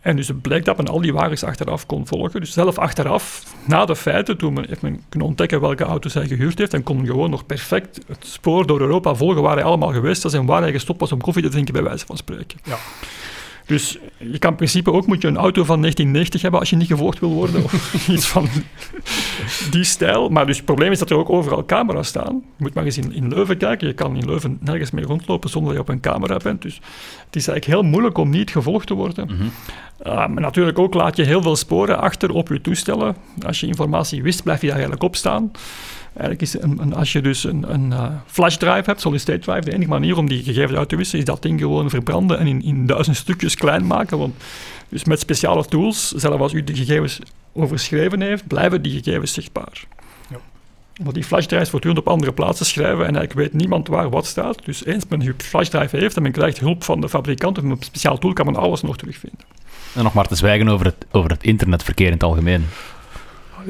En 0.01 0.17
dus 0.17 0.29
het 0.29 0.43
blijkt 0.43 0.65
dat 0.65 0.77
men 0.77 0.89
al 0.89 1.01
die 1.01 1.13
wagens 1.13 1.45
achteraf 1.45 1.87
kon 1.87 2.07
volgen. 2.07 2.41
Dus 2.41 2.53
zelf 2.53 2.79
achteraf, 2.79 3.43
na 3.67 3.85
de 3.85 3.97
feiten, 3.97 4.37
toen 4.37 4.53
men, 4.53 4.69
heeft 4.69 4.83
men 4.83 5.03
kunnen 5.09 5.29
ontdekken 5.29 5.61
welke 5.61 5.85
auto's 5.85 6.15
hij 6.15 6.27
gehuurd 6.27 6.59
heeft, 6.59 6.75
en 6.75 6.83
kon 6.83 7.07
gewoon 7.07 7.31
nog 7.31 7.47
perfect 7.47 8.01
het 8.07 8.27
spoor 8.27 8.67
door 8.67 8.81
Europa 8.81 9.15
volgen 9.15 9.43
waar 9.43 9.57
hij 9.57 9.65
allemaal 9.65 9.93
geweest 9.93 10.23
was 10.23 10.33
en 10.33 10.47
waar 10.47 10.63
hij 10.63 10.73
gestopt 10.73 11.01
was 11.01 11.13
om 11.13 11.21
koffie 11.21 11.43
te 11.43 11.49
drinken, 11.49 11.73
bij 11.73 11.83
wijze 11.83 12.07
van 12.07 12.17
spreken. 12.17 12.59
Ja. 12.65 12.77
Dus 13.69 13.99
je 14.19 14.39
kan 14.39 14.51
in 14.51 14.57
principe 14.57 14.93
ook 14.93 15.07
moet 15.07 15.23
je 15.23 15.29
een 15.29 15.37
auto 15.37 15.65
van 15.65 15.81
1990 15.81 16.43
hebben 16.43 16.61
als 16.61 16.71
je 16.71 16.77
niet 16.77 16.87
gevolgd 16.87 17.19
wil 17.19 17.33
worden 17.33 17.65
of 17.65 18.09
iets 18.09 18.27
van 18.27 18.49
die 19.71 19.85
stijl. 19.85 20.29
Maar 20.29 20.47
dus 20.47 20.57
het 20.57 20.65
probleem 20.65 20.93
is 20.93 20.99
dat 20.99 21.11
er 21.11 21.17
ook 21.17 21.31
overal 21.31 21.65
camera's 21.65 22.09
staan. 22.09 22.43
Je 22.57 22.63
moet 22.63 22.75
maar 22.75 22.85
eens 22.85 22.99
in, 22.99 23.13
in 23.13 23.29
Leuven 23.29 23.57
kijken. 23.57 23.87
Je 23.87 23.95
kan 23.95 24.17
in 24.17 24.27
Leuven 24.27 24.59
nergens 24.61 24.91
meer 24.91 25.05
rondlopen 25.05 25.51
zonder 25.51 25.75
dat 25.75 25.83
je 25.83 25.89
op 25.89 25.95
een 25.95 26.01
camera 26.01 26.37
bent. 26.37 26.63
Dus 26.63 26.75
het 27.27 27.37
is 27.37 27.49
eigenlijk 27.49 27.81
heel 27.81 27.91
moeilijk 27.91 28.19
om 28.19 28.31
niet 28.31 28.51
gevolgd 28.51 28.87
te 28.87 28.95
worden. 28.95 29.29
Mm 29.31 29.37
-hmm. 29.37 29.51
uh, 30.07 30.15
maar 30.15 30.41
natuurlijk 30.41 30.79
ook 30.79 30.95
laat 30.95 31.17
je 31.17 31.23
heel 31.23 31.43
veel 31.43 31.57
sporen 31.57 32.01
achter 32.01 32.31
op 32.31 32.49
je 32.49 32.61
toestellen. 32.61 33.17
Als 33.47 33.61
je 33.61 33.67
informatie 33.67 34.23
wist, 34.23 34.43
blijf 34.43 34.61
je 34.61 34.67
daar 34.67 34.77
eigenlijk 34.77 35.05
op 35.05 35.17
staan. 35.17 35.51
Eigenlijk 36.19 36.43
is 36.43 36.63
een, 36.63 36.79
een, 36.81 36.95
als 36.95 37.13
je 37.13 37.21
dus 37.21 37.45
een, 37.45 37.73
een 37.73 37.91
uh, 37.91 38.09
flash 38.27 38.57
drive 38.57 38.83
hebt, 38.85 39.01
solid 39.01 39.21
state 39.21 39.39
drive, 39.39 39.61
de 39.61 39.73
enige 39.73 39.89
manier 39.89 40.17
om 40.17 40.29
die 40.29 40.43
gegevens 40.43 40.79
uit 40.79 40.89
te 40.89 40.97
wisselen, 40.97 41.21
is 41.21 41.27
dat 41.27 41.43
ding 41.43 41.61
gewoon 41.61 41.91
verbranden 41.91 42.39
en 42.39 42.47
in, 42.47 42.63
in 42.63 42.87
duizend 42.87 43.17
stukjes 43.17 43.55
klein 43.55 43.87
maken. 43.87 44.19
Want 44.19 44.35
dus 44.89 45.05
met 45.05 45.21
speciale 45.21 45.65
tools, 45.65 46.11
zelfs 46.11 46.39
als 46.39 46.53
u 46.53 46.65
de 46.65 46.77
gegevens 46.77 47.19
overschreven 47.53 48.21
heeft, 48.21 48.47
blijven 48.47 48.83
die 48.83 48.93
gegevens 48.93 49.33
zichtbaar. 49.33 49.85
Ja. 50.31 50.37
Want 51.03 51.15
die 51.15 51.25
flashdrives 51.25 51.71
voortdurend 51.71 52.01
op 52.01 52.09
andere 52.09 52.33
plaatsen 52.33 52.67
schrijven 52.67 53.07
en 53.07 53.17
eigenlijk 53.17 53.33
weet 53.33 53.61
niemand 53.61 53.89
waar 53.89 54.11
wat 54.11 54.27
staat. 54.27 54.65
Dus 54.65 54.85
eens 54.85 55.05
men 55.09 55.21
een 55.21 55.35
flashdrive 55.37 55.97
heeft 55.97 56.17
en 56.17 56.23
men 56.23 56.33
krijgt 56.33 56.59
hulp 56.59 56.85
van 56.85 57.01
de 57.01 57.09
fabrikant 57.09 57.59
of 57.59 57.65
een 57.65 57.77
speciaal 57.81 58.19
tool, 58.19 58.33
kan 58.33 58.47
men 58.47 58.57
alles 58.57 58.83
nog 58.83 58.97
terugvinden. 58.97 59.45
En 59.95 60.03
nog 60.03 60.15
maar 60.15 60.27
te 60.27 60.35
zwijgen 60.35 60.69
over 60.69 60.87
het, 60.87 61.07
over 61.11 61.31
het 61.31 61.43
internetverkeer 61.43 62.07
in 62.07 62.13
het 62.13 62.23
algemeen 62.23 62.65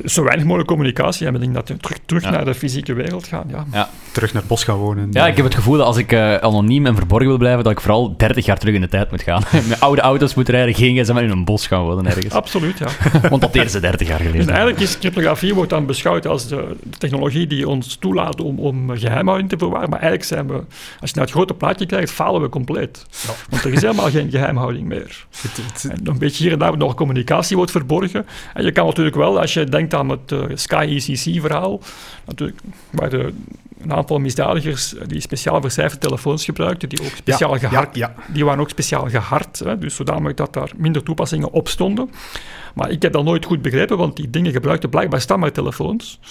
zo 0.04 0.22
weinig 0.22 0.44
mogelijk 0.44 0.68
communicatie 0.68 1.22
hebben. 1.22 1.42
Ik 1.42 1.52
denk 1.52 1.66
dat 1.66 1.76
we 1.76 1.82
terug, 1.82 1.98
terug 2.06 2.22
naar 2.22 2.44
de 2.44 2.54
fysieke 2.54 2.92
wereld 2.92 3.26
gaan. 3.26 3.44
Ja. 3.50 3.64
ja. 3.72 3.88
Terug 4.12 4.32
naar 4.32 4.42
het 4.42 4.50
bos 4.50 4.64
gaan 4.64 4.76
wonen. 4.76 5.08
Ja, 5.12 5.26
ik 5.26 5.36
heb 5.36 5.44
het 5.44 5.54
gevoel 5.54 5.76
dat 5.76 5.86
als 5.86 5.96
ik 5.96 6.12
uh, 6.12 6.34
anoniem 6.34 6.86
en 6.86 6.96
verborgen 6.96 7.28
wil 7.28 7.38
blijven, 7.38 7.64
dat 7.64 7.72
ik 7.72 7.80
vooral 7.80 8.16
30 8.16 8.44
jaar 8.44 8.58
terug 8.58 8.74
in 8.74 8.80
de 8.80 8.88
tijd 8.88 9.10
moet 9.10 9.22
gaan. 9.22 9.42
Met 9.68 9.80
oude 9.80 10.00
auto's 10.00 10.34
moet 10.34 10.48
rijden, 10.48 10.74
geen 10.74 10.96
gsm 10.96 11.16
in 11.16 11.30
een 11.30 11.44
bos 11.44 11.66
gaan 11.66 11.82
wonen 11.82 12.06
ergens. 12.06 12.34
Absoluut, 12.34 12.78
ja. 12.78 12.88
Want 13.30 13.42
dat 13.42 13.54
eerste 13.54 13.80
30 13.80 14.08
jaar 14.08 14.18
geleden. 14.18 14.40
En 14.40 14.48
eigenlijk 14.48 14.80
is 14.80 14.98
cryptografie 14.98 15.54
wordt 15.54 15.70
dan 15.70 15.86
beschouwd 15.86 16.26
als 16.26 16.48
de, 16.48 16.76
technologie 16.98 17.46
die 17.46 17.68
ons 17.68 17.96
toelaat 17.96 18.40
om, 18.40 18.58
om 18.58 18.96
geheimhouding 18.96 19.48
te 19.50 19.56
bewaren. 19.56 19.90
Maar 19.90 20.00
eigenlijk 20.00 20.28
zijn 20.28 20.46
we, 20.46 20.64
als 21.00 21.10
je 21.10 21.16
naar 21.16 21.24
het 21.24 21.34
grote 21.34 21.54
plaatje 21.54 21.86
kijkt, 21.86 22.10
falen 22.10 22.40
we 22.40 22.48
compleet. 22.48 23.06
Ja. 23.26 23.32
Want 23.50 23.64
er 23.64 23.72
is 23.72 23.80
helemaal 23.80 24.10
geen 24.10 24.30
geheimhouding 24.30 24.86
meer. 24.86 25.26
En 25.88 26.00
een 26.04 26.18
beetje 26.18 26.42
hier 26.42 26.52
en 26.52 26.58
daar 26.58 26.76
nog 26.76 26.94
communicatie 26.94 27.56
wordt 27.56 27.70
verborgen. 27.70 28.26
En 28.54 28.64
je 28.64 28.72
kan 28.72 28.86
natuurlijk 28.86 29.16
wel, 29.16 29.40
als 29.40 29.54
je 29.54 29.64
denkt 29.64 29.87
aan 29.94 30.08
het 30.08 30.32
uh, 30.32 30.44
Sky 30.54 31.02
ECC-verhaal, 31.06 31.80
natuurlijk, 32.26 32.60
waar 32.90 33.10
de, 33.10 33.32
een 33.80 33.92
aantal 33.92 34.18
misdadigers 34.18 34.94
die 35.06 35.20
speciaal 35.20 35.60
vercijferde 35.60 36.06
telefoons 36.06 36.44
gebruikten, 36.44 36.88
die, 36.88 37.00
ook 37.00 37.16
speciaal 37.16 37.52
ja, 37.54 37.58
gehard, 37.58 37.96
ja, 37.96 38.14
ja. 38.16 38.32
die 38.32 38.44
waren 38.44 38.60
ook 38.60 38.68
speciaal 38.68 39.08
gehard, 39.08 39.58
hè, 39.58 39.78
dus 39.78 39.94
zodanig 39.94 40.34
dat 40.34 40.52
daar 40.52 40.70
minder 40.76 41.02
toepassingen 41.02 41.50
op 41.50 41.68
stonden. 41.68 42.10
Maar 42.74 42.90
ik 42.90 43.02
heb 43.02 43.12
dat 43.12 43.24
nooit 43.24 43.44
goed 43.44 43.62
begrepen, 43.62 43.96
want 43.96 44.16
die 44.16 44.30
dingen 44.30 44.52
gebruikten 44.52 44.90
blijkbaar 44.90 45.20
standaardtelefoons. 45.20 46.18
Dus 46.20 46.28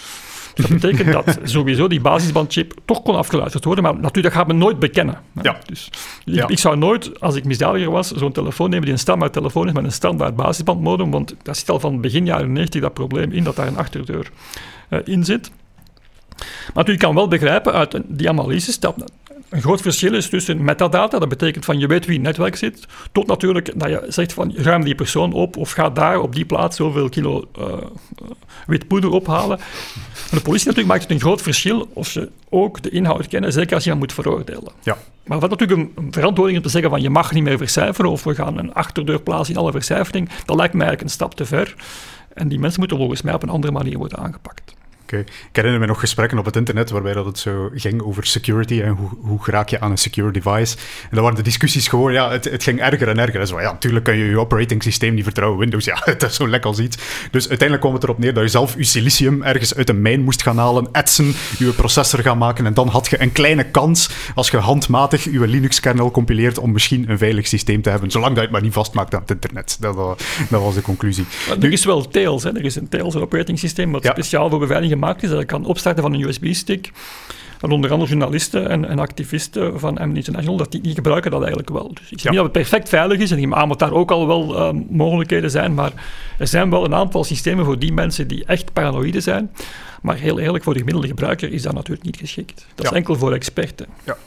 dat 0.57 0.69
betekent 0.69 1.11
dat 1.11 1.37
sowieso 1.43 1.87
die 1.87 2.01
basisbandchip 2.01 2.73
toch 2.85 3.01
kon 3.01 3.15
afgeluisterd 3.15 3.63
worden, 3.63 3.83
maar 3.83 3.93
natuurlijk, 3.93 4.23
dat 4.23 4.33
gaat 4.33 4.47
men 4.47 4.57
nooit 4.57 4.79
bekennen. 4.79 5.21
Ja. 5.41 5.57
Dus 5.65 5.89
ik, 6.25 6.33
ja. 6.33 6.47
ik, 6.47 6.59
zou 6.59 6.77
nooit, 6.77 7.19
als 7.19 7.35
ik 7.35 7.45
misdadiger 7.45 7.91
was, 7.91 8.11
zo'n 8.11 8.31
telefoon 8.31 8.69
nemen 8.69 8.85
die 8.85 8.93
een 8.93 8.99
standaard 8.99 9.33
telefoon 9.33 9.67
is 9.67 9.73
met 9.73 9.83
een 9.83 9.91
standaard 9.91 10.35
basisbandmodem, 10.35 11.11
want 11.11 11.35
dat 11.43 11.57
zit 11.57 11.69
al 11.69 11.79
van 11.79 12.01
begin 12.01 12.25
jaren 12.25 12.51
90 12.51 12.81
dat 12.81 12.93
probleem 12.93 13.31
in, 13.31 13.43
dat 13.43 13.55
daar 13.55 13.67
een 13.67 13.77
achterdeur 13.77 14.29
uh, 14.89 14.99
in 15.03 15.23
zit. 15.23 15.51
Maar 16.73 16.89
u 16.89 16.97
kan 16.97 17.15
wel 17.15 17.27
begrijpen 17.27 17.73
uit 17.73 18.01
die 18.05 18.29
analyses 18.29 18.79
dat 18.79 18.95
een 19.49 19.61
groot 19.61 19.81
verschil 19.81 20.13
is 20.13 20.29
tussen 20.29 20.63
metadata, 20.63 21.19
dat 21.19 21.29
betekent 21.29 21.65
van 21.65 21.79
je 21.79 21.87
weet 21.87 22.05
wie 22.05 22.17
in 22.17 22.25
het 22.25 22.37
netwerk 22.37 22.55
zit, 22.55 22.87
tot 23.11 23.27
natuurlijk 23.27 23.79
dat 23.79 23.89
je 23.89 24.05
zegt 24.07 24.33
van 24.33 24.53
ruim 24.55 24.83
die 24.83 24.95
persoon 24.95 25.33
op 25.33 25.57
of 25.57 25.71
ga 25.71 25.89
daar 25.89 26.19
op 26.19 26.35
die 26.35 26.45
plaats 26.45 26.75
zoveel 26.75 27.09
kilo 27.09 27.43
uh, 27.59 27.65
wit 28.67 28.87
poeder 28.87 29.09
ophalen. 29.09 29.59
En 30.29 30.37
de 30.37 30.41
politie 30.41 30.67
natuurlijk 30.67 30.87
maakt 30.87 31.01
het 31.01 31.11
een 31.11 31.19
groot 31.19 31.41
verschil 31.41 31.89
of 31.93 32.07
ze 32.07 32.29
ook 32.49 32.81
de 32.81 32.89
inhoud 32.89 33.27
kennen, 33.27 33.53
zeker 33.53 33.75
als 33.75 33.83
je 33.83 33.89
hem 33.89 33.99
moet 33.99 34.13
veroordelen. 34.13 34.71
Ja. 34.81 34.97
Maar 35.23 35.39
wat 35.39 35.49
natuurlijk 35.49 35.91
een, 35.95 36.07
verantwoording 36.11 36.57
om 36.57 36.63
te 36.63 36.69
zeggen 36.69 36.89
van 36.89 37.01
je 37.01 37.09
mag 37.09 37.33
niet 37.33 37.43
meer 37.43 37.57
vercijferen 37.57 38.11
of 38.11 38.23
we 38.23 38.35
gaan 38.35 38.57
een 38.57 38.73
achterdeur 38.73 39.21
plaatsen 39.21 39.53
in 39.53 39.59
alle 39.59 39.71
vercijfering, 39.71 40.29
dat 40.45 40.55
lijkt 40.55 40.73
mij 40.73 40.87
eigenlijk 40.87 41.01
een 41.01 41.15
stap 41.15 41.35
te 41.35 41.45
ver. 41.45 41.75
En 42.33 42.47
die 42.47 42.59
mensen 42.59 42.79
moeten 42.79 42.97
volgens 42.97 43.21
mij 43.21 43.33
op 43.33 43.43
een 43.43 43.49
andere 43.49 43.73
manier 43.73 43.97
worden 43.97 44.17
aangepakt. 44.17 44.76
Okay. 45.07 45.19
Ik 45.19 45.55
herinner 45.55 45.79
me 45.79 45.85
nog 45.85 45.99
gesprekken 45.99 46.37
op 46.37 46.45
het 46.45 46.55
internet 46.55 46.89
waarbij 46.89 47.13
dat 47.13 47.25
het 47.25 47.39
zo 47.39 47.69
ging 47.73 48.01
over 48.01 48.25
security 48.25 48.81
en 48.81 48.89
hoe, 48.89 49.09
hoe 49.21 49.39
raak 49.43 49.69
je 49.69 49.79
aan 49.79 49.91
een 49.91 49.97
secure 49.97 50.31
device. 50.31 50.75
En 51.01 51.09
dan 51.11 51.21
waren 51.21 51.37
de 51.37 51.43
discussies 51.43 51.87
gewoon, 51.87 52.13
ja, 52.13 52.31
het, 52.31 52.45
het 52.45 52.63
ging 52.63 52.79
erger 52.79 53.07
en 53.07 53.19
erger. 53.19 53.39
En 53.39 53.47
zo, 53.47 53.61
ja, 53.61 53.71
natuurlijk 53.71 54.05
kan 54.05 54.17
je 54.17 54.25
je 54.25 54.39
operating 54.39 54.83
systeem 54.83 55.13
niet 55.13 55.23
vertrouwen. 55.23 55.59
Windows, 55.59 55.85
ja, 55.85 56.01
het 56.03 56.23
is 56.23 56.35
zo 56.35 56.47
lekker 56.47 56.69
als 56.69 56.79
iets. 56.79 56.97
Dus 57.31 57.49
uiteindelijk 57.49 57.81
kwam 57.81 57.93
het 57.93 58.03
erop 58.03 58.17
neer 58.17 58.33
dat 58.33 58.43
je 58.43 58.49
zelf 58.49 58.75
je 58.77 58.83
silicium 58.83 59.43
ergens 59.43 59.75
uit 59.75 59.89
een 59.89 60.01
mijn 60.01 60.21
moest 60.21 60.41
gaan 60.41 60.57
halen, 60.57 60.89
etsen, 60.91 61.33
je 61.57 61.71
processor 61.71 62.19
gaan 62.19 62.37
maken. 62.37 62.65
En 62.65 62.73
dan 62.73 62.87
had 62.87 63.07
je 63.09 63.21
een 63.21 63.31
kleine 63.31 63.63
kans, 63.63 64.09
als 64.35 64.49
je 64.49 64.57
handmatig 64.57 65.23
je 65.23 65.47
Linux-kernel 65.47 66.11
compileert, 66.11 66.57
om 66.57 66.71
misschien 66.71 67.09
een 67.09 67.17
veilig 67.17 67.47
systeem 67.47 67.81
te 67.81 67.89
hebben. 67.89 68.11
Zolang 68.11 68.29
dat 68.29 68.37
je 68.37 68.43
het 68.43 68.51
maar 68.51 68.61
niet 68.61 68.73
vastmaakt 68.73 69.13
aan 69.13 69.21
het 69.21 69.31
internet. 69.31 69.77
Dat, 69.79 69.95
dat 70.49 70.61
was 70.61 70.75
de 70.75 70.81
conclusie. 70.81 71.25
er 71.59 71.71
is 71.71 71.85
wel 71.85 72.07
Tails, 72.07 72.43
hè. 72.43 72.55
er 72.55 72.65
is 72.65 72.75
een 72.75 72.89
Tails 72.89 73.15
operating 73.15 73.59
systeem 73.59 73.91
wat 73.91 74.05
speciaal 74.05 74.49
voor 74.49 74.59
beveiliging 74.59 74.96
gemaakt 74.99 75.23
is. 75.23 75.29
Dat 75.29 75.45
kan 75.45 75.65
opstarten 75.65 76.03
van 76.03 76.13
een 76.13 76.21
USB-stick. 76.21 76.91
En 77.61 77.71
onder 77.71 77.91
andere 77.91 78.09
journalisten 78.09 78.69
en, 78.69 78.85
en, 78.85 78.99
activisten 78.99 79.79
van 79.79 79.97
Amnesty 79.97 80.17
International, 80.17 80.57
dat 80.57 80.71
die, 80.71 80.81
die 80.81 80.93
gebruiken 80.93 81.31
dat 81.31 81.39
eigenlijk 81.39 81.69
wel. 81.69 81.93
Dus 81.93 82.11
ik 82.11 82.19
zeg 82.19 82.31
niet 82.31 82.41
dat 82.41 82.43
het 82.43 82.51
perfect 82.51 82.89
veilig 82.89 83.19
is, 83.19 83.31
en 83.31 83.37
ik 83.37 83.53
aan 83.53 83.69
dat 83.69 83.79
daar 83.79 83.91
ook 83.91 84.11
al 84.11 84.27
wel 84.27 84.55
uh, 84.55 84.81
mogelijkheden 84.89 85.51
zijn, 85.51 85.73
maar 85.73 85.91
er 86.37 86.47
zijn 86.47 86.69
wel 86.69 86.85
een 86.85 86.93
aantal 86.93 87.23
systemen 87.23 87.65
voor 87.65 87.79
die 87.79 87.93
mensen 87.93 88.27
die 88.27 88.45
echt 88.45 88.73
paranoïde 88.73 89.21
zijn. 89.21 89.51
Maar 90.01 90.15
heel 90.15 90.39
eerlijk, 90.39 90.63
voor 90.63 90.73
de 90.73 90.79
gemiddelde 90.79 91.07
gebruiker 91.07 91.51
is 91.51 91.61
dat 91.61 91.73
natuurlijk 91.73 92.05
niet 92.05 92.17
geschikt. 92.17 92.65
Dat 92.75 92.85
is 92.85 92.91
enkel 92.91 93.15
voor 93.15 93.33
experten. 93.33 93.87
Ja. 94.03 94.17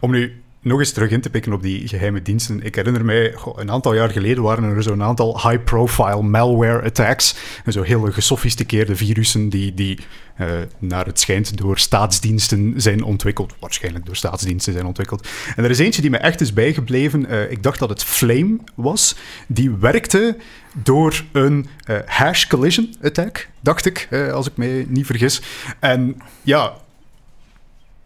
Om 0.00 0.10
nu 0.10 0.42
nog 0.60 0.78
eens 0.78 0.92
terug 0.92 1.10
in 1.10 1.20
te 1.20 1.30
pikken 1.30 1.52
op 1.52 1.62
die 1.62 1.88
geheime 1.88 2.22
diensten. 2.22 2.62
Ik 2.62 2.74
herinner 2.74 3.04
mij, 3.04 3.34
een 3.56 3.70
aantal 3.70 3.94
jaar 3.94 4.10
geleden 4.10 4.42
waren 4.42 4.64
er 4.64 4.82
zo'n 4.82 5.02
aantal 5.02 5.48
high-profile 5.48 6.22
malware 6.22 6.82
attacks. 6.82 7.34
En 7.64 7.72
zo 7.72 7.82
hele 7.82 8.12
gesofisticeerde 8.12 8.96
virussen 8.96 9.48
die, 9.48 9.74
die 9.74 9.98
uh, 10.40 10.46
naar 10.78 11.06
het 11.06 11.20
schijnt 11.20 11.56
door 11.56 11.78
staatsdiensten 11.78 12.72
zijn 12.76 13.02
ontwikkeld. 13.02 13.54
Waarschijnlijk 13.58 14.06
door 14.06 14.16
staatsdiensten 14.16 14.72
zijn 14.72 14.86
ontwikkeld. 14.86 15.28
En 15.56 15.64
er 15.64 15.70
is 15.70 15.78
eentje 15.78 16.02
die 16.02 16.10
me 16.10 16.18
echt 16.18 16.40
is 16.40 16.52
bijgebleven. 16.52 17.26
Uh, 17.30 17.50
ik 17.50 17.62
dacht 17.62 17.78
dat 17.78 17.88
het 17.88 18.04
Flame 18.04 18.58
was. 18.74 19.16
Die 19.46 19.70
werkte 19.70 20.36
door 20.82 21.24
een 21.32 21.68
uh, 21.86 21.96
hash 22.06 22.46
collision 22.46 22.94
attack, 23.02 23.48
dacht 23.60 23.86
ik, 23.86 24.08
als 24.32 24.46
ik 24.46 24.56
mij 24.56 24.86
niet 24.88 25.06
vergis. 25.06 25.42
En 25.80 26.16
ja, 26.42 26.72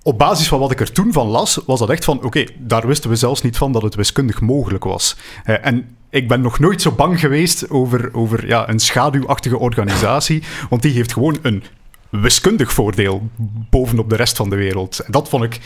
op 0.03 0.19
basis 0.19 0.49
van 0.49 0.59
wat 0.59 0.71
ik 0.71 0.81
er 0.81 0.93
toen 0.93 1.13
van 1.13 1.27
las, 1.27 1.61
was 1.67 1.79
dat 1.79 1.91
echt 1.91 2.05
van: 2.05 2.23
oké, 2.23 2.45
daar 2.59 2.87
wisten 2.87 3.11
we 3.11 3.17
zelfs 3.17 3.43
niet 3.43 3.57
van 3.57 3.73
dat 3.73 3.83
het 3.83 3.95
wiskundig 3.95 4.41
mogelijk 4.41 4.85
was. 4.85 5.17
Uh, 5.47 5.67
en 5.67 5.97
ik 6.11 6.29
ben 6.29 6.41
nog 6.41 6.59
nooit 6.59 6.83
zo 6.83 6.93
bang 6.93 7.21
geweest 7.21 7.71
over, 7.71 8.15
over 8.15 8.47
ja, 8.47 8.69
een 8.69 8.81
schaduwachtige 8.81 9.59
organisatie, 9.59 10.43
want 10.71 10.83
die 10.83 10.93
heeft 10.93 11.13
gewoon 11.13 11.39
een 11.43 11.65
wiskundig 12.11 12.73
voordeel 12.73 13.29
bovenop 13.71 14.11
de 14.11 14.17
rest 14.17 14.37
van 14.37 14.51
de 14.51 14.57
wereld. 14.57 14.99
En 14.99 15.13
dat 15.13 15.29
vond 15.29 15.45
ik. 15.45 15.61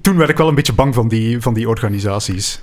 Toen 0.00 0.16
werd 0.16 0.30
ik 0.30 0.36
wel 0.36 0.48
een 0.48 0.54
beetje 0.54 0.72
bang 0.72 0.94
van 0.94 1.08
die, 1.08 1.40
van 1.40 1.54
die 1.54 1.68
organisaties. 1.68 2.60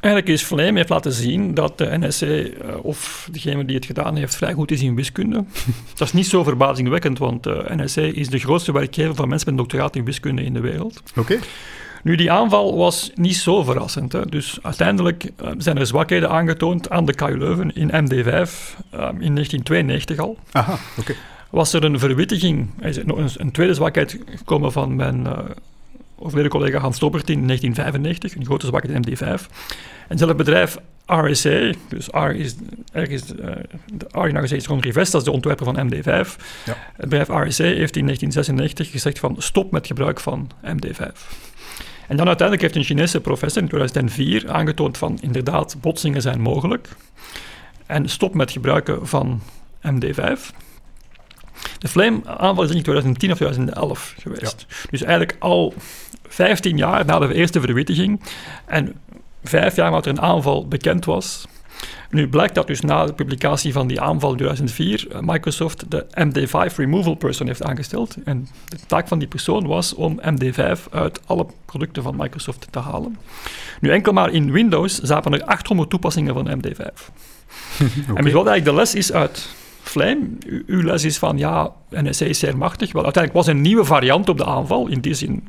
Eigenlijk 0.00 0.32
is 0.32 0.44
Vleem 0.44 0.76
heeft 0.76 0.88
laten 0.88 1.12
zien 1.12 1.54
dat 1.54 1.78
de 1.78 1.98
NSC, 1.98 2.22
uh, 2.22 2.48
of 2.82 3.28
degene 3.32 3.64
die 3.64 3.76
het 3.76 3.86
gedaan 3.86 4.16
heeft, 4.16 4.36
vrij 4.36 4.52
goed 4.52 4.70
is 4.70 4.82
in 4.82 4.94
wiskunde. 4.94 5.44
dat 5.96 6.06
is 6.06 6.12
niet 6.12 6.26
zo 6.26 6.44
verbazingwekkend, 6.44 7.18
want 7.18 7.42
de 7.42 7.64
NSC 7.68 7.96
is 7.96 8.28
de 8.28 8.38
grootste 8.38 8.72
werkgever 8.72 9.14
van 9.14 9.28
mensen 9.28 9.50
met 9.50 9.58
een 9.58 9.68
doctoraat 9.68 9.96
in 9.96 10.04
wiskunde 10.04 10.42
in 10.42 10.54
de 10.54 10.60
wereld. 10.60 11.02
Oké. 11.16 11.38
Nu, 12.02 12.16
die 12.16 12.32
aanval 12.32 12.76
was 12.76 13.10
niet 13.14 13.36
zo 13.36 13.62
verrassend. 13.62 14.12
Hè. 14.12 14.26
Dus 14.26 14.58
uiteindelijk 14.62 15.24
uh, 15.42 15.48
zijn 15.58 15.78
er 15.78 15.86
zwakheden 15.86 16.30
aangetoond 16.30 16.90
aan 16.90 17.04
de 17.04 17.14
KU 17.14 17.38
Leuven 17.38 17.74
in 17.74 17.88
MD5 17.88 18.24
uh, 18.24 19.08
in 19.18 19.34
1992 19.34 20.18
al. 20.18 20.38
Aha, 20.52 20.78
oké. 20.98 21.14
Was 21.50 21.72
er 21.72 21.84
een 21.84 21.98
verwittiging, 21.98 22.68
er 22.80 22.88
is 22.88 22.96
een, 22.96 23.28
een 23.36 23.52
tweede 23.52 23.74
zwakheid 23.74 24.18
gekomen 24.36 24.72
van 24.72 24.96
mijn 24.96 25.20
uh, 25.20 25.38
overleden 26.18 26.50
collega 26.50 26.78
Hans 26.78 26.96
Stoppert 26.96 27.30
in 27.30 27.46
1995, 27.46 28.36
een 28.36 28.44
grote 28.44 28.66
zwakheid 28.66 28.94
in 28.94 29.16
MD5. 29.16 29.42
En 30.08 30.18
zelf 30.18 30.36
bedrijf 30.36 30.76
RSA, 31.06 31.72
dus 31.88 32.06
R 32.10 32.30
is, 32.30 32.54
ergens, 32.92 33.32
uh, 33.32 33.46
de 33.92 34.06
R 34.20 34.26
in 34.26 34.44
RSA 34.44 34.56
is 34.56 34.66
Ron 34.66 34.80
Rivest, 34.80 35.12
dat 35.12 35.20
is 35.20 35.26
de 35.26 35.32
ontwerper 35.32 35.64
van 35.64 35.90
MD5. 35.92 36.36
Ja. 36.64 36.76
Het 36.96 37.08
bedrijf 37.08 37.28
RSA 37.28 37.64
heeft 37.64 37.96
in 37.96 38.04
1996 38.04 38.90
gezegd 38.90 39.18
van 39.18 39.34
stop 39.38 39.70
met 39.70 39.86
gebruik 39.86 40.20
van 40.20 40.50
MD5. 40.64 41.12
En 42.08 42.16
dan 42.16 42.26
uiteindelijk 42.26 42.60
heeft 42.60 42.76
een 42.76 42.96
Chinese 42.96 43.20
professor 43.20 43.62
in 43.62 43.68
2004 43.68 44.50
aangetoond 44.50 44.98
van 44.98 45.18
inderdaad, 45.20 45.76
botsingen 45.80 46.22
zijn 46.22 46.40
mogelijk. 46.40 46.88
En 47.86 48.08
stop 48.08 48.34
met 48.34 48.50
gebruiken 48.50 49.06
van 49.06 49.40
MD5. 49.82 50.40
De 51.78 51.88
Flame-aanval 51.88 52.64
is 52.64 52.70
in 52.70 52.82
2010 52.82 53.30
of 53.30 53.36
2011 53.36 54.14
geweest. 54.18 54.66
Dus 54.90 55.02
eigenlijk 55.02 55.36
al 55.38 55.74
15 56.28 56.76
jaar 56.76 57.04
na 57.04 57.18
de 57.18 57.34
eerste 57.34 57.60
verwittiging 57.60 58.20
en 58.66 58.94
vijf 59.44 59.76
jaar 59.76 59.90
nadat 59.90 60.06
er 60.06 60.12
een 60.12 60.20
aanval 60.20 60.68
bekend 60.68 61.04
was. 61.04 61.46
Nu 62.10 62.28
blijkt 62.28 62.54
dat 62.54 62.66
dus 62.66 62.80
na 62.80 63.06
de 63.06 63.12
publicatie 63.12 63.72
van 63.72 63.86
die 63.86 64.00
aanval 64.00 64.30
in 64.30 64.36
2004 64.36 65.06
eh, 65.10 65.18
Microsoft 65.20 65.90
de 65.90 66.06
MD5 66.26 66.74
removal 66.76 67.14
person 67.14 67.46
heeft 67.46 67.62
aangesteld. 67.62 68.16
En 68.24 68.48
de 68.68 68.76
taak 68.86 69.08
van 69.08 69.18
die 69.18 69.28
persoon 69.28 69.66
was 69.66 69.94
om 69.94 70.20
MD5 70.20 70.90
uit 70.90 71.20
alle 71.26 71.46
producten 71.64 72.02
van 72.02 72.16
Microsoft 72.16 72.66
te 72.70 72.78
halen. 72.78 73.16
Nu 73.80 73.90
enkel 73.90 74.12
maar 74.12 74.30
in 74.32 74.52
Windows 74.52 74.98
zaten 74.98 75.32
er 75.32 75.44
800 75.44 75.90
toepassingen 75.90 76.34
van 76.34 76.58
MD5. 76.58 76.78
okay. 76.78 78.16
En 78.16 78.32
wat 78.32 78.46
eigenlijk 78.46 78.64
de 78.64 78.74
les 78.74 78.94
is 78.94 79.12
uit 79.12 79.48
Flame, 79.82 80.28
uw 80.66 80.82
les 80.82 81.04
is 81.04 81.18
van 81.18 81.38
ja, 81.38 81.72
NSA 81.90 82.24
is 82.24 82.38
zeer 82.38 82.56
machtig. 82.56 82.92
Wel, 82.92 83.04
uiteindelijk 83.04 83.44
was 83.44 83.54
een 83.54 83.60
nieuwe 83.60 83.84
variant 83.84 84.28
op 84.28 84.36
de 84.36 84.44
aanval, 84.44 84.86
in 84.86 85.00
die 85.00 85.14
zin 85.14 85.44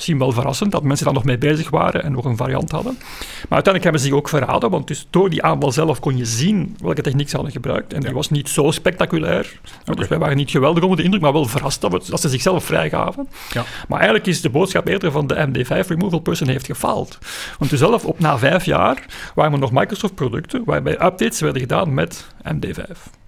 misschien 0.00 0.18
wel 0.18 0.32
verrassend 0.32 0.72
dat 0.72 0.82
mensen 0.82 1.04
daar 1.04 1.14
nog 1.14 1.24
mee 1.24 1.38
bezig 1.38 1.70
waren 1.70 2.02
en 2.02 2.12
nog 2.12 2.24
een 2.24 2.36
variant 2.36 2.70
hadden. 2.70 2.96
Maar 2.98 3.62
uiteindelijk 3.62 3.82
hebben 3.82 4.00
ze 4.00 4.06
zich 4.06 4.16
ook 4.16 4.28
verraden, 4.28 4.70
want 4.70 4.86
dus 4.86 5.06
door 5.10 5.30
die 5.30 5.42
aanval 5.42 5.72
zelf 5.72 6.00
kon 6.00 6.16
je 6.16 6.24
zien 6.24 6.76
welke 6.82 7.02
techniek 7.02 7.28
ze 7.28 7.34
hadden 7.34 7.52
gebruikt. 7.52 7.92
En 7.92 8.00
die 8.00 8.12
was 8.12 8.30
niet 8.30 8.48
zo 8.48 8.70
spectaculair. 8.70 9.60
Okay. 9.80 9.94
Dus 9.94 10.08
wij 10.08 10.18
waren 10.18 10.36
niet 10.36 10.50
geweldig 10.50 10.82
onder 10.82 10.96
de 10.98 11.02
indruk, 11.02 11.22
maar 11.22 11.32
wel 11.32 11.44
verrast 11.44 11.80
dat, 11.80 11.92
we, 11.92 12.00
dat 12.10 12.20
ze 12.20 12.28
zichzelf 12.28 12.64
vrijgaven. 12.64 13.28
Ja. 13.52 13.64
Maar 13.88 13.98
eigenlijk 13.98 14.28
is 14.28 14.40
de 14.40 14.50
boodschap 14.50 14.86
eerder 14.86 15.12
van 15.12 15.26
de 15.26 15.48
MD5 15.48 15.86
removal 15.86 16.18
person 16.18 16.48
heeft 16.48 16.66
gefaald. 16.66 17.18
Want 17.58 17.70
dus 17.70 17.78
zelf 17.78 18.04
op 18.04 18.18
na 18.18 18.38
vijf 18.38 18.64
jaar 18.64 19.04
waren 19.34 19.52
er 19.52 19.58
nog 19.58 19.72
Microsoft-producten 19.72 20.62
waarbij 20.64 20.92
updates 20.92 21.40
werden 21.40 21.60
gedaan 21.60 21.94
met 21.94 22.26
MD5. 22.42 23.18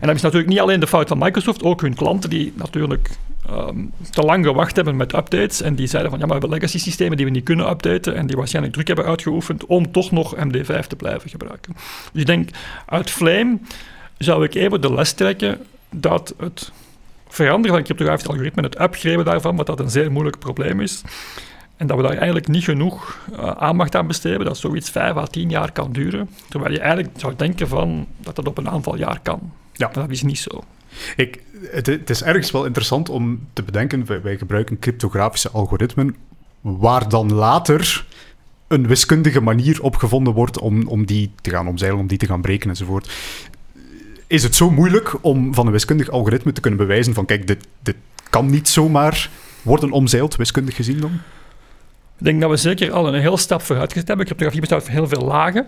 En 0.00 0.06
dat 0.06 0.16
is 0.16 0.22
natuurlijk 0.22 0.50
niet 0.50 0.60
alleen 0.60 0.80
de 0.80 0.86
fout 0.86 1.08
van 1.08 1.18
Microsoft, 1.18 1.62
ook 1.62 1.80
hun 1.80 1.94
klanten 1.94 2.30
die 2.30 2.52
natuurlijk 2.56 3.10
um, 3.52 3.92
te 4.10 4.22
lang 4.22 4.44
gewacht 4.44 4.76
hebben 4.76 4.96
met 4.96 5.14
updates 5.14 5.62
en 5.62 5.74
die 5.74 5.86
zeiden 5.86 6.10
van 6.10 6.20
ja, 6.20 6.26
maar 6.26 6.36
we 6.36 6.40
hebben 6.40 6.60
legacy 6.60 6.78
systemen 6.78 7.16
die 7.16 7.26
we 7.26 7.32
niet 7.32 7.44
kunnen 7.44 7.70
updaten 7.70 8.14
en 8.14 8.26
die 8.26 8.36
waarschijnlijk 8.36 8.74
druk 8.74 8.86
hebben 8.86 9.04
uitgeoefend 9.04 9.66
om 9.66 9.92
toch 9.92 10.10
nog 10.10 10.36
MD5 10.36 10.86
te 10.86 10.96
blijven 10.96 11.30
gebruiken. 11.30 11.72
Dus 12.12 12.20
ik 12.20 12.26
denk, 12.26 12.50
uit 12.86 13.10
Flame 13.10 13.58
zou 14.18 14.44
ik 14.44 14.54
even 14.54 14.80
de 14.80 14.94
les 14.94 15.12
trekken 15.12 15.58
dat 15.90 16.34
het 16.38 16.72
veranderen 17.28 17.76
van 17.76 17.84
cryptografisch 17.84 18.26
algoritme, 18.26 18.62
het 18.62 18.80
upgraden 18.80 19.24
daarvan, 19.24 19.56
wat 19.56 19.66
dat 19.66 19.80
een 19.80 19.90
zeer 19.90 20.12
moeilijk 20.12 20.38
probleem 20.38 20.80
is, 20.80 21.02
en 21.80 21.86
dat 21.86 21.96
we 21.96 22.02
daar 22.02 22.16
eigenlijk 22.16 22.48
niet 22.48 22.64
genoeg 22.64 23.18
uh, 23.32 23.50
aandacht 23.50 23.94
aan 23.94 24.06
besteden, 24.06 24.44
dat 24.44 24.58
zoiets 24.58 24.90
5 24.90 25.16
à 25.16 25.24
10 25.24 25.50
jaar 25.50 25.72
kan 25.72 25.92
duren. 25.92 26.28
Terwijl 26.48 26.72
je 26.72 26.80
eigenlijk 26.80 27.10
zou 27.16 27.36
denken 27.36 27.68
van 27.68 28.06
dat 28.16 28.36
dat 28.36 28.46
op 28.46 28.58
een 28.58 28.68
aantal 28.68 28.96
jaar 28.96 29.20
kan. 29.22 29.52
Ja. 29.72 29.86
Maar 29.86 29.94
dat 29.94 30.10
is 30.10 30.22
niet 30.22 30.38
zo. 30.38 30.64
Ik, 31.16 31.42
het, 31.70 32.10
is 32.10 32.22
ergens 32.22 32.50
wel 32.50 32.64
interessant 32.64 33.08
om 33.08 33.48
te 33.52 33.62
bedenken, 33.62 34.06
wij, 34.06 34.22
wij 34.22 34.36
gebruiken 34.36 34.78
cryptografische 34.78 35.50
algoritmen, 35.50 36.16
waar 36.60 37.08
dan 37.08 37.32
later 37.32 38.06
een 38.68 38.86
wiskundige 38.86 39.40
manier 39.40 39.82
op 39.82 39.96
gevonden 39.96 40.32
wordt 40.32 40.58
om, 40.58 40.86
om 40.86 41.06
die 41.06 41.30
te 41.40 41.50
gaan 41.50 41.68
omzeilen, 41.68 42.00
om 42.00 42.06
die 42.06 42.18
te 42.18 42.26
gaan 42.26 42.40
breken 42.40 42.70
enzovoort. 42.70 43.10
Is 44.26 44.42
het 44.42 44.54
zo 44.54 44.70
moeilijk 44.70 45.24
om 45.24 45.54
van 45.54 45.66
een 45.66 45.72
wiskundig 45.72 46.08
algoritme 46.08 46.52
te 46.52 46.60
kunnen 46.60 46.78
bewijzen 46.78 47.14
van 47.14 47.26
kijk, 47.26 47.46
dit, 47.46 47.66
dit 47.82 47.96
kan 48.30 48.50
niet 48.50 48.68
zomaar 48.68 49.30
worden 49.62 49.90
omzeild, 49.90 50.36
wiskundig 50.36 50.76
gezien 50.76 51.00
dan? 51.00 51.20
Ik 52.20 52.26
denk 52.26 52.40
dat 52.40 52.50
we 52.50 52.56
zeker 52.56 52.92
al 52.92 53.08
een 53.08 53.20
heel 53.20 53.36
stap 53.36 53.62
vooruit 53.62 53.92
gezet 53.92 54.08
hebben. 54.08 54.26
Cryptografie 54.26 54.60
bestaat 54.60 54.82
uit 54.82 54.90
heel 54.90 55.08
veel 55.08 55.26
lagen. 55.26 55.66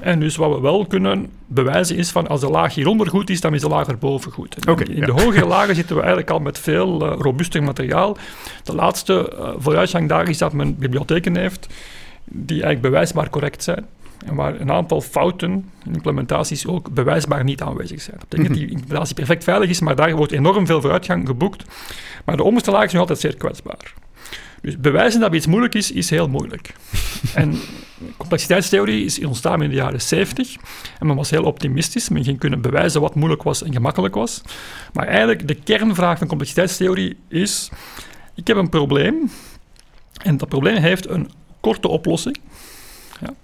En 0.00 0.20
dus 0.20 0.36
wat 0.36 0.54
we 0.54 0.60
wel 0.60 0.86
kunnen 0.86 1.30
bewijzen 1.46 1.96
is 1.96 2.10
van 2.10 2.28
als 2.28 2.40
de 2.40 2.48
laag 2.48 2.74
hieronder 2.74 3.08
goed 3.08 3.30
is, 3.30 3.40
dan 3.40 3.54
is 3.54 3.60
de 3.60 3.68
laag 3.68 3.86
erboven 3.86 4.32
goed. 4.32 4.66
In 4.88 4.96
ja. 4.96 5.06
de 5.06 5.12
hogere 5.12 5.46
lagen 5.56 5.74
zitten 5.74 5.94
we 5.94 6.00
eigenlijk 6.00 6.30
al 6.30 6.38
met 6.38 6.58
veel 6.58 7.06
eh, 7.06 7.18
robuuster 7.18 7.62
materiaal. 7.62 8.16
De 8.64 8.74
laatste 8.74 9.30
eh, 9.30 9.50
vooruitgang 9.58 10.08
daar 10.08 10.28
is 10.28 10.38
dat 10.38 10.52
men 10.52 10.76
bibliotheken 10.76 11.36
heeft 11.36 11.66
die 12.24 12.62
eigenlijk 12.62 12.82
bewijsbaar 12.82 13.30
correct 13.30 13.62
zijn. 13.62 13.86
En 14.26 14.34
waar 14.34 14.60
een 14.60 14.72
aantal 14.72 15.00
fouten 15.00 15.70
in 15.84 15.94
implementaties 15.94 16.66
ook 16.66 16.90
bewijsbaar 16.90 17.44
niet 17.44 17.62
aanwezig 17.62 18.00
zijn. 18.00 18.16
Dat 18.18 18.28
betekent 18.28 18.54
dat 18.54 18.58
die 18.58 18.70
implementatie 18.70 19.14
perfect 19.14 19.44
veilig 19.44 19.68
is, 19.68 19.80
maar 19.80 19.96
daar 19.96 20.16
wordt 20.16 20.32
enorm 20.32 20.66
veel 20.66 20.80
vooruitgang 20.80 21.26
geboekt. 21.26 21.64
Maar 22.24 22.36
de 22.36 22.42
onderste 22.42 22.70
laag 22.70 22.84
is 22.84 22.92
nog 22.92 23.00
altijd 23.00 23.20
zeer 23.20 23.36
kwetsbaar. 23.36 23.94
Dus 24.60 24.78
bewijzen 24.78 25.20
dat 25.20 25.34
iets 25.34 25.46
moeilijk 25.46 25.74
is, 25.74 25.90
is 25.90 26.10
heel 26.10 26.28
moeilijk. 26.28 26.72
en 27.34 27.58
complexiteitstheorie 28.16 29.04
is 29.04 29.24
ontstaan 29.24 29.62
in 29.62 29.68
de 29.68 29.76
jaren 29.76 30.00
70 30.00 30.56
en 30.98 31.06
men 31.06 31.16
was 31.16 31.30
heel 31.30 31.44
optimistisch. 31.44 32.08
Men 32.08 32.24
ging 32.24 32.38
kunnen 32.38 32.60
bewijzen 32.60 33.00
wat 33.00 33.14
moeilijk 33.14 33.42
was 33.42 33.62
en 33.62 33.72
gemakkelijk 33.72 34.14
was. 34.14 34.42
Maar 34.92 35.06
eigenlijk 35.06 35.48
de 35.48 35.54
kernvraag 35.54 36.18
van 36.18 36.26
complexiteitstheorie 36.26 37.16
is: 37.28 37.70
ik 38.34 38.46
heb 38.46 38.56
een 38.56 38.68
probleem 38.68 39.30
en 40.22 40.36
dat 40.36 40.48
probleem 40.48 40.76
heeft 40.76 41.08
een 41.08 41.30
korte 41.60 41.88
oplossing. 41.88 42.38
Ja. 43.20 43.34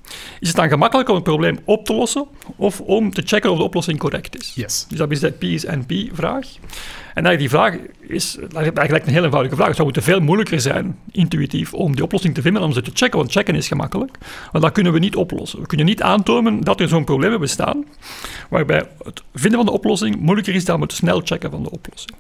Is 0.41 0.49
het 0.49 0.57
dan 0.57 0.69
gemakkelijk 0.69 1.09
om 1.09 1.15
het 1.15 1.25
probleem 1.25 1.59
op 1.65 1.85
te 1.85 1.95
lossen 1.95 2.27
of 2.57 2.81
om 2.81 3.13
te 3.13 3.23
checken 3.25 3.51
of 3.51 3.57
de 3.57 3.63
oplossing 3.63 3.99
correct 3.99 4.39
is? 4.39 4.53
Yes. 4.55 4.87
Dus 4.89 4.99
dat 4.99 5.11
is 5.11 5.21
de 5.21 5.31
P 5.31 5.43
is 5.43 5.65
NP-vraag. 5.65 6.47
En 7.15 7.27
eigenlijk 7.27 7.39
die 7.39 7.49
vraag 7.49 7.75
is 8.01 8.39
eigenlijk 8.55 9.07
een 9.07 9.13
heel 9.13 9.25
eenvoudige 9.25 9.55
vraag. 9.55 9.67
Het 9.67 9.77
zou 9.77 9.89
moeten 9.93 10.13
veel 10.13 10.21
moeilijker 10.21 10.61
zijn, 10.61 10.99
intuïtief, 11.13 11.75
om 11.75 11.95
die 11.95 12.05
oplossing 12.05 12.35
te 12.35 12.43
vinden 12.43 12.63
en 12.63 12.69
om 12.69 12.75
ze 12.75 12.83
te 12.83 12.91
checken, 12.95 13.19
want 13.19 13.33
checken 13.33 13.55
is 13.55 13.69
gemakkelijk. 13.69 14.19
Maar 14.53 14.61
dat 14.61 14.73
kunnen 14.73 14.93
we 14.93 14.99
niet 14.99 15.17
oplossen. 15.17 15.61
We 15.61 15.67
kunnen 15.67 15.87
niet 15.87 16.03
aantonen 16.03 16.61
dat 16.61 16.81
er 16.81 16.89
zo'n 16.89 17.05
probleem 17.05 17.39
bestaan, 17.39 17.85
waarbij 18.49 18.89
het 19.05 19.23
vinden 19.35 19.59
van 19.59 19.67
de 19.67 19.73
oplossing 19.73 20.21
moeilijker 20.21 20.55
is 20.55 20.65
dan 20.65 20.81
het 20.81 20.93
snel 20.93 21.21
checken 21.25 21.51
van 21.51 21.63
de 21.63 21.71
oplossing. 21.71 22.17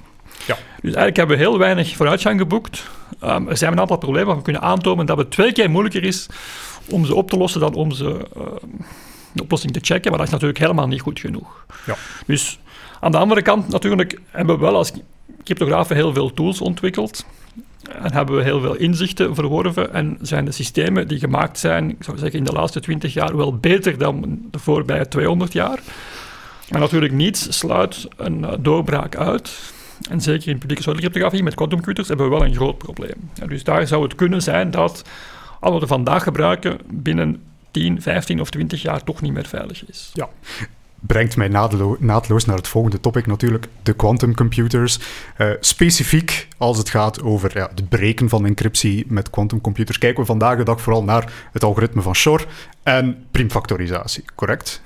Ja. 0.46 0.54
Dus 0.54 0.94
eigenlijk 0.94 1.16
hebben 1.16 1.36
we 1.36 1.42
heel 1.42 1.58
weinig 1.58 1.96
vooruitgang 1.96 2.40
geboekt. 2.40 2.90
Um, 3.24 3.48
er 3.48 3.56
zijn 3.56 3.72
een 3.72 3.80
aantal 3.80 3.96
problemen 3.96 4.26
waar 4.26 4.36
we 4.36 4.42
kunnen 4.42 4.62
aantonen 4.62 5.06
dat 5.06 5.18
het 5.18 5.30
twee 5.30 5.52
keer 5.52 5.70
moeilijker 5.70 6.04
is 6.04 6.28
om 6.90 7.06
ze 7.06 7.14
op 7.14 7.30
te 7.30 7.36
lossen 7.36 7.60
dan 7.60 7.74
om 7.74 7.92
ze, 7.92 8.04
uh, 8.36 8.42
de 9.32 9.42
oplossing 9.42 9.72
te 9.72 9.80
checken, 9.82 10.10
maar 10.10 10.18
dat 10.18 10.26
is 10.26 10.32
natuurlijk 10.32 10.60
helemaal 10.60 10.88
niet 10.88 11.00
goed 11.00 11.20
genoeg. 11.20 11.66
Ja. 11.86 11.96
Dus 12.26 12.58
aan 13.00 13.12
de 13.12 13.18
andere 13.18 13.42
kant 13.42 13.68
natuurlijk 13.68 14.20
hebben 14.30 14.54
we 14.54 14.60
wel 14.60 14.76
als 14.76 14.92
cryptografen 15.44 15.96
heel 15.96 16.12
veel 16.12 16.32
tools 16.32 16.60
ontwikkeld 16.60 17.24
en 18.02 18.12
hebben 18.12 18.36
we 18.36 18.42
heel 18.42 18.60
veel 18.60 18.74
inzichten 18.74 19.34
verworven 19.34 19.92
en 19.92 20.18
zijn 20.20 20.44
de 20.44 20.52
systemen 20.52 21.08
die 21.08 21.18
gemaakt 21.18 21.58
zijn, 21.58 21.90
ik 21.90 22.04
zou 22.04 22.18
zeggen 22.18 22.38
in 22.38 22.44
de 22.44 22.52
laatste 22.52 22.80
20 22.80 23.12
jaar, 23.12 23.36
wel 23.36 23.56
beter 23.56 23.98
dan 23.98 24.38
de 24.50 24.58
voorbije 24.58 25.08
200 25.08 25.52
jaar. 25.52 25.78
Maar 26.70 26.80
natuurlijk 26.80 27.12
niets 27.12 27.58
sluit 27.58 28.08
een 28.16 28.38
uh, 28.38 28.52
doorbraak 28.58 29.16
uit. 29.16 29.72
En 30.10 30.20
zeker 30.20 30.48
in 30.48 30.58
publieke 30.58 30.94
cryptografie 30.94 31.42
met 31.42 31.54
quantumcomputers 31.54 32.08
hebben 32.08 32.30
we 32.30 32.36
wel 32.36 32.44
een 32.44 32.54
groot 32.54 32.78
probleem. 32.78 33.30
Ja, 33.34 33.46
dus 33.46 33.64
daar 33.64 33.86
zou 33.86 34.02
het 34.02 34.14
kunnen 34.14 34.42
zijn 34.42 34.70
dat 34.70 35.02
wat 35.72 35.80
we 35.80 35.86
vandaag 35.86 36.22
gebruiken 36.22 36.78
binnen 36.90 37.42
10, 37.70 38.02
15 38.02 38.40
of 38.40 38.50
20 38.50 38.82
jaar 38.82 39.02
toch 39.02 39.20
niet 39.20 39.32
meer 39.32 39.46
veilig 39.46 39.88
is. 39.88 40.10
Ja. 40.12 40.28
Brengt 41.00 41.36
mij 41.36 41.48
naadlo 41.48 41.96
naadloos 42.00 42.44
naar 42.44 42.56
het 42.56 42.68
volgende 42.68 43.00
topic 43.00 43.26
natuurlijk, 43.26 43.66
de 43.82 43.92
quantumcomputers. 43.92 44.98
Uh, 45.38 45.50
specifiek 45.60 46.48
als 46.56 46.78
het 46.78 46.90
gaat 46.90 47.22
over 47.22 47.50
ja, 47.54 47.70
het 47.74 47.88
breken 47.88 48.28
van 48.28 48.46
encryptie 48.46 49.04
met 49.08 49.30
quantumcomputers, 49.30 49.98
kijken 49.98 50.20
we 50.20 50.26
vandaag 50.26 50.56
de 50.56 50.64
dag 50.64 50.80
vooral 50.80 51.04
naar 51.04 51.32
het 51.52 51.64
algoritme 51.64 52.02
van 52.02 52.14
Shor 52.14 52.46
en 52.82 53.26
primfactorisatie, 53.30 54.24
correct? 54.34 54.82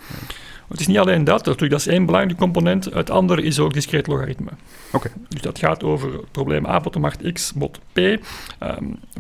Het 0.69 0.81
is 0.81 0.87
niet 0.87 0.99
alleen 0.99 1.25
dat, 1.25 1.45
natuurlijk, 1.45 1.71
dat 1.71 1.81
is 1.81 1.87
één 1.87 2.07
belangrijke 2.07 2.41
component. 2.41 2.85
Het 2.85 3.11
andere 3.11 3.43
is 3.43 3.59
ook 3.59 3.73
discreet 3.73 4.07
logaritme. 4.07 4.51
Okay. 4.93 5.13
Dus 5.29 5.41
dat 5.41 5.59
gaat 5.59 5.83
over 5.85 6.13
het 6.13 6.33
probleem 6.33 6.67
a 6.67 6.81
tot 6.81 6.93
de 6.93 6.99
macht 6.99 7.33
x 7.33 7.53
bot 7.53 7.81
p. 7.93 7.99
Um, 7.99 8.19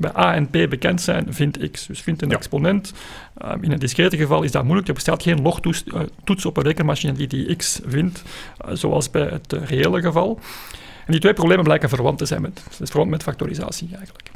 bij 0.00 0.16
a 0.16 0.34
en 0.34 0.46
p 0.46 0.50
bekend 0.50 1.00
zijn, 1.00 1.26
vindt 1.34 1.70
x. 1.70 1.86
Dus 1.86 2.00
vindt 2.00 2.22
een 2.22 2.28
ja. 2.28 2.36
exponent. 2.36 2.92
Um, 3.44 3.62
in 3.62 3.70
het 3.70 3.80
discrete 3.80 4.16
geval 4.16 4.42
is 4.42 4.50
dat 4.50 4.62
moeilijk. 4.64 4.88
Er 4.88 4.94
bestaat 4.94 5.22
geen 5.22 5.42
logtoets 5.42 5.84
uh, 5.86 6.46
op 6.46 6.56
een 6.56 6.62
rekenmachine 6.62 7.12
die 7.12 7.26
die 7.26 7.56
x 7.56 7.80
vindt, 7.86 8.22
uh, 8.66 8.74
zoals 8.74 9.10
bij 9.10 9.26
het 9.26 9.52
uh, 9.52 9.64
reële 9.64 10.00
geval. 10.00 10.40
En 11.06 11.12
die 11.12 11.20
twee 11.20 11.32
problemen 11.32 11.64
blijken 11.64 11.88
verwant 11.88 12.18
te 12.18 12.26
zijn 12.26 12.42
met, 12.42 12.62
dus 12.78 12.90
verwant 12.90 13.10
met 13.10 13.22
factorisatie 13.22 13.88
eigenlijk. 13.96 14.30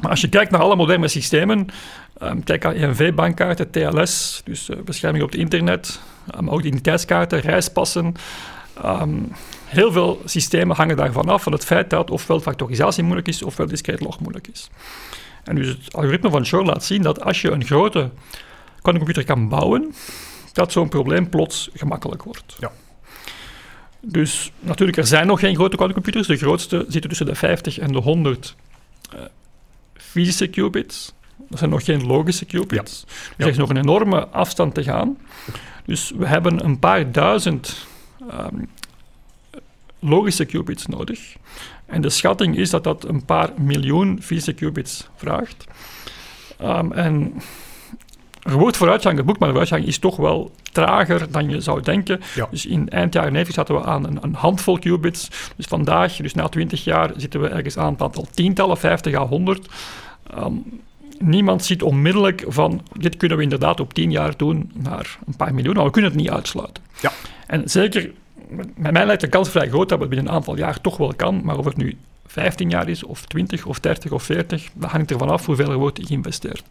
Maar 0.00 0.10
als 0.10 0.20
je 0.20 0.28
kijkt 0.28 0.50
naar 0.50 0.60
alle 0.60 0.76
moderne 0.76 1.08
systemen, 1.08 1.66
um, 2.22 2.44
kijk 2.44 2.62
naar 2.62 2.74
EMV-bankkaarten, 2.74 3.70
TLS, 3.70 4.42
dus 4.44 4.68
uh, 4.68 4.76
bescherming 4.84 5.24
op 5.24 5.30
het 5.30 5.40
internet, 5.40 6.00
um, 6.38 6.50
ook 6.50 6.62
identiteitskaarten, 6.62 7.40
reispassen. 7.40 8.14
Um, 8.84 9.32
heel 9.64 9.92
veel 9.92 10.22
systemen 10.24 10.76
hangen 10.76 10.96
daarvan 10.96 11.28
af 11.28 11.42
van 11.42 11.52
het 11.52 11.64
feit 11.64 11.90
dat 11.90 12.10
ofwel 12.10 12.40
factorisatie 12.40 13.02
moeilijk 13.02 13.28
is, 13.28 13.42
ofwel 13.42 13.66
discrete 13.66 14.04
log 14.04 14.20
moeilijk 14.20 14.48
is. 14.48 14.70
En 15.44 15.54
dus 15.54 15.68
het 15.68 15.94
algoritme 15.94 16.30
van 16.30 16.46
Shor 16.46 16.64
laat 16.64 16.84
zien 16.84 17.02
dat 17.02 17.24
als 17.24 17.40
je 17.40 17.50
een 17.50 17.64
grote 17.64 18.10
quantumcomputer 18.82 19.24
kan 19.24 19.48
bouwen, 19.48 19.94
dat 20.52 20.72
zo'n 20.72 20.88
probleem 20.88 21.28
plots 21.28 21.70
gemakkelijk 21.74 22.22
wordt. 22.22 22.56
Ja. 22.58 22.72
Dus 24.00 24.52
natuurlijk, 24.58 24.98
er 24.98 25.06
zijn 25.06 25.26
nog 25.26 25.40
geen 25.40 25.54
grote 25.54 25.76
quantumcomputers. 25.76 26.26
De 26.26 26.36
grootste 26.36 26.84
zitten 26.88 27.08
tussen 27.08 27.26
de 27.26 27.34
50 27.34 27.78
en 27.78 27.92
de 27.92 27.98
100 27.98 28.56
uh, 29.14 29.20
fysische 30.10 30.46
qubits. 30.46 31.12
Dat 31.48 31.58
zijn 31.58 31.70
nog 31.70 31.84
geen 31.84 32.06
logische 32.06 32.44
qubits. 32.44 33.04
Ja. 33.06 33.14
Dus 33.36 33.46
er 33.46 33.48
is 33.48 33.56
nog 33.56 33.70
een 33.70 33.76
enorme 33.76 34.26
afstand 34.26 34.74
te 34.74 34.82
gaan. 34.82 35.18
Dus 35.84 36.12
we 36.16 36.26
hebben 36.26 36.64
een 36.64 36.78
paar 36.78 37.12
duizend 37.12 37.86
um, 38.32 38.68
logische 39.98 40.44
qubits 40.44 40.86
nodig. 40.86 41.36
En 41.86 42.00
de 42.00 42.10
schatting 42.10 42.56
is 42.56 42.70
dat 42.70 42.84
dat 42.84 43.04
een 43.04 43.24
paar 43.24 43.50
miljoen 43.58 44.22
fysische 44.22 44.52
qubits 44.52 45.08
vraagt. 45.16 45.64
Um, 46.62 46.92
en 46.92 47.32
er 48.50 48.58
wordt 48.58 48.76
vooruitgang 48.76 49.18
geboekt, 49.18 49.38
maar 49.38 49.48
de 49.48 49.54
vooruitgang 49.54 49.86
is 49.86 49.98
toch 49.98 50.16
wel 50.16 50.50
trager 50.72 51.30
dan 51.30 51.50
je 51.50 51.60
zou 51.60 51.82
denken. 51.82 52.20
Ja. 52.34 52.48
Dus 52.50 52.66
in 52.66 52.88
eind 52.88 53.14
jaren 53.14 53.32
90 53.32 53.54
zaten 53.54 53.74
we 53.74 53.84
aan 53.84 54.06
een, 54.06 54.18
een, 54.20 54.34
handvol 54.34 54.78
qubits. 54.78 55.28
Dus 55.56 55.66
vandaag, 55.66 56.16
dus 56.16 56.34
na 56.34 56.48
20 56.48 56.84
jaar, 56.84 57.10
zitten 57.16 57.40
we 57.40 57.48
ergens 57.48 57.78
aan 57.78 57.92
het 57.92 58.02
aantal 58.02 58.26
tientallen, 58.30 58.78
50 58.78 59.14
à 59.14 59.26
100. 59.26 59.68
Um, 60.38 60.80
niemand 61.18 61.64
ziet 61.64 61.82
onmiddellijk 61.82 62.44
van 62.48 62.82
dit 62.92 63.16
kunnen 63.16 63.36
we 63.36 63.42
inderdaad 63.42 63.80
op 63.80 63.94
10 63.94 64.10
jaar 64.10 64.36
doen 64.36 64.70
naar 64.74 65.18
een 65.26 65.36
paar 65.36 65.54
miljoen, 65.54 65.74
maar 65.74 65.84
we 65.84 65.90
kunnen 65.90 66.10
het 66.10 66.20
niet 66.20 66.30
uitsluiten. 66.30 66.82
Ja. 67.00 67.12
En 67.46 67.70
zeker, 67.70 68.10
met 68.76 68.92
mij 68.92 69.06
lijkt 69.06 69.20
de 69.20 69.28
kans 69.28 69.48
vrij 69.48 69.68
groot 69.68 69.88
dat 69.88 69.98
we 69.98 70.04
het 70.04 70.14
binnen 70.14 70.28
een 70.28 70.38
aantal 70.38 70.56
jaar 70.56 70.80
toch 70.80 70.96
wel 70.96 71.14
kan, 71.14 71.40
maar 71.44 71.58
of 71.58 71.64
het 71.64 71.76
nu 71.76 71.96
15 72.26 72.70
jaar 72.70 72.88
is, 72.88 73.04
of 73.04 73.24
20, 73.24 73.66
of 73.66 73.80
30, 73.80 74.12
of 74.12 74.22
40, 74.22 74.68
dat 74.74 74.90
hangt 74.90 75.10
ervan 75.10 75.30
af 75.30 75.46
hoeveel 75.46 75.70
er 75.70 75.76
wordt 75.76 76.00
geïnvesteerd. 76.02 76.62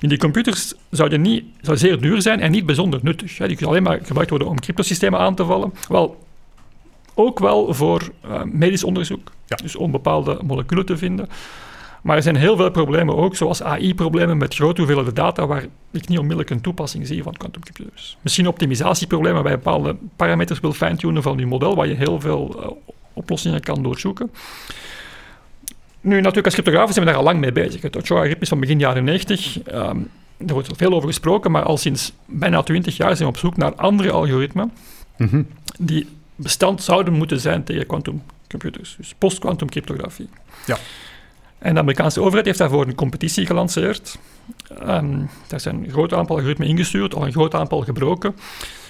In 0.00 0.08
die 0.08 0.18
computers 0.18 0.74
zouden 0.90 1.20
niet, 1.20 1.44
zou 1.60 1.76
zeer 1.76 2.00
duur 2.00 2.22
zijn 2.22 2.40
en 2.40 2.50
niet 2.50 2.66
bijzonder 2.66 3.00
nuttig. 3.02 3.36
Die 3.36 3.46
kunnen 3.46 3.66
alleen 3.66 3.82
maar 3.82 3.98
gebruikt 4.02 4.30
worden 4.30 4.48
om 4.48 4.60
cryptosystemen 4.60 5.18
aan 5.18 5.34
te 5.34 5.44
vallen. 5.44 5.72
Wel, 5.88 6.24
ook 7.14 7.38
wel 7.38 7.74
voor 7.74 8.10
uh, 8.24 8.42
medisch 8.42 8.84
onderzoek, 8.84 9.32
ja. 9.46 9.56
dus 9.56 9.76
om 9.76 9.90
bepaalde 9.90 10.38
moleculen 10.42 10.86
te 10.86 10.96
vinden. 10.96 11.28
Maar 12.02 12.16
er 12.16 12.22
zijn 12.22 12.36
heel 12.36 12.56
veel 12.56 12.70
problemen 12.70 13.16
ook, 13.16 13.36
zoals 13.36 13.62
AI-problemen 13.62 14.36
met 14.36 14.54
grote 14.54 14.80
hoeveelheden 14.80 15.14
data, 15.14 15.46
waar 15.46 15.64
ik 15.90 16.08
niet 16.08 16.18
onmiddellijk 16.18 16.50
een 16.50 16.60
toepassing 16.60 17.06
zie 17.06 17.22
van 17.22 17.36
quantumcomputers. 17.36 18.16
Misschien 18.20 18.48
optimisatieproblemen 18.48 19.42
bij 19.42 19.52
bepaalde 19.52 19.96
parameters 20.16 20.60
wil 20.60 20.72
fine-tunen 20.72 21.22
van 21.22 21.38
je 21.38 21.46
model, 21.46 21.76
waar 21.76 21.86
je 21.86 21.94
heel 21.94 22.20
veel 22.20 22.56
uh, 22.60 22.94
oplossingen 23.12 23.60
kan 23.60 23.82
doorzoeken. 23.82 24.30
Nu, 26.00 26.16
natuurlijk, 26.16 26.44
als 26.44 26.54
cryptografen 26.54 26.94
zijn 26.94 27.04
we 27.04 27.10
daar 27.10 27.20
al 27.20 27.26
lang 27.26 27.40
mee 27.40 27.52
bezig. 27.52 27.82
Het 27.82 27.96
Ochoa-algoritme 27.96 28.42
is 28.42 28.48
van 28.48 28.60
begin 28.60 28.78
jaren 28.78 29.04
90. 29.04 29.66
Um, 29.72 30.10
er 30.46 30.52
wordt 30.52 30.76
veel 30.76 30.92
over 30.92 31.08
gesproken, 31.08 31.50
maar 31.50 31.62
al 31.62 31.76
sinds 31.76 32.12
bijna 32.26 32.62
20 32.62 32.96
jaar 32.96 33.16
zijn 33.16 33.28
we 33.28 33.34
op 33.34 33.40
zoek 33.40 33.56
naar 33.56 33.74
andere 33.74 34.10
algoritmen 34.10 34.72
mm 35.16 35.28
-hmm. 35.28 35.46
die 35.78 36.08
bestand 36.34 36.82
zouden 36.82 37.12
moeten 37.12 37.40
zijn 37.40 37.64
tegen 37.64 37.86
quantumcomputers, 37.86 38.94
dus 38.96 39.14
post-quantum 39.18 39.68
cryptografie. 39.68 40.28
Ja. 40.66 40.78
En 41.58 41.74
de 41.74 41.80
Amerikaanse 41.80 42.20
overheid 42.20 42.46
heeft 42.46 42.58
daarvoor 42.58 42.86
een 42.86 42.94
competitie 42.94 43.46
gelanceerd. 43.46 44.18
Um, 44.86 45.30
daar 45.46 45.60
zijn 45.60 45.84
een 45.84 45.90
groot 45.90 46.12
aantal 46.12 46.36
algoritmen 46.36 46.68
ingestuurd, 46.68 47.14
al 47.14 47.26
een 47.26 47.32
groot 47.32 47.54
aantal 47.54 47.80
gebroken. 47.80 48.34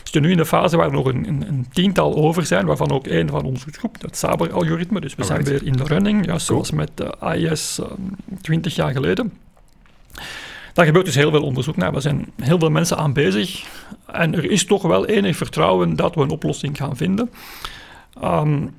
We 0.02 0.16
zitten 0.16 0.22
nu 0.22 0.30
in 0.30 0.36
de 0.36 0.46
fase 0.46 0.76
waar 0.76 0.92
nog 0.92 1.06
een, 1.06 1.28
een, 1.28 1.48
een, 1.48 1.66
tiental 1.72 2.14
over 2.14 2.46
zijn, 2.46 2.66
waarvan 2.66 2.90
ook 2.90 3.06
één 3.06 3.28
van 3.28 3.44
onze 3.44 3.66
groep, 3.72 4.02
het 4.02 4.16
Saber-algoritme. 4.16 5.00
Dus 5.00 5.14
we 5.14 5.22
Alright. 5.22 5.46
zijn 5.46 5.58
weer 5.58 5.68
in 5.68 5.76
de 5.76 5.84
running, 5.84 6.26
ja, 6.26 6.38
zoals 6.38 6.70
met 6.70 6.90
de 6.94 7.18
AIS 7.18 7.78
um, 7.78 8.16
20 8.40 8.74
jaar 8.74 8.92
geleden. 8.92 9.32
Daar 10.72 10.84
gebeurt 10.84 11.04
dus 11.04 11.14
heel 11.14 11.30
veel 11.30 11.42
onderzoek 11.42 11.76
naar. 11.76 11.94
Er 11.94 12.00
zijn 12.00 12.32
heel 12.42 12.58
veel 12.58 12.70
mensen 12.70 12.96
aan 12.96 13.12
bezig. 13.12 13.64
En 14.06 14.34
er 14.34 14.50
is 14.50 14.64
toch 14.64 14.82
wel 14.82 15.06
enig 15.06 15.36
vertrouwen 15.36 15.96
dat 15.96 16.14
we 16.14 16.20
een 16.20 16.30
oplossing 16.30 16.76
gaan 16.76 16.96
vinden. 16.96 17.30
Um, 18.24 18.74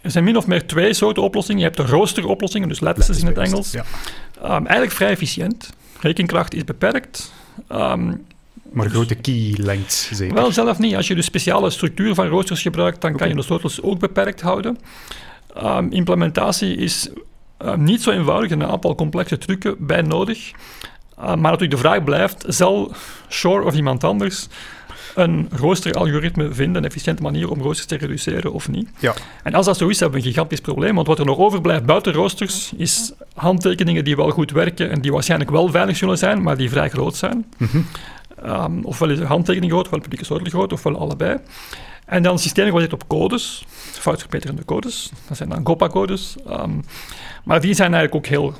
er 0.00 0.10
zijn 0.10 0.24
min 0.24 0.36
of 0.36 0.46
meer 0.46 0.66
twee 0.66 0.92
soorten 0.92 1.22
oplossingen. 1.22 1.60
Je 1.60 1.66
hebt 1.66 1.76
de 1.76 1.86
roosteroplossingen, 1.86 2.68
dus 2.68 2.80
lattices 2.80 3.20
in 3.20 3.26
het 3.26 3.38
Engels. 3.38 3.70
Ja. 3.70 3.84
Ehm, 4.42 4.52
eigenlijk 4.52 4.92
vrij 4.92 5.10
efficiënt. 5.10 5.72
Rekenkracht 6.00 6.54
is 6.54 6.64
beperkt. 6.64 7.32
Ehm, 7.68 8.12
maar 8.72 8.90
grote 8.90 9.14
key 9.14 9.54
lengths 9.56 10.10
zeker? 10.12 10.34
Wel, 10.34 10.52
zelf 10.52 10.78
niet. 10.78 10.94
Als 10.94 11.08
je 11.08 11.14
de 11.14 11.22
speciale 11.22 11.70
structuur 11.70 12.14
van 12.14 12.26
roosters 12.26 12.62
gebruikt, 12.62 13.00
dan 13.00 13.16
kan 13.16 13.28
je 13.28 13.34
de 13.34 13.42
sleutels 13.42 13.82
ook 13.82 13.98
beperkt 13.98 14.40
houden. 14.40 14.78
Ehm, 15.54 15.86
implementatie 15.90 16.76
is 16.76 17.10
niet 17.76 18.02
zo 18.02 18.10
eenvoudig, 18.10 18.50
een 18.50 18.64
aantal 18.64 18.94
complexe 18.94 19.38
trucken 19.38 19.76
bij 19.78 20.02
nodig. 20.02 20.50
maar 21.16 21.36
natuurlijk 21.36 21.70
de 21.70 21.76
vraag 21.76 22.04
blijft, 22.04 22.44
zal 22.48 22.92
Shore 23.28 23.64
of 23.64 23.74
iemand 23.74 24.04
anders 24.04 24.48
een 25.14 25.48
roosteralgoritme 25.50 26.52
vinden, 26.52 26.76
een 26.82 26.88
efficiënte 26.88 27.22
manier 27.22 27.50
om 27.50 27.60
roosters 27.60 27.86
te 27.86 27.96
reduceren 27.96 28.52
of 28.52 28.68
niet. 28.68 28.88
Ja. 28.98 29.14
En 29.42 29.54
als 29.54 29.66
dat 29.66 29.76
zo 29.76 29.88
is, 29.88 30.00
hebben 30.00 30.20
we 30.20 30.26
een 30.26 30.32
gigantisch 30.32 30.60
probleem, 30.60 30.94
want 30.94 31.06
wat 31.06 31.18
er 31.18 31.24
nog 31.24 31.38
overblijft 31.38 31.84
buiten 31.84 32.12
roosters 32.12 32.72
is 32.76 33.12
handtekeningen 33.34 34.04
die 34.04 34.16
wel 34.16 34.30
goed 34.30 34.50
werken 34.50 34.90
en 34.90 35.00
die 35.00 35.12
waarschijnlijk 35.12 35.50
wel 35.50 35.68
veilig 35.68 35.96
zullen 35.96 36.18
zijn, 36.18 36.42
maar 36.42 36.56
die 36.56 36.70
vrij 36.70 36.88
groot 36.88 37.16
zijn. 37.16 37.46
Mm 37.56 37.86
ofwel 38.82 39.10
is 39.10 39.18
de 39.18 39.24
handtekening 39.24 39.72
groot, 39.72 39.84
ofwel 39.84 40.00
publieke 40.00 40.24
sleutel 40.24 40.50
groot, 40.50 40.72
ofwel 40.72 40.98
allebei. 40.98 41.38
En 42.06 42.22
dan 42.22 42.38
systeem 42.38 42.66
gebaseerd 42.66 42.92
op 42.92 43.08
codes, 43.08 43.64
foutverbeterende 43.92 44.64
codes. 44.64 45.10
Dat 45.28 45.36
zijn 45.36 45.48
dan 45.48 45.66
GOPA-codes. 45.66 46.36
Ehm, 46.46 46.70
maar 47.44 47.60
die 47.60 47.74
zijn 47.74 47.94
eigenlijk 47.94 48.24
ook 48.24 48.30
heel 48.30 48.54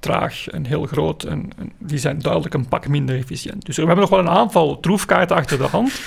traag 0.00 0.48
en 0.48 0.64
heel 0.64 0.86
groot. 0.86 1.22
En, 1.22 1.50
en, 1.58 1.72
die 1.78 1.98
zijn 1.98 2.18
duidelijk 2.18 2.54
een 2.54 2.68
pak 2.68 2.88
minder 2.88 3.16
efficiënt. 3.16 3.66
Dus 3.66 3.76
we 3.76 3.82
hebben 3.82 4.00
nog 4.00 4.10
wel 4.10 4.18
een 4.18 4.28
aantal 4.28 4.80
troefkaarten 4.80 5.36
achter 5.36 5.58
de 5.58 5.64
hand. 5.64 6.00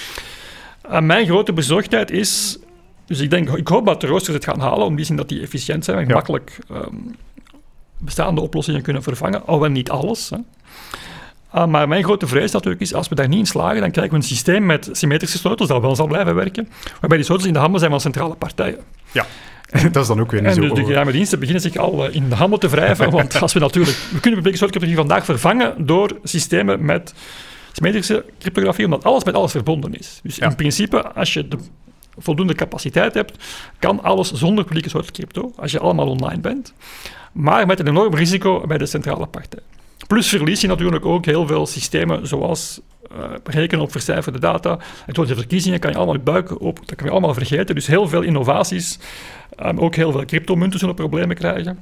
En 0.82 1.06
mijn 1.06 1.26
grote 1.26 1.54
bezorgdheid 1.54 2.12
is... 2.12 2.58
Dus 3.06 3.20
ik 3.20 3.30
denk, 3.30 3.50
ik 3.50 3.68
hoop 3.68 3.86
dat 3.86 4.02
de 4.02 4.08
roosters 4.08 4.36
het 4.36 4.46
gaan 4.46 4.60
halen, 4.60 4.86
om 4.86 4.96
die 4.96 5.06
zin 5.06 5.16
dat 5.16 5.30
die 5.30 5.42
efficiënt 5.42 5.86
zijn 5.86 5.98
en 5.98 6.08
ja. 6.08 6.14
makkelijk 6.14 6.60
um, 6.72 7.16
bestaande 7.98 8.42
oplossingen 8.42 8.82
kunnen 8.82 9.04
vervangen. 9.04 9.46
Al 9.46 9.60
wel 9.60 9.70
niet 9.70 9.90
alles. 9.90 10.30
Hè. 10.30 10.38
Uh, 11.56 11.66
maar 11.66 11.88
mijn 11.88 12.04
grote 12.04 12.28
vrees 12.28 12.52
natuurlijk 12.52 12.82
is, 12.82 12.94
als 12.94 13.08
we 13.08 13.16
daar 13.16 13.28
niet 13.28 13.40
in 13.40 13.46
slagen, 13.46 13.82
dan 13.82 13.92
krijgen 13.92 14.14
we 14.14 14.20
een 14.20 14.28
systeem 14.28 14.66
met 14.66 14.90
symmetrische 14.92 15.38
sleutels 15.38 15.70
dat 15.70 15.82
wel 15.82 15.96
zal 15.96 16.08
blijven 16.08 16.36
werken, 16.36 16.70
waarbij 17.00 17.18
die 17.18 17.26
sleutels 17.26 17.48
in 17.48 17.54
de 17.54 17.60
handen 17.60 17.80
zijn 17.80 17.92
van 17.92 18.02
centrale 18.02 18.36
partijen. 18.36 18.80
Ja. 19.12 19.26
dat 19.92 19.96
is 19.96 20.08
dan 20.08 20.20
ook 20.20 20.32
weer 20.32 20.42
niet 20.42 20.50
en 20.50 20.56
zo... 20.56 20.62
dus 20.62 20.74
de 20.74 20.86
geheime 20.86 21.12
diensten 21.12 21.40
beginnen 21.40 21.64
zich 21.64 21.76
al 21.76 22.08
uh, 22.08 22.16
in 22.16 22.30
de 22.30 22.36
handen 22.36 22.60
te 22.60 22.70
wrijven, 22.70 23.10
want 23.20 23.42
als 23.42 23.54
we 23.54 23.60
natuurlijk... 23.60 23.98
We 24.12 24.20
kunnen 24.20 24.42
publieke 24.42 24.58
cryptografie 24.58 24.96
vandaag 24.96 25.26
vervangen 25.26 25.86
door 25.86 26.20
systemen 26.24 26.86
met 26.86 27.14
symmetrische 27.72 28.26
cryptografie, 28.40 28.86
omdat 28.86 29.04
alles 29.04 29.24
met 29.24 29.34
alles 29.34 29.52
verbonden 29.52 29.94
is. 29.94 30.20
Dus 30.24 30.36
ja. 30.36 30.50
in 30.50 30.56
principe, 30.56 31.12
als 31.12 31.34
je 31.34 31.48
de 31.48 31.58
voldoende 32.18 32.54
capaciteit 32.54 33.14
hebt, 33.14 33.44
kan 33.80 34.04
alles 34.04 34.32
zonder 34.32 34.64
publieke 34.64 34.90
soort 34.90 35.12
crypto, 35.12 35.54
als 35.56 35.72
je 35.72 35.80
allemaal 35.80 36.08
online 36.08 36.40
bent, 36.40 36.74
maar 37.32 37.68
met 37.68 37.80
een 37.80 37.88
enorm 37.88 38.16
risico 38.16 38.64
bij 38.68 38.78
de 38.78 38.86
centrale 38.86 39.26
partij. 39.26 39.60
Plus 40.08 40.28
verlies 40.28 40.62
je 40.62 40.68
natuurlijk 40.68 41.06
ook 41.06 41.26
heel 41.26 41.48
veel 41.48 41.66
systemen 41.66 42.28
zoals 42.28 42.80
uh, 43.12 43.24
rekenen 43.44 43.84
op 43.84 43.92
vercijferde 43.92 44.40
data. 44.40 44.80
En 45.06 45.14
door 45.14 45.28
de 45.28 45.36
verkiezingen 45.36 45.80
kan 45.80 45.92
je 45.92 45.98
allemaal 45.98 46.16
je 46.16 46.22
buik 46.22 46.62
op, 46.62 46.80
dat 46.86 46.96
kan 46.96 47.06
je 47.06 47.12
allemaal 47.12 47.34
vergeten. 47.34 47.76
Dus 47.76 47.88
heel 47.88 48.08
veel 48.08 48.22
innovaties, 48.22 49.00
um, 49.66 49.80
ook 49.80 49.96
heel 49.96 50.12
veel 50.12 50.26
cryptomunten 50.26 50.80
zullen 50.80 50.96
problemen 50.96 51.36
krijgen. 51.36 51.80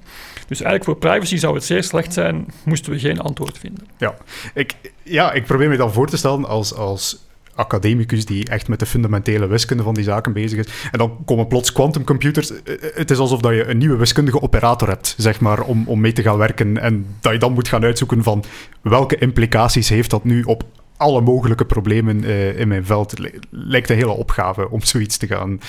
Dus 0.47 0.61
eigenlijk 0.61 0.84
voor 0.84 1.09
privacy 1.09 1.38
zou 1.38 1.55
het 1.55 1.63
zeer 1.63 1.84
slecht 1.84 2.13
zijn, 2.13 2.45
moesten 2.65 2.91
we 2.91 2.99
geen 2.99 3.20
antwoord 3.20 3.57
vinden. 3.57 3.88
Ja, 3.97 4.15
ik, 4.53 4.76
ja, 5.03 5.32
ik 5.32 5.45
probeer 5.45 5.70
me 5.70 5.78
dan 5.78 5.93
voor 5.93 6.07
te 6.07 6.18
stellen 6.18 6.45
als, 6.45 6.74
als 6.74 7.26
academicus 7.58 8.26
die 8.26 8.45
echt 8.45 8.68
met 8.68 8.80
de 8.80 8.86
fundamentele 8.86 9.47
wiskunde 9.47 9.84
van 9.84 9.93
die 9.93 10.03
zaken 10.03 10.34
bezig 10.34 10.60
is. 10.60 10.74
En 10.91 10.97
dan 10.97 11.18
komen 11.26 11.47
plots 11.47 11.72
quantumcomputers. 11.72 12.51
Het 12.93 13.12
is 13.12 13.18
alsof 13.18 13.41
dat 13.41 13.53
je 13.53 13.66
een 13.66 13.78
nieuwe 13.78 13.95
wiskundige 13.95 14.41
operator 14.41 14.88
hebt, 14.88 15.16
zeg 15.18 15.39
maar, 15.39 15.62
om, 15.62 15.84
om 15.88 15.99
mee 15.99 16.14
te 16.14 16.22
gaan 16.22 16.38
werken. 16.38 16.78
En 16.78 17.05
dat 17.20 17.32
je 17.32 17.39
dan 17.39 17.53
moet 17.53 17.68
gaan 17.68 17.84
uitzoeken 17.84 18.24
van 18.24 18.43
welke 18.82 19.18
implicaties 19.18 19.89
heeft 19.89 20.10
dat 20.10 20.24
nu 20.24 20.43
op 20.43 20.64
alle 20.97 21.22
mogelijke 21.22 21.66
problemen 21.66 22.24
uh, 22.24 22.60
in 22.60 22.68
mijn 22.68 22.86
veld. 22.86 23.14
Lijkt 23.49 23.89
een 23.89 23.95
hele 23.95 24.12
opgave 24.12 24.70
om 24.70 24.82
zoiets 24.82 25.18
te 25.18 25.28
gaan 25.28 25.60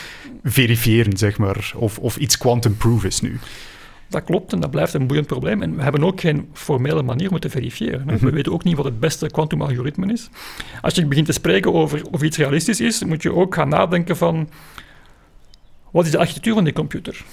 verifiëren, 0.44 1.16
zeg 1.16 1.38
maar. 1.38 1.72
Of, 1.76 1.98
of 1.98 2.16
iets 2.16 2.38
quantum-proof 2.38 3.04
is 3.04 3.20
nu. 3.20 3.38
Dat 4.08 4.24
klopt 4.24 4.52
en 4.52 4.60
dat 4.60 4.70
blijft 4.70 4.94
een 4.94 5.06
boeiend 5.06 5.26
probleem. 5.26 5.62
En 5.62 5.76
we 5.76 5.82
hebben 5.82 6.04
ook 6.04 6.20
geen 6.20 6.48
formele 6.52 7.02
manier 7.02 7.30
om 7.30 7.38
te 7.38 7.50
verifiëren. 7.50 8.08
-hmm. 8.08 8.18
We 8.18 8.30
weten 8.30 8.52
ook 8.52 8.64
niet 8.64 8.76
wat 8.76 8.84
het 8.84 9.00
beste 9.00 9.26
kwantumalgoritme 9.26 10.12
is. 10.12 10.28
Als 10.80 10.94
je 10.94 11.06
begint 11.06 11.26
te 11.26 11.32
spreken 11.32 11.74
over 11.74 12.02
of 12.10 12.22
iets 12.22 12.36
realistisch 12.36 12.80
is, 12.80 13.04
moet 13.04 13.22
je 13.22 13.34
ook 13.34 13.54
gaan 13.54 13.68
nadenken 13.68 14.16
van... 14.16 14.48
Wat 15.90 16.04
is 16.04 16.10
de 16.10 16.18
architectuur 16.18 16.54
van 16.54 16.64
die 16.64 16.72
computer? 16.72 17.24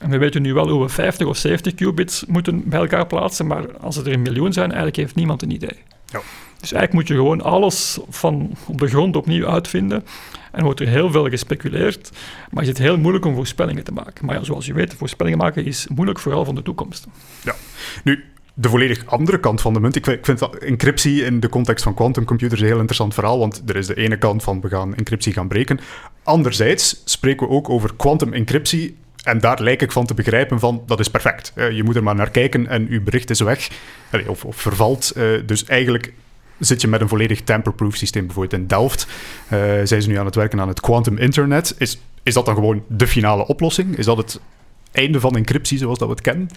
En 0.00 0.10
we 0.10 0.18
weten 0.18 0.42
nu 0.42 0.54
wel 0.54 0.68
hoe 0.68 0.82
we 0.82 0.88
50 0.88 1.26
of 1.26 1.36
70 1.36 1.74
qubits 1.74 2.24
moeten 2.26 2.68
bij 2.68 2.80
elkaar 2.80 3.06
plaatsen, 3.06 3.46
maar 3.46 3.76
als 3.78 3.96
het 3.96 4.06
er 4.06 4.12
een 4.12 4.22
miljoen 4.22 4.52
zijn, 4.52 4.66
eigenlijk 4.66 4.96
heeft 4.96 5.14
niemand 5.14 5.42
een 5.42 5.50
idee. 5.50 5.78
Ja. 6.06 6.20
Dus 6.64 6.72
eigenlijk 6.72 7.08
moet 7.08 7.16
je 7.16 7.22
gewoon 7.22 7.40
alles 7.40 7.98
van 8.08 8.50
op 8.66 8.78
de 8.78 8.86
grond 8.86 9.16
opnieuw 9.16 9.46
uitvinden. 9.46 10.04
En 10.52 10.64
wordt 10.64 10.80
er 10.80 10.88
heel 10.88 11.10
veel 11.10 11.28
gespeculeerd, 11.28 12.10
maar 12.50 12.62
is 12.62 12.68
het 12.68 12.78
heel 12.78 12.98
moeilijk 12.98 13.24
om 13.24 13.34
voorspellingen 13.34 13.84
te 13.84 13.92
maken. 13.92 14.26
Maar 14.26 14.34
ja, 14.34 14.44
zoals 14.44 14.66
je 14.66 14.72
weet, 14.72 14.94
voorspellingen 14.94 15.38
maken 15.38 15.64
is 15.64 15.86
moeilijk, 15.94 16.18
vooral 16.18 16.44
van 16.44 16.54
de 16.54 16.62
toekomst. 16.62 17.06
Ja, 17.42 17.54
nu, 18.04 18.24
de 18.54 18.68
volledig 18.68 19.06
andere 19.06 19.40
kant 19.40 19.60
van 19.60 19.72
de 19.72 19.80
munt. 19.80 19.96
Ik 19.96 20.18
vind, 20.22 20.58
encryptie 20.58 21.24
in 21.24 21.40
de 21.40 21.48
context 21.48 21.84
van 21.84 21.94
quantumcomputers 21.94 22.60
een 22.60 22.66
heel 22.66 22.76
interessant 22.76 23.14
verhaal, 23.14 23.38
want 23.38 23.62
er 23.66 23.76
is 23.76 23.86
de 23.86 23.96
ene 23.96 24.16
kant 24.16 24.42
van 24.42 24.60
we 24.60 24.68
gaan 24.68 24.94
encryptie 24.94 25.32
gaan 25.32 25.48
breken. 25.48 25.80
Anderzijds 26.22 27.02
spreken 27.04 27.48
we 27.48 27.52
ook 27.52 27.68
over 27.68 27.94
quantum 27.96 28.32
encryptie 28.32 28.96
en 29.22 29.38
daar 29.38 29.62
lijk 29.62 29.82
ik 29.82 29.92
van 29.92 30.06
te 30.06 30.14
begrijpen 30.14 30.58
van, 30.58 30.82
dat 30.86 31.00
is 31.00 31.08
perfect. 31.08 31.52
je 31.54 31.82
moet 31.82 31.96
er 31.96 32.02
maar 32.02 32.14
naar 32.14 32.30
kijken 32.30 32.66
en 32.66 32.86
uw 32.88 33.02
bericht 33.02 33.30
is 33.30 33.40
weg, 33.40 33.68
of, 34.26 34.44
of 34.44 34.56
vervalt. 34.56 35.12
dus 35.46 35.64
eigenlijk 35.64 36.12
zit 36.58 36.80
je 36.80 36.88
met 36.88 37.00
een 37.00 37.08
volledig 37.08 37.40
tamper-proof 37.40 37.96
systeem. 37.96 38.26
Bijvoorbeeld 38.26 38.60
in 38.60 38.66
Delft 38.66 39.06
uh, 39.06 39.60
zijn 39.84 40.02
ze 40.02 40.08
nu 40.08 40.18
aan 40.18 40.24
het 40.24 40.34
werken 40.34 40.60
aan 40.60 40.68
het 40.68 40.80
quantum 40.80 41.18
internet. 41.18 41.74
Is, 41.78 42.00
is 42.22 42.34
dat 42.34 42.46
dan 42.46 42.54
gewoon 42.54 42.82
de 42.88 43.06
finale 43.06 43.46
oplossing? 43.46 43.96
Is 43.96 44.04
dat 44.04 44.16
het 44.16 44.40
einde 44.92 45.20
van 45.20 45.36
encryptie 45.36 45.78
zoals 45.78 45.98
dat 45.98 46.08
we 46.08 46.14
het 46.14 46.22
kennen? 46.22 46.48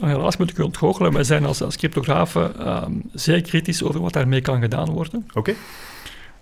Helaas 0.00 0.36
moet 0.36 0.50
ik 0.50 0.58
u 0.58 0.62
ontgoochelen. 0.62 1.12
Wij 1.12 1.24
zijn 1.24 1.44
als, 1.44 1.62
als 1.62 1.76
cryptografen 1.76 2.68
um, 2.84 3.02
zeer 3.12 3.42
kritisch 3.42 3.82
over 3.82 4.00
wat 4.00 4.12
daarmee 4.12 4.40
kan 4.40 4.60
gedaan 4.60 4.90
worden. 4.90 5.24
Oké. 5.28 5.38
Okay. 5.38 5.54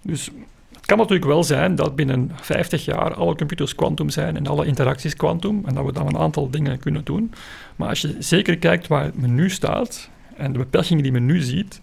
Dus 0.03 0.31
het 0.73 0.87
kan 0.87 0.99
natuurlijk 0.99 1.27
wel 1.27 1.45
zijn 1.45 1.75
dat 1.75 1.97
binnen 1.97 2.31
50 2.41 2.85
jaar 2.85 3.15
alle 3.15 3.35
computers 3.35 3.75
kwantum 3.75 4.11
zijn 4.11 4.37
en 4.37 4.47
alle 4.47 4.67
interacties 4.67 5.17
kwantum 5.17 5.63
en 5.67 5.75
dat 5.75 5.85
we 5.85 5.93
dan 5.93 6.07
een 6.07 6.19
aantal 6.19 6.51
dingen 6.51 6.79
kunnen 6.79 7.05
doen. 7.05 7.33
Maar 7.77 7.89
als 7.89 8.01
je 8.01 8.17
zeker 8.19 8.59
kijkt 8.59 8.87
waar 8.87 9.11
men 9.15 9.35
nu 9.35 9.51
staat 9.51 10.11
en 10.37 10.53
de 10.53 10.59
beperkingen 10.59 11.03
die 11.03 11.13
men 11.13 11.27
nu 11.27 11.41
ziet, 11.41 11.81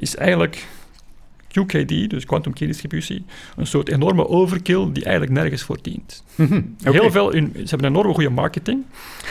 is 0.00 0.16
eigenlijk 0.16 0.66
QKD, 1.48 2.10
dus 2.10 2.24
quantum 2.24 2.52
key 2.52 2.66
distributie, 2.66 3.24
een 3.56 3.66
soort 3.66 3.88
enorme 3.88 4.28
overkill 4.28 4.92
die 4.92 5.04
eigenlijk 5.04 5.32
nergens 5.32 5.62
voor 5.62 5.78
dient. 5.82 6.24
Okay. 6.80 6.92
Heel 6.92 7.10
veel 7.10 7.30
in, 7.30 7.50
ze 7.54 7.60
hebben 7.68 7.84
een 7.86 7.92
enorme 7.92 8.14
goede 8.14 8.30
marketing. 8.30 8.84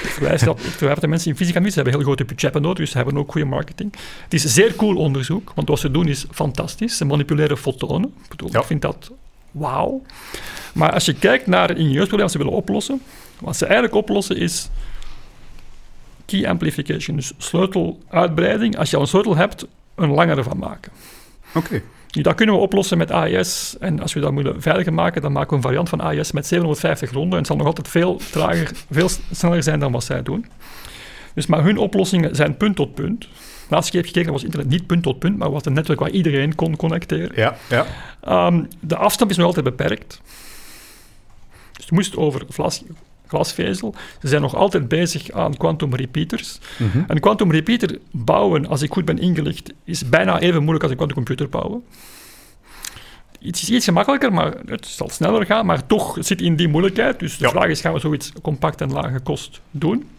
Ik 0.03 0.09
verwijs 0.09 0.41
dat, 0.41 0.59
ik 0.59 0.71
verwijs 0.71 0.99
dat 0.99 1.09
mensen 1.09 1.31
in 1.31 1.37
fysica 1.37 1.59
niet, 1.59 1.69
ze 1.69 1.75
hebben 1.75 1.93
heel 1.93 2.03
grote 2.03 2.25
budgetten 2.25 2.61
nodig, 2.61 2.77
dus 2.77 2.91
ze 2.91 2.97
hebben 2.97 3.17
ook 3.17 3.31
goede 3.31 3.47
marketing. 3.47 3.93
Het 4.23 4.33
is 4.33 4.43
zeer 4.43 4.75
cool 4.75 4.95
onderzoek, 4.95 5.51
want 5.55 5.67
wat 5.67 5.79
ze 5.79 5.91
doen 5.91 6.07
is 6.07 6.25
fantastisch. 6.31 6.97
Ze 6.97 7.05
manipuleren 7.05 7.57
fotonen. 7.57 8.13
Ik, 8.23 8.29
bedoel, 8.29 8.49
ja. 8.51 8.59
ik 8.59 8.65
vind 8.65 8.81
dat 8.81 9.11
wauw. 9.51 10.01
Maar 10.73 10.93
als 10.93 11.05
je 11.05 11.13
kijkt 11.13 11.47
naar 11.47 11.69
een 11.69 11.77
ingenieursprobleem 11.77 12.21
dat 12.21 12.31
ze 12.31 12.37
willen 12.37 12.53
oplossen, 12.53 13.01
wat 13.39 13.57
ze 13.57 13.65
eigenlijk 13.65 13.95
oplossen 13.95 14.37
is 14.37 14.69
key 16.25 16.47
amplification, 16.47 17.15
dus 17.15 17.33
sleuteluitbreiding. 17.37 18.77
Als 18.77 18.89
je 18.89 18.95
al 18.95 19.01
een 19.01 19.07
sleutel 19.07 19.35
hebt, 19.35 19.65
een 20.01 20.11
langere 20.11 20.43
van 20.43 20.57
maken. 20.57 20.91
Oké. 21.53 21.57
Okay. 21.57 21.83
Dat 22.11 22.35
kunnen 22.35 22.55
we 22.55 22.61
oplossen 22.61 22.97
met 22.97 23.11
AES. 23.11 23.75
En 23.79 23.99
als 23.99 24.13
we 24.13 24.19
dat 24.19 24.31
moeten 24.31 24.61
veiliger 24.61 24.93
maken, 24.93 25.21
dan 25.21 25.31
maken 25.31 25.49
we 25.49 25.55
een 25.55 25.61
variant 25.61 25.89
van 25.89 26.01
AES 26.01 26.31
met 26.31 26.47
750 26.47 27.11
ronden. 27.11 27.31
En 27.31 27.37
het 27.37 27.47
zal 27.47 27.55
nog 27.55 27.65
altijd 27.65 27.87
veel 27.87 28.21
trager, 28.31 28.71
veel 28.91 29.09
sneller 29.31 29.63
zijn 29.63 29.79
dan 29.79 29.91
wat 29.91 30.03
zij 30.03 30.23
doen. 30.23 30.45
Dus, 31.33 31.45
maar 31.45 31.63
hun 31.63 31.77
oplossingen 31.77 32.35
zijn 32.35 32.57
punt 32.57 32.75
tot 32.75 32.93
punt. 32.93 33.27
Laatst 33.69 33.89
keer 33.89 33.99
heb 33.99 34.09
gekeken, 34.09 34.31
was 34.31 34.43
internet 34.43 34.69
niet 34.69 34.87
punt 34.87 35.03
tot 35.03 35.19
punt, 35.19 35.37
maar 35.37 35.51
was 35.51 35.65
een 35.65 35.73
netwerk 35.73 35.99
waar 35.99 36.09
iedereen 36.09 36.55
kon 36.55 36.75
connecteren. 36.75 37.31
Ja, 37.35 37.55
ja. 37.69 37.85
Um, 38.47 38.67
de 38.79 38.95
afstand 38.95 39.31
is 39.31 39.37
nog 39.37 39.45
altijd 39.45 39.65
beperkt. 39.65 40.21
Dus 41.73 41.85
je 41.85 41.93
moest 41.93 42.17
over 42.17 42.45
glasvezel. 43.29 43.95
Ze 44.21 44.27
zijn 44.27 44.41
nog 44.41 44.55
altijd 44.55 44.87
bezig 44.87 45.31
aan 45.31 45.57
quantum 45.57 45.95
repeaters. 45.95 46.59
Mm 46.77 46.89
-hmm. 46.91 47.03
Een 47.07 47.19
quantum 47.19 47.51
repeater 47.51 47.99
bouwen, 48.11 48.67
als 48.67 48.81
ik 48.81 48.91
goed 48.91 49.05
ben 49.05 49.19
ingelicht, 49.19 49.73
is 49.83 50.09
bijna 50.09 50.39
even 50.39 50.59
moeilijk 50.59 50.81
als 50.81 50.91
een 50.91 50.97
quantumcomputer 50.97 51.49
bouwen. 51.49 51.83
Het 53.41 53.61
is 53.61 53.69
iets 53.69 53.85
gemakkelijker, 53.85 54.33
maar 54.33 54.53
het 54.65 54.85
zal 54.85 55.09
sneller 55.09 55.45
gaan, 55.45 55.65
maar 55.65 55.85
toch 55.85 56.17
zit 56.19 56.41
in 56.41 56.55
die 56.55 56.67
moeilijkheid. 56.67 57.19
Dus 57.19 57.37
de 57.37 57.45
ja. 57.45 57.49
vraag 57.49 57.67
is, 57.67 57.81
gaan 57.81 57.93
we 57.93 57.99
zoiets 57.99 58.31
compact 58.41 58.81
en 58.81 58.91
lage 58.91 59.19
kost 59.19 59.61
doen? 59.71 60.09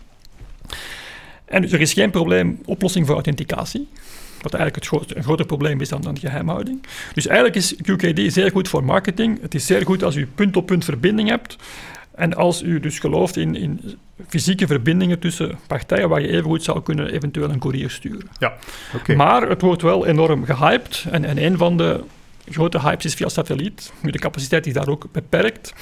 En 1.44 1.62
dus 1.62 1.72
er 1.72 1.80
is 1.80 1.92
geen 1.92 2.10
probleem, 2.10 2.60
oplossing 2.64 3.06
voor 3.06 3.14
authenticatie. 3.14 3.88
Wat 4.40 4.54
eigenlijk 4.54 4.84
het 4.84 4.86
groot, 4.86 5.16
een 5.16 5.22
groter 5.22 5.46
probleem 5.46 5.80
is 5.80 5.88
dan, 5.88 6.00
dan 6.00 6.18
geheimhouding. 6.18 6.82
Dus 7.14 7.26
eigenlijk 7.26 7.56
is 7.56 7.74
QKD 7.74 8.32
zeer 8.32 8.50
goed 8.50 8.68
voor 8.68 8.84
marketing. 8.84 9.40
Het 9.40 9.54
is 9.54 9.66
zeer 9.66 9.84
goed 9.84 10.02
als 10.02 10.16
u 10.16 10.26
punt-op-punt 10.26 10.66
-punt 10.66 10.84
verbinding 10.84 11.28
hebt. 11.28 11.56
En 12.20 12.34
als 12.34 12.62
u 12.62 12.80
dus 12.80 12.98
gelooft 12.98 13.36
in, 13.36 13.56
in 13.56 13.98
fysieke 14.28 14.66
verbindingen 14.66 15.18
tussen 15.18 15.58
partijen 15.66 16.08
waar 16.08 16.20
je 16.20 16.28
even 16.28 16.44
goed 16.44 16.62
zou 16.62 16.82
kunnen 16.82 17.12
eventueel 17.12 17.50
een 17.50 17.58
courier 17.58 17.90
sturen. 17.90 18.28
Ja, 18.38 18.56
oké. 18.94 19.14
Maar 19.14 19.48
het 19.48 19.60
wordt 19.60 19.82
wel 19.82 20.06
enorm 20.06 20.44
gehyped. 20.44 21.06
En, 21.10 21.24
en 21.24 21.44
een 21.44 21.56
van 21.56 21.76
de 21.76 22.04
grote 22.48 22.80
hypes 22.80 23.04
is 23.04 23.14
via 23.14 23.28
satelliet. 23.28 23.92
Nu, 24.02 24.10
de 24.10 24.18
capaciteit 24.18 24.66
is 24.66 24.72
daar 24.72 24.88
ook 24.88 25.06
beperkt. 25.12 25.74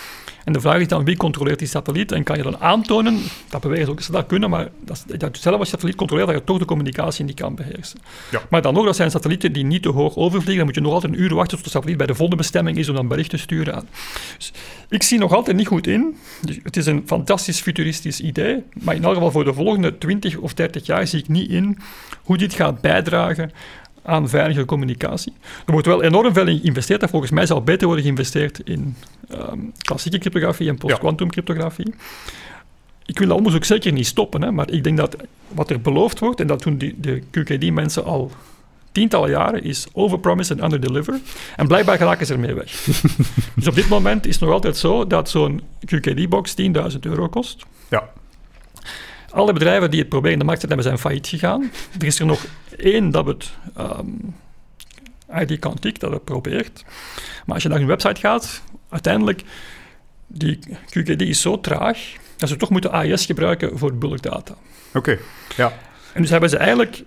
En 0.49 0.55
de 0.55 0.61
vraag 0.61 0.81
is 0.81 0.89
dan, 0.89 1.05
wie 1.05 1.17
controleert 1.17 1.59
die 1.59 1.69
satelliet? 1.69 2.13
En 2.13 2.23
kan 2.23 2.37
je 2.37 2.43
dan 2.43 2.59
aantonen, 2.59 3.21
dat 3.49 3.61
bewegen 3.61 3.89
ook, 3.89 4.01
ze 4.01 4.13
dat 4.13 4.27
kunnen, 4.27 4.51
maar 4.51 4.69
dat, 4.85 5.05
dat 5.19 5.39
zelf 5.39 5.59
als 5.59 5.69
je 5.69 5.75
satelliet 5.75 5.97
controleert, 5.97 6.29
dat 6.29 6.39
je 6.39 6.45
toch 6.45 6.59
de 6.59 6.65
communicatie 6.65 7.25
niet 7.25 7.35
kan 7.35 7.55
beheersen. 7.55 7.99
Ja. 8.31 8.43
Maar 8.51 8.63
dan 8.63 8.75
nog, 8.75 8.85
dat 8.85 8.97
zijn 8.97 9.11
satellieten 9.11 9.53
die 9.53 9.65
niet 9.65 9.83
te 9.83 9.89
hoog 9.89 10.17
overvliegen. 10.17 10.57
Dan 10.57 10.65
moet 10.65 10.75
je 10.75 10.81
nog 10.81 10.93
altijd 10.93 11.13
een 11.13 11.21
uur 11.21 11.35
wachten 11.35 11.57
tot 11.57 11.65
de 11.65 11.71
satelliet 11.71 11.97
bij 11.97 12.07
de 12.07 12.15
volgende 12.15 12.43
bestemming 12.43 12.77
is 12.77 12.89
om 12.89 12.95
dan 12.95 13.09
bericht 13.09 13.31
te 13.31 13.37
sturen. 13.37 13.75
aan. 13.75 13.89
Dus 14.37 14.53
ik 14.89 15.03
zie 15.03 15.19
nog 15.19 15.33
altijd 15.33 15.57
niet 15.57 15.67
goed 15.67 15.87
in. 15.87 16.17
Dus 16.41 16.59
het 16.63 16.77
is 16.77 16.87
een 16.87 17.03
fantastisch 17.07 17.61
futuristisch 17.61 18.21
idee, 18.21 18.63
maar 18.73 18.95
in 18.95 19.05
elk 19.05 19.15
geval 19.15 19.31
voor 19.31 19.45
de 19.45 19.55
volgende 19.55 19.99
20 19.99 20.37
of 20.37 20.55
30 20.55 20.87
jaar 20.87 21.07
zie 21.07 21.19
ik 21.19 21.29
niet 21.29 21.51
in 21.51 21.79
hoe 22.23 22.39
dit 22.39 22.55
gaat 22.55 22.81
bijdragen 22.81 23.51
aan 24.09 24.29
veilige 24.29 24.65
communicatie. 24.65 25.33
Er 25.67 25.73
wordt 25.73 25.87
wel 25.87 26.03
enorm 26.03 26.33
veel 26.33 26.47
in 26.47 26.61
geïnvesteerd. 26.61 27.03
En 27.03 27.09
volgens 27.09 27.31
mij 27.31 27.47
zal 27.47 27.63
beter 27.63 27.87
worden 27.87 28.05
geïnvesteerd 28.05 28.61
in 28.65 28.97
ehm, 29.29 29.59
klassieke 29.79 30.19
cryptografie 30.19 30.69
en 30.69 30.79
post-quantum 30.79 31.31
cryptografie. 31.31 31.95
Ik 33.07 33.19
wil 33.19 33.29
dat 33.29 33.37
onderzoek 33.37 33.65
zeker 33.65 33.93
niet 33.93 34.07
stoppen, 34.07 34.43
hè, 34.43 34.51
maar 34.51 34.71
ik 34.71 34.85
denk 34.85 34.97
dat 34.97 35.17
wat 35.49 35.71
er 35.71 35.81
beloofd 35.81 36.19
wordt, 36.19 36.41
en 36.41 36.47
dat 36.47 36.63
doen 36.63 36.79
die, 36.79 36.95
de 37.01 37.23
QKD-mensen 37.31 38.05
al 38.05 38.31
tientallen 38.93 39.31
jaren, 39.31 39.63
is 39.63 39.87
overpromise 39.93 40.55
en 40.55 40.65
underdeliver. 40.65 41.21
En 41.57 41.67
blijkbaar 41.67 41.97
geraken 41.97 42.27
ze 42.27 42.33
ermee 42.33 42.55
weg. 42.55 42.71
dus 43.57 43.69
op 43.69 43.75
dit 43.75 43.89
moment 43.89 44.27
is 44.27 44.35
het 44.35 44.41
nog 44.45 44.53
altijd 44.53 44.77
zo 44.77 45.07
dat 45.07 45.31
zo'n 45.31 45.63
QKD-box 45.85 46.55
10.000 46.61 46.99
euro 47.01 47.29
kost. 47.29 47.67
Ja. 47.89 48.11
Alle 49.31 49.53
bedrijven 49.53 49.91
die 49.91 50.01
het 50.01 50.09
proberen 50.09 50.33
in 50.33 50.39
de 50.39 50.45
markt 50.45 50.61
te 50.61 50.67
hebben, 50.67 50.85
zijn 50.85 50.99
failliet 50.99 51.27
gegaan. 51.27 51.71
Er 51.99 52.07
is 52.07 52.19
er 52.19 52.27
nog 52.27 52.47
één 52.79 53.11
dat 53.11 53.27
het 53.27 53.51
um, 53.79 54.35
ID 55.41 55.59
Quantique 55.59 55.99
dat 55.99 56.13
het 56.13 56.25
probeert. 56.25 56.85
Maar 57.47 57.55
als 57.55 57.63
je 57.63 57.69
naar 57.69 57.79
hun 57.79 57.87
website 57.87 58.21
gaat, 58.21 58.63
uiteindelijk, 58.89 59.43
die 60.27 60.59
QKD 60.87 61.21
is 61.21 61.41
zo 61.41 61.61
traag 61.61 61.99
dat 62.37 62.49
ze 62.49 62.57
toch 62.57 62.71
moeten 62.71 62.93
AES 62.93 63.27
gebruiken 63.27 63.79
voor 63.79 63.95
bulkdata. 63.95 64.55
Oké, 64.95 65.19
ja. 65.57 65.73
En 66.13 66.23
dus 66.23 66.31
hebben 66.31 66.51
ze 66.51 66.57
eigenlijk 66.57 67.03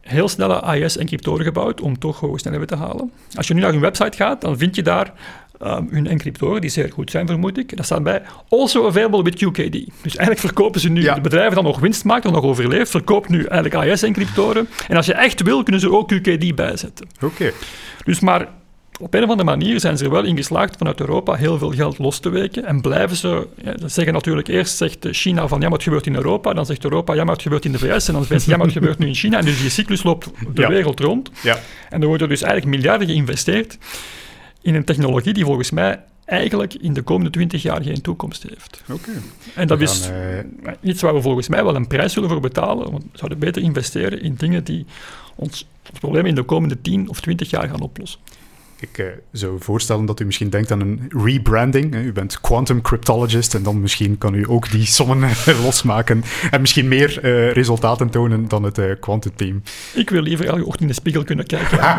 heel 0.00 0.28
snelle 0.28 0.60
AES-encryptoren 0.60 1.44
gebouwd 1.44 1.80
om 1.80 1.98
toch 1.98 2.20
hoge 2.20 2.38
snelheden 2.38 2.66
te 2.66 2.76
halen. 2.76 3.12
Als 3.34 3.46
je 3.46 3.54
nu 3.54 3.60
naar 3.60 3.72
hun 3.72 3.80
website 3.80 4.16
gaat, 4.16 4.40
dan 4.40 4.58
vind 4.58 4.76
je 4.76 4.82
daar 4.82 5.12
um, 5.66 5.88
hun 5.90 6.06
encryptoren, 6.06 6.60
die 6.60 6.70
zeer 6.70 6.90
goed 6.92 7.10
zijn, 7.10 7.26
vermoed 7.26 7.58
ik. 7.58 7.76
Dat 7.76 7.84
staat 7.84 8.02
bij 8.02 8.22
also 8.48 8.86
available 8.86 9.22
with 9.22 9.34
QKD. 9.34 9.72
Dus 10.02 10.16
eigenlijk 10.16 10.38
verkopen 10.38 10.80
ze 10.80 10.88
nu, 10.88 11.02
Ja. 11.02 11.14
de 11.14 11.20
bedrijven 11.20 11.54
dat 11.54 11.64
nog 11.64 11.78
winst 11.80 12.04
maken, 12.04 12.32
dat 12.32 12.42
nog 12.42 12.50
overleeft, 12.50 12.90
verkoopt 12.90 13.28
nu 13.28 13.44
eigenlijk 13.44 13.74
AES-encryptoren. 13.74 14.68
En 14.88 14.96
als 14.96 15.06
je 15.06 15.14
echt 15.14 15.42
wil, 15.42 15.62
kunnen 15.62 15.80
ze 15.80 15.90
ook 15.90 16.12
QKD 16.12 16.54
bijzetten. 16.54 17.06
Oké. 17.20 17.50
Dus 18.04 18.20
maar 18.20 18.48
op 19.00 19.14
een 19.14 19.22
of 19.22 19.28
andere 19.30 19.48
manier 19.48 19.80
zijn 19.80 19.96
ze 19.98 20.04
er 20.04 20.10
wel 20.10 20.24
in 20.24 20.36
geslaagd 20.36 20.76
vanuit 20.76 21.00
Europa 21.00 21.34
heel 21.34 21.58
veel 21.58 21.70
geld 21.70 21.98
los 21.98 22.18
te 22.20 22.28
weken. 22.28 22.64
En 22.64 22.80
blijven 22.80 23.16
ze, 23.16 23.46
ja, 23.62 23.74
zeggen 23.86 24.12
natuurlijk 24.12 24.48
eerst 24.48 24.76
zegt 24.76 25.06
China 25.10 25.48
van 25.48 25.58
ja, 25.60 25.64
maar 25.64 25.74
het 25.74 25.82
gebeurt 25.82 26.06
in 26.06 26.14
Europa. 26.14 26.52
Dan 26.52 26.66
zegt 26.66 26.84
Europa 26.84 27.14
ja, 27.14 27.24
maar 27.24 27.32
het 27.34 27.42
gebeurt 27.42 27.64
in 27.64 27.72
de 27.72 27.78
VS. 27.78 28.08
En 28.08 28.14
dan 28.14 28.24
zegt 28.24 28.44
ja, 28.44 28.56
maar 28.56 28.66
het 28.66 28.74
gebeurt 28.74 28.98
nu 28.98 29.06
in 29.06 29.14
China. 29.14 29.38
En 29.38 29.44
dus 29.44 29.60
die 29.60 29.70
cyclus 29.70 30.02
loopt 30.02 30.30
de 30.54 30.60
Ja. 30.62 30.68
wereld 30.68 31.00
rond. 31.00 31.30
Ja. 31.42 31.58
En 31.90 32.00
er 32.02 32.06
worden 32.06 32.28
dus 32.28 32.42
eigenlijk 32.42 32.76
miljarden 32.76 33.08
geïnvesteerd 33.08 33.78
in 34.62 34.74
een 34.74 34.84
technologie 34.84 35.32
die 35.32 35.44
volgens 35.44 35.70
mij 35.70 36.00
eigenlijk 36.24 36.74
in 36.74 36.92
de 36.92 37.02
komende 37.02 37.30
twintig 37.30 37.62
jaar 37.62 37.82
geen 37.82 38.00
toekomst 38.00 38.42
heeft. 38.42 38.82
Oké. 38.90 39.10
En 39.54 39.66
dat 39.66 39.80
is 39.80 40.10
eh, 40.10 40.38
iets 40.80 41.02
waar 41.02 41.14
we 41.14 41.22
volgens 41.22 41.48
mij 41.48 41.64
wel 41.64 41.74
een 41.74 41.86
prijs 41.86 42.12
zullen 42.12 42.28
voor 42.28 42.40
betalen. 42.40 42.90
Want 42.90 43.02
we 43.02 43.18
zouden 43.18 43.38
beter 43.38 43.62
investeren 43.62 44.22
in 44.22 44.34
dingen 44.34 44.64
die 44.64 44.86
ons, 45.34 45.66
ons 45.90 45.98
probleem 45.98 46.26
in 46.26 46.34
de 46.34 46.42
komende 46.42 46.80
10 46.80 47.08
of 47.08 47.20
20 47.20 47.50
jaar 47.50 47.68
gaan 47.68 47.80
oplossen. 47.80 48.20
Ik 48.82 48.98
eh, 48.98 49.06
zou 49.32 49.56
voorstellen 49.60 50.04
dat 50.04 50.20
u 50.20 50.24
misschien 50.24 50.50
denkt 50.50 50.70
aan 50.70 50.80
een 50.80 51.10
rebranding. 51.24 51.94
U 51.94 52.12
bent 52.12 52.40
quantum 52.40 52.80
cryptologist 52.80 53.54
en 53.54 53.62
dan 53.62 53.80
misschien 53.80 54.18
kan 54.18 54.34
u 54.34 54.44
ook 54.48 54.70
die 54.70 54.86
sommen 54.86 55.28
losmaken 55.64 56.24
en 56.50 56.60
misschien 56.60 56.88
meer 56.88 57.20
eh, 57.22 57.52
resultaten 57.52 58.10
tonen 58.10 58.48
dan 58.48 58.62
het 58.62 58.78
eh, 58.78 58.90
quantum 59.00 59.32
team. 59.36 59.62
Ik 59.94 60.10
wil 60.10 60.22
liever 60.22 60.46
elke 60.46 60.64
ochtend 60.64 60.80
in 60.80 60.86
de 60.86 60.92
spiegel 60.92 61.24
kunnen 61.24 61.46
kijken. 61.46 61.78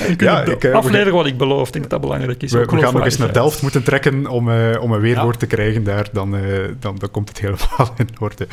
En 0.00 0.12
ook, 0.12 0.20
Ja, 0.20 0.42
ik, 0.42 0.64
afleveren 0.64 1.12
wat 1.12 1.26
ik 1.26 1.36
beloof. 1.36 1.66
Ik 1.66 1.72
denk 1.72 1.90
dat 1.90 2.00
dat 2.00 2.10
belangrijk 2.10 2.42
is. 2.42 2.52
We, 2.52 2.64
gaan 2.68 2.94
nog 2.94 3.04
eens 3.04 3.16
naar. 3.16 3.32
Delft 3.32 3.62
moeten 3.62 3.82
trekken 3.82 4.26
om, 4.26 4.50
om 4.80 4.92
een 4.92 5.00
weerwoord 5.00 5.38
te 5.38 5.46
krijgen 5.46 5.84
daar. 5.84 6.08
Dan, 6.12 6.36
dan, 6.78 6.96
dan 6.98 7.10
komt 7.10 7.28
het 7.28 7.40
helemaal 7.40 7.94
in 7.96 8.08
orde. 8.18 8.46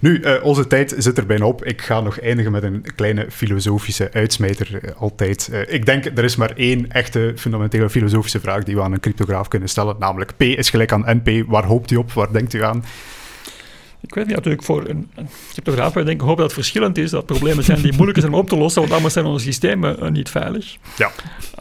Nu, 0.00 0.22
onze 0.42 0.66
tijd 0.66 0.94
zit 0.98 1.18
er 1.18 1.26
bijna 1.26 1.46
op. 1.46 1.64
Ik 1.64 1.82
ga 1.82 2.00
nog 2.00 2.20
eindigen 2.20 2.52
met 2.52 2.62
een 2.62 2.84
kleine 2.94 3.26
filosofische 3.30 4.10
uitsmijter. 4.12 4.80
altijd. 4.96 5.50
Eh, 5.66 5.74
ik 5.74 5.86
denk, 5.86 6.04
er 6.04 6.24
is 6.24 6.36
maar 6.36 6.52
één 6.56 6.90
echte 6.90 7.32
fundamentele 7.36 7.90
filosofische 7.90 8.40
vraag 8.40 8.62
die 8.62 8.74
we 8.74 8.82
aan 8.82 8.92
een 8.92 9.00
cryptograaf 9.00 9.48
kunnen 9.48 9.68
stellen. 9.68 9.96
Namelijk, 9.98 10.36
P 10.36 10.42
is 10.42 10.70
gelijk 10.70 10.92
aan 10.92 11.20
NP. 11.22 11.46
Waar 11.46 11.64
hoopt 11.64 11.90
u 11.90 11.96
op? 11.96 12.12
Waar 12.12 12.32
denkt 12.32 12.52
u 12.52 12.64
aan? 12.64 12.84
Ik 14.00 14.14
weet 14.14 14.26
niet, 14.26 14.36
natuurlijk 14.36 14.62
voor 14.62 14.88
een, 14.88 15.10
een 15.14 15.28
cryptograaf, 15.50 15.92
wij 15.92 16.04
denken, 16.04 16.26
hoop 16.26 16.36
dat 16.36 16.44
het 16.44 16.54
verschillend 16.54 16.98
is, 16.98 17.10
dat 17.10 17.26
problemen 17.26 17.64
zijn 17.64 17.82
die 17.82 17.92
moeilijk 17.92 18.18
zijn 18.18 18.32
om 18.32 18.38
op 18.38 18.48
te 18.48 18.56
lossen, 18.56 18.80
want 18.80 18.94
anders 18.94 19.12
zijn 19.12 19.26
onze 19.26 19.44
systemen 19.44 20.00
eh, 20.00 20.10
niet 20.10 20.30
veilig. 20.30 20.76
Ja. 20.96 21.10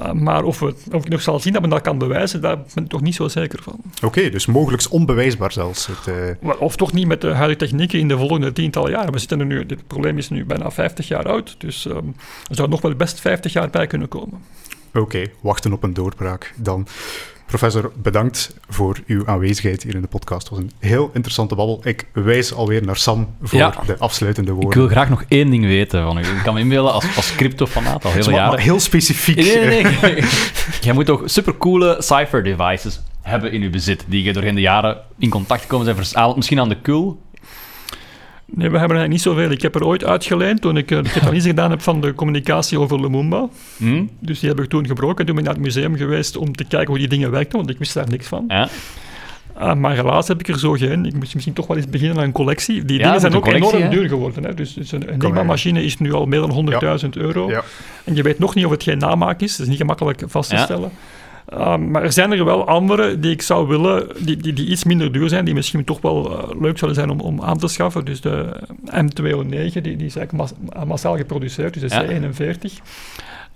Uh, 0.01 0.11
maar 0.11 0.43
of, 0.43 0.59
we, 0.59 0.75
of 0.91 1.05
ik 1.05 1.09
nog 1.09 1.21
zal 1.21 1.39
zien 1.39 1.53
dat 1.53 1.61
men 1.61 1.71
dat 1.71 1.81
kan 1.81 1.97
bewijzen, 1.97 2.41
daar 2.41 2.57
ben 2.73 2.83
ik 2.83 2.89
toch 2.89 3.01
niet 3.01 3.15
zo 3.15 3.27
zeker 3.27 3.63
van. 3.63 3.79
Oké, 4.03 4.29
dus 4.29 4.45
mogelijk 4.45 4.83
onbewijsbaar 4.89 5.51
zelfs. 5.51 5.87
Het, 5.87 6.07
eh, 6.41 6.51
Of 6.59 6.75
toch 6.75 6.93
niet 6.93 7.07
met 7.07 7.21
de 7.21 7.31
huidige 7.31 7.59
technieken 7.59 7.99
in 7.99 8.07
de 8.07 8.17
volgende 8.17 8.51
tientallen 8.51 8.91
jaren. 8.91 9.11
We 9.11 9.19
zitten 9.19 9.39
er 9.39 9.45
nu, 9.45 9.65
dit 9.65 9.87
probleem 9.87 10.17
is 10.17 10.29
nu 10.29 10.45
bijna 10.45 10.71
50 10.71 11.07
jaar 11.07 11.27
oud, 11.27 11.55
dus 11.57 11.85
um, 11.85 12.15
er 12.49 12.55
zou 12.55 12.69
nog 12.69 12.81
wel 12.81 12.95
best 12.95 13.19
50 13.19 13.53
jaar 13.53 13.69
bij 13.69 13.87
kunnen 13.87 14.07
komen. 14.07 14.41
Oké, 14.93 15.23
wachten 15.41 15.73
op 15.73 15.83
een 15.83 15.93
doorbraak 15.93 16.53
dan. 16.55 16.87
Professor, 17.45 17.91
bedankt 18.01 18.55
voor 18.69 18.97
uw 19.07 19.27
aanwezigheid 19.27 19.83
hier 19.83 19.95
in 19.95 20.01
de 20.01 20.07
podcast. 20.07 20.41
Het 20.41 20.49
was 20.49 20.59
een 20.59 20.71
heel 20.79 21.09
interessante 21.13 21.55
babbel. 21.55 21.81
Ik 21.83 22.07
wijs 22.13 22.53
alweer 22.53 22.83
naar 22.85 22.97
Sam 22.97 23.35
voor 23.41 23.59
Ja. 23.59 23.73
de 23.85 23.97
afsluitende 23.97 24.51
woorden. 24.51 24.69
Ik 24.69 24.75
wil 24.75 24.87
graag 24.87 25.09
nog 25.09 25.23
één 25.27 25.49
ding 25.49 25.63
weten 25.65 26.03
van 26.03 26.17
u. 26.17 26.21
Ik 26.21 26.41
kan 26.43 26.53
me 26.53 26.59
inbeelden 26.59 26.93
als, 26.93 27.15
als 27.15 27.35
cryptofanaat 27.35 28.05
al 28.05 28.11
heel 28.11 28.25
Maar- 28.25 28.33
jaren. 28.33 28.59
heel 28.59 28.79
specifiek. 28.79 29.35
Nee, 29.35 29.65
nee, 29.65 29.83
nee. 30.01 30.23
Jij 30.81 30.93
moet 30.93 31.05
toch 31.05 31.21
supercoole 31.25 31.95
cipher 31.99 32.43
devices 32.43 33.01
hebben 33.21 33.51
in 33.51 33.61
uw 33.61 33.69
bezit, 33.69 34.05
die 34.07 34.23
je 34.23 34.33
doorheen 34.33 34.55
de 34.55 34.61
jaren 34.61 34.97
in 35.17 35.29
contact 35.29 35.61
gekomen 35.61 35.95
zijn. 36.05 36.33
Misschien 36.35 36.59
aan 36.59 36.69
de 36.69 36.81
kul. 36.81 37.21
Nee, 38.45 38.69
we 38.69 38.77
hebben 38.77 38.97
eigenlijk 38.97 39.09
niet 39.09 39.21
zoveel. 39.21 39.49
Ik 39.51 39.61
heb 39.61 39.75
er 39.75 39.85
ooit 39.85 40.03
uitgeleend 40.05 40.61
toen 40.61 40.77
ik 40.77 40.91
eh, 40.91 41.03
de 41.03 41.21
analyse 41.21 41.47
gedaan 41.47 41.69
heb 41.69 41.81
van 41.81 42.01
de 42.01 42.13
communicatie 42.13 42.79
over 42.79 43.01
Lumumba. 43.01 43.47
Hm? 43.77 44.03
Dus 44.19 44.39
die 44.39 44.49
heb 44.49 44.59
ik 44.59 44.69
toen 44.69 44.87
gebroken. 44.87 45.25
Toen 45.25 45.35
ben 45.35 45.43
ik 45.43 45.49
naar 45.49 45.53
het 45.59 45.63
museum 45.75 45.95
geweest 45.95 46.37
om 46.37 46.55
te 46.55 46.63
kijken 46.63 46.87
hoe 46.89 46.97
die 46.97 47.07
dingen 47.07 47.31
werkten, 47.31 47.57
want 47.57 47.69
ik 47.69 47.77
wist 47.77 47.93
daar 47.93 48.09
niks 48.09 48.27
van. 48.27 48.45
Ja. 48.47 48.69
Uh, 49.59 49.73
maar 49.73 49.95
helaas 49.95 50.27
heb 50.27 50.39
ik 50.39 50.47
er 50.47 50.59
zo 50.59 50.71
geen. 50.71 51.05
Ik 51.05 51.13
moet 51.13 51.33
misschien 51.33 51.53
toch 51.53 51.67
wel 51.67 51.77
eens 51.77 51.89
beginnen 51.89 52.17
aan 52.17 52.23
een 52.23 52.31
collectie. 52.31 52.85
Die 52.85 52.97
Ja, 52.97 53.03
dingen 53.03 53.19
zijn 53.19 53.31
een 53.31 53.37
ook 53.37 53.47
enorm 53.47 53.81
hè? 53.81 53.89
duur 53.89 54.07
geworden. 54.07 54.43
Hè. 54.43 54.53
Dus, 54.53 54.73
dus 54.73 54.91
een 54.91 55.09
Enigma-machine 55.09 55.83
is 55.83 55.97
nu 55.97 56.13
al 56.13 56.25
meer 56.25 56.39
dan 56.39 56.51
100.000 57.03 57.09
euro. 57.09 57.49
Ja. 57.49 57.63
En 58.03 58.15
je 58.15 58.21
weet 58.23 58.39
nog 58.39 58.55
niet 58.55 58.65
of 58.65 58.71
het 58.71 58.83
geen 58.83 58.97
namaak 58.97 59.41
is. 59.41 59.51
Dat 59.51 59.59
is 59.59 59.67
niet 59.67 59.77
gemakkelijk 59.77 60.23
vast 60.27 60.49
te 60.49 60.55
Ja. 60.55 60.63
stellen. 60.63 60.91
Uh, 61.53 61.77
maar 61.77 62.03
er 62.03 62.13
zijn 62.13 62.31
er 62.31 62.45
wel 62.45 62.67
andere 62.67 63.19
die 63.19 63.31
ik 63.31 63.41
zou 63.41 63.67
willen, 63.67 64.07
die, 64.19 64.37
die, 64.37 64.53
die 64.53 64.67
iets 64.67 64.83
minder 64.83 65.11
duur 65.11 65.29
zijn, 65.29 65.45
die 65.45 65.53
misschien 65.53 65.83
toch 65.83 66.01
wel 66.01 66.31
uh, 66.31 66.61
leuk 66.61 66.77
zouden 66.77 67.01
zijn 67.01 67.09
om, 67.09 67.19
om 67.19 67.41
aan 67.41 67.57
te 67.57 67.67
schaffen. 67.67 68.05
Dus 68.05 68.21
de 68.21 68.61
M209, 68.85 69.49
die, 69.49 69.81
die 69.81 70.05
is 70.05 70.15
eigenlijk 70.15 70.31
mas 70.33 70.53
massaal 70.85 71.17
geproduceerd, 71.17 71.73
dus 71.73 71.91
de 71.91 71.95
Ja. 71.95 72.31
C41. 72.31 72.81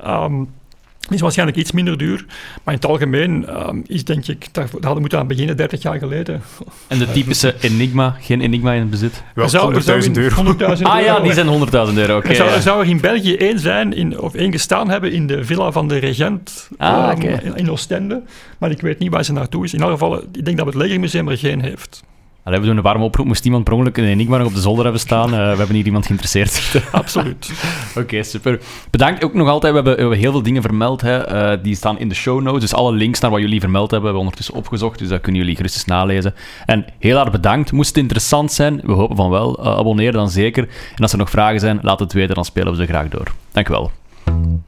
Um, 0.07 0.39
die 0.39 0.68
is 1.09 1.21
waarschijnlijk 1.21 1.57
iets 1.57 1.71
minder 1.71 1.97
duur, 1.97 2.25
maar 2.63 2.73
in 2.73 2.79
het 2.79 2.85
algemeen 2.85 3.45
um, 3.67 3.83
is 3.87 4.03
denk 4.05 4.27
ik, 4.27 4.47
daar, 4.51 4.63
daar 4.65 4.71
hadden 4.71 4.93
we 4.93 4.99
moeten 4.99 5.19
aan 5.19 5.27
beginnen 5.27 5.57
30 5.57 5.81
jaar 5.81 5.97
geleden. 5.99 6.41
En 6.87 6.97
de 6.99 7.11
typische 7.11 7.55
Enigma, 7.61 8.15
geen 8.21 8.41
Enigma 8.41 8.73
in 8.73 8.79
het 8.79 8.89
bezit? 8.89 9.23
Wel, 9.35 9.43
Er 9.43 9.49
zou- 9.49 9.75
er 9.75 9.81
zou 9.81 10.01
100.000 10.01 10.05
in 10.11 10.21
euro. 10.23 10.35
100.000 10.75 10.81
Ah 10.87 11.01
ja, 11.01 11.19
die 11.19 11.33
zijn 11.33 11.47
100.000 11.47 11.97
euro, 11.97 12.17
oké. 12.17 12.27
Er 12.27 12.35
zou, 12.35 12.49
ja. 12.49 12.55
er 12.55 12.61
zou 12.61 12.81
er 12.83 12.89
in 12.89 13.01
België 13.01 13.35
één 13.35 13.59
zijn, 13.59 13.93
in, 13.93 14.19
of 14.19 14.33
één 14.33 14.51
gestaan 14.51 14.89
hebben 14.89 15.11
in 15.11 15.27
de 15.27 15.43
villa 15.45 15.71
van 15.71 15.87
de 15.87 15.97
regent 15.97 16.69
Ah, 16.77 17.09
ehm, 17.09 17.17
oké. 17.17 17.41
in, 17.43 17.55
in 17.55 17.71
Oostende. 17.71 18.21
Maar 18.57 18.71
ik 18.71 18.81
weet 18.81 18.99
niet 18.99 19.11
waar 19.11 19.23
ze 19.23 19.33
naartoe 19.33 19.63
is. 19.63 19.73
In 19.73 19.81
elk 19.81 19.91
geval, 19.91 20.23
ik 20.33 20.45
denk 20.45 20.57
dat 20.57 20.65
het 20.65 20.75
Legermuseum 20.75 21.27
er 21.29 21.37
geen 21.37 21.61
heeft. 21.61 22.03
Allee, 22.49 22.61
we 22.61 22.67
doen 22.67 22.77
een 22.77 22.83
warme 22.83 23.03
oproep. 23.03 23.25
Moest 23.25 23.45
iemand 23.45 23.63
per 23.63 23.73
ongeluk 23.73 23.97
een 23.97 24.03
Enigma 24.03 24.37
nog 24.37 24.47
op 24.47 24.53
de 24.53 24.59
zolder 24.59 24.83
hebben 24.83 25.01
staan? 25.01 25.33
Uh, 25.33 25.39
we 25.39 25.57
hebben 25.57 25.75
hier 25.75 25.85
iemand 25.85 26.05
geïnteresseerd. 26.05 26.81
Absoluut. 26.91 27.51
Oké, 27.89 27.99
okay, 27.99 28.23
super. 28.23 28.59
Bedankt 28.89 29.23
ook 29.23 29.33
nog 29.33 29.47
altijd. 29.47 29.73
We 29.73 29.77
hebben, 29.77 29.95
we 29.95 30.01
hebben 30.01 30.19
heel 30.19 30.31
veel 30.31 30.41
dingen 30.41 30.61
vermeld. 30.61 31.01
Hè. 31.01 31.53
Uh, 31.53 31.63
die 31.63 31.75
staan 31.75 31.99
in 31.99 32.09
de 32.09 32.15
show 32.15 32.41
notes. 32.41 32.61
Dus 32.61 32.73
alle 32.73 32.91
links 32.91 33.19
naar 33.19 33.31
wat 33.31 33.39
jullie 33.39 33.59
vermeld 33.59 33.91
hebben, 33.91 34.09
hebben 34.09 34.13
we 34.13 34.27
ondertussen 34.27 34.55
opgezocht. 34.55 34.99
Dus 34.99 35.07
dat 35.07 35.21
kunnen 35.21 35.41
jullie 35.41 35.55
gerust 35.55 35.75
eens 35.75 35.85
nalezen. 35.85 36.33
En 36.65 36.85
heel 36.99 37.17
hard 37.17 37.31
bedankt. 37.31 37.71
Moest 37.71 37.89
het 37.89 37.97
interessant 37.97 38.51
zijn, 38.51 38.81
we 38.83 38.91
hopen 38.91 39.15
van 39.15 39.29
wel. 39.29 39.59
Uh, 39.59 39.77
abonneer 39.77 40.11
dan 40.11 40.29
zeker. 40.29 40.63
En 40.95 41.01
als 41.01 41.11
er 41.11 41.17
nog 41.17 41.29
vragen 41.29 41.59
zijn, 41.59 41.79
laat 41.81 41.99
het 41.99 42.13
weten. 42.13 42.35
Dan 42.35 42.45
spelen 42.45 42.71
we 42.71 42.77
ze 42.77 42.85
graag 42.85 43.07
door. 43.07 43.27
Dank 43.51 43.69
u 43.69 43.71
wel. 43.71 43.91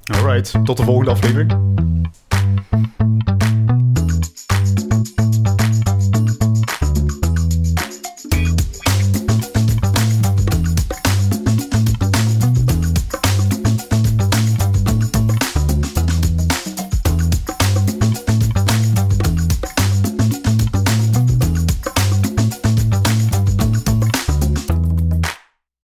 Alright, 0.04 0.54
tot 0.64 0.78
de 0.78 0.84
volgende 0.84 1.12
aflevering. 1.12 1.54